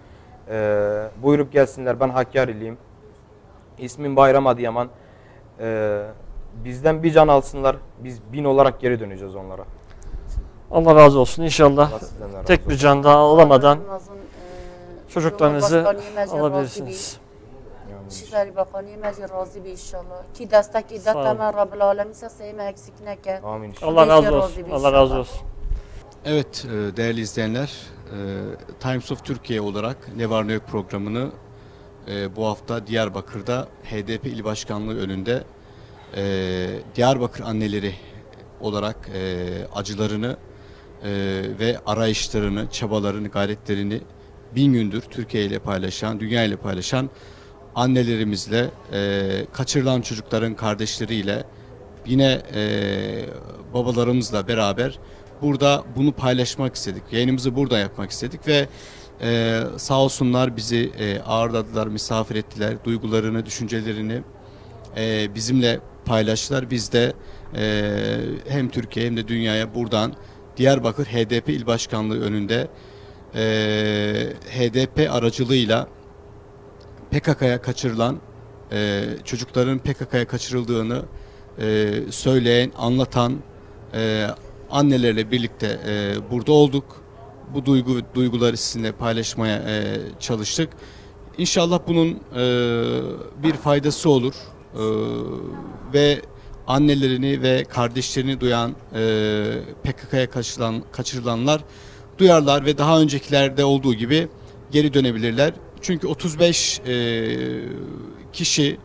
Ee, 0.49 1.09
buyurup 1.23 1.51
gelsinler. 1.53 1.99
Ben 1.99 2.09
Hakkari'liyim. 2.09 2.77
İsmim 3.77 4.15
Bayram 4.15 4.47
Adıyaman. 4.47 4.89
Ee, 5.59 6.01
bizden 6.63 7.03
bir 7.03 7.11
can 7.11 7.27
alsınlar. 7.27 7.75
Biz 7.99 8.19
bin 8.33 8.43
olarak 8.43 8.79
geri 8.79 8.99
döneceğiz 8.99 9.35
onlara. 9.35 9.63
Allah 10.71 10.95
razı 10.95 11.19
olsun 11.19 11.43
inşallah. 11.43 11.91
Allah 11.93 12.43
Tek 12.45 12.59
bir 12.61 12.65
olsun. 12.65 12.77
can 12.77 13.03
daha 13.03 13.17
alamadan 13.17 13.77
e, 13.77 15.11
çocuklarınızı 15.13 15.95
alabilirsiniz. 16.31 17.17
bir, 17.23 17.29
Şişleri 18.15 18.55
Bakanı 18.55 18.97
Mecid 19.01 19.29
razı 19.29 19.65
bir 19.65 19.69
inşallah. 19.69 20.33
Ki 20.33 20.51
destek 20.51 20.91
iddet 20.91 21.15
hemen 21.15 21.53
Rabbil 21.53 21.81
Alemin 21.81 22.13
seseyime 22.13 22.63
eksik 22.65 23.01
neke. 23.03 23.39
Amin 23.41 23.69
inşallah. 23.69 23.91
Allah 23.91 24.07
razı 24.07 24.35
olsun. 24.35 24.65
bir 24.65 24.71
Allah 24.71 24.93
razı 24.93 25.15
olsun. 25.15 25.41
Evet 26.25 26.65
e, 26.65 26.97
değerli 26.97 27.21
izleyenler, 27.21 27.73
Times 28.79 29.11
of 29.11 29.25
Türkiye 29.25 29.61
olarak 29.61 30.15
Ne 30.15 30.29
Var 30.29 30.47
Ne 30.47 30.53
Yok 30.53 30.67
programını 30.67 31.31
e, 32.07 32.35
bu 32.35 32.45
hafta 32.45 32.87
Diyarbakır'da 32.87 33.67
HDP 33.83 34.25
İl 34.25 34.43
Başkanlığı 34.43 34.99
önünde 34.99 35.43
e, 36.15 36.67
Diyarbakır 36.95 37.43
anneleri 37.43 37.93
olarak 38.61 39.09
e, 39.13 39.47
acılarını 39.75 40.37
e, 41.03 41.09
ve 41.59 41.79
arayışlarını, 41.85 42.69
çabalarını, 42.71 43.27
gayretlerini 43.27 44.01
bin 44.55 44.73
gündür 44.73 45.01
Türkiye 45.01 45.45
ile 45.45 45.59
paylaşan, 45.59 46.19
dünya 46.19 46.43
ile 46.43 46.55
paylaşan 46.55 47.09
annelerimizle, 47.75 48.69
e, 48.93 49.45
kaçırılan 49.53 50.01
çocukların 50.01 50.55
kardeşleriyle, 50.55 51.43
yine 52.05 52.41
e, 52.55 52.61
babalarımızla 53.73 54.47
beraber 54.47 54.99
burada 55.41 55.83
bunu 55.95 56.11
paylaşmak 56.11 56.75
istedik. 56.75 57.03
Yayınımızı 57.11 57.55
burada 57.55 57.79
yapmak 57.79 58.11
istedik 58.11 58.47
ve 58.47 58.67
e, 59.21 59.61
sağ 59.77 60.01
olsunlar 60.01 60.57
bizi 60.57 60.91
e, 60.99 61.19
ağırladılar, 61.19 61.87
misafir 61.87 62.35
ettiler. 62.35 62.73
Duygularını, 62.83 63.45
düşüncelerini 63.45 64.21
e, 64.97 65.35
bizimle 65.35 65.79
paylaştılar. 66.05 66.71
Biz 66.71 66.93
de 66.93 67.13
e, 67.55 67.89
hem 68.47 68.69
Türkiye 68.69 69.05
hem 69.05 69.17
de 69.17 69.27
dünyaya 69.27 69.75
buradan 69.75 70.13
Diyarbakır 70.57 71.05
HDP 71.05 71.49
İl 71.49 71.65
Başkanlığı 71.65 72.21
önünde 72.21 72.67
e, 73.35 73.41
HDP 74.49 75.11
aracılığıyla 75.11 75.87
PKK'ya 77.11 77.61
kaçırılan 77.61 78.19
e, 78.71 79.03
çocukların 79.25 79.79
PKK'ya 79.79 80.27
kaçırıldığını 80.27 81.05
e, 81.59 81.91
söyleyen, 82.09 82.71
anlatan 82.77 83.37
e, 83.93 84.27
annelerle 84.71 85.31
birlikte 85.31 85.79
e, 85.87 86.15
burada 86.31 86.51
olduk. 86.51 87.03
Bu 87.53 87.65
duygu 87.65 88.01
duyguları 88.15 88.57
sizinle 88.57 88.91
paylaşmaya 88.91 89.57
e, 89.57 89.97
çalıştık. 90.19 90.69
İnşallah 91.37 91.79
bunun 91.87 92.09
e, 92.35 92.43
bir 93.43 93.53
faydası 93.53 94.09
olur 94.09 94.33
E, 94.75 94.83
ve 95.93 96.21
annelerini 96.67 97.41
ve 97.41 97.63
kardeşlerini 97.63 98.39
duyan 98.39 98.75
e, 98.95 99.03
PKK'ya 99.83 100.29
kaçırılan, 100.29 100.83
kaçırılanlar 100.91 101.61
duyarlar 102.17 102.65
ve 102.65 102.77
daha 102.77 103.01
öncekilerde 103.01 103.65
olduğu 103.65 103.93
gibi 103.93 104.27
geri 104.71 104.93
dönebilirler. 104.93 105.53
Çünkü 105.81 106.07
35 106.07 106.79
e, 106.79 107.25
kişi 108.33 108.77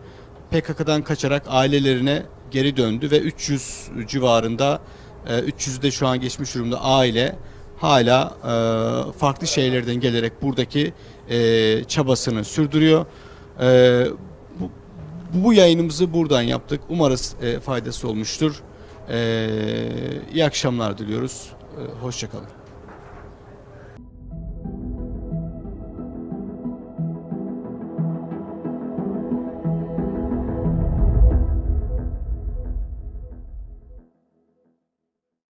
PKK'dan 0.50 1.02
kaçarak 1.02 1.42
ailelerine 1.48 2.22
geri 2.50 2.76
döndü 2.76 3.10
ve 3.10 3.18
300 3.18 3.88
civarında 4.08 4.80
e, 5.28 5.38
300 5.38 5.82
de 5.82 5.90
şu 5.90 6.06
an 6.06 6.20
geçmiş 6.20 6.54
durumda 6.54 6.82
aile 6.82 7.36
hala 7.78 8.34
e, 8.44 9.12
farklı 9.18 9.46
şehirlerden 9.46 10.00
gelerek 10.00 10.42
buradaki 10.42 10.92
e, 11.28 11.84
çabasını 11.84 12.44
sürdürüyor. 12.44 13.06
E, 13.60 14.06
bu, 14.60 14.70
bu 15.34 15.52
yayınımızı 15.52 16.12
buradan 16.12 16.42
yaptık. 16.42 16.80
Umarız 16.88 17.34
e, 17.42 17.60
faydası 17.60 18.08
olmuştur. 18.08 18.62
E, 19.10 19.48
iyi 20.34 20.44
akşamlar 20.44 20.98
diliyoruz. 20.98 21.50
E, 21.78 22.00
Hoşçakalın. 22.02 22.63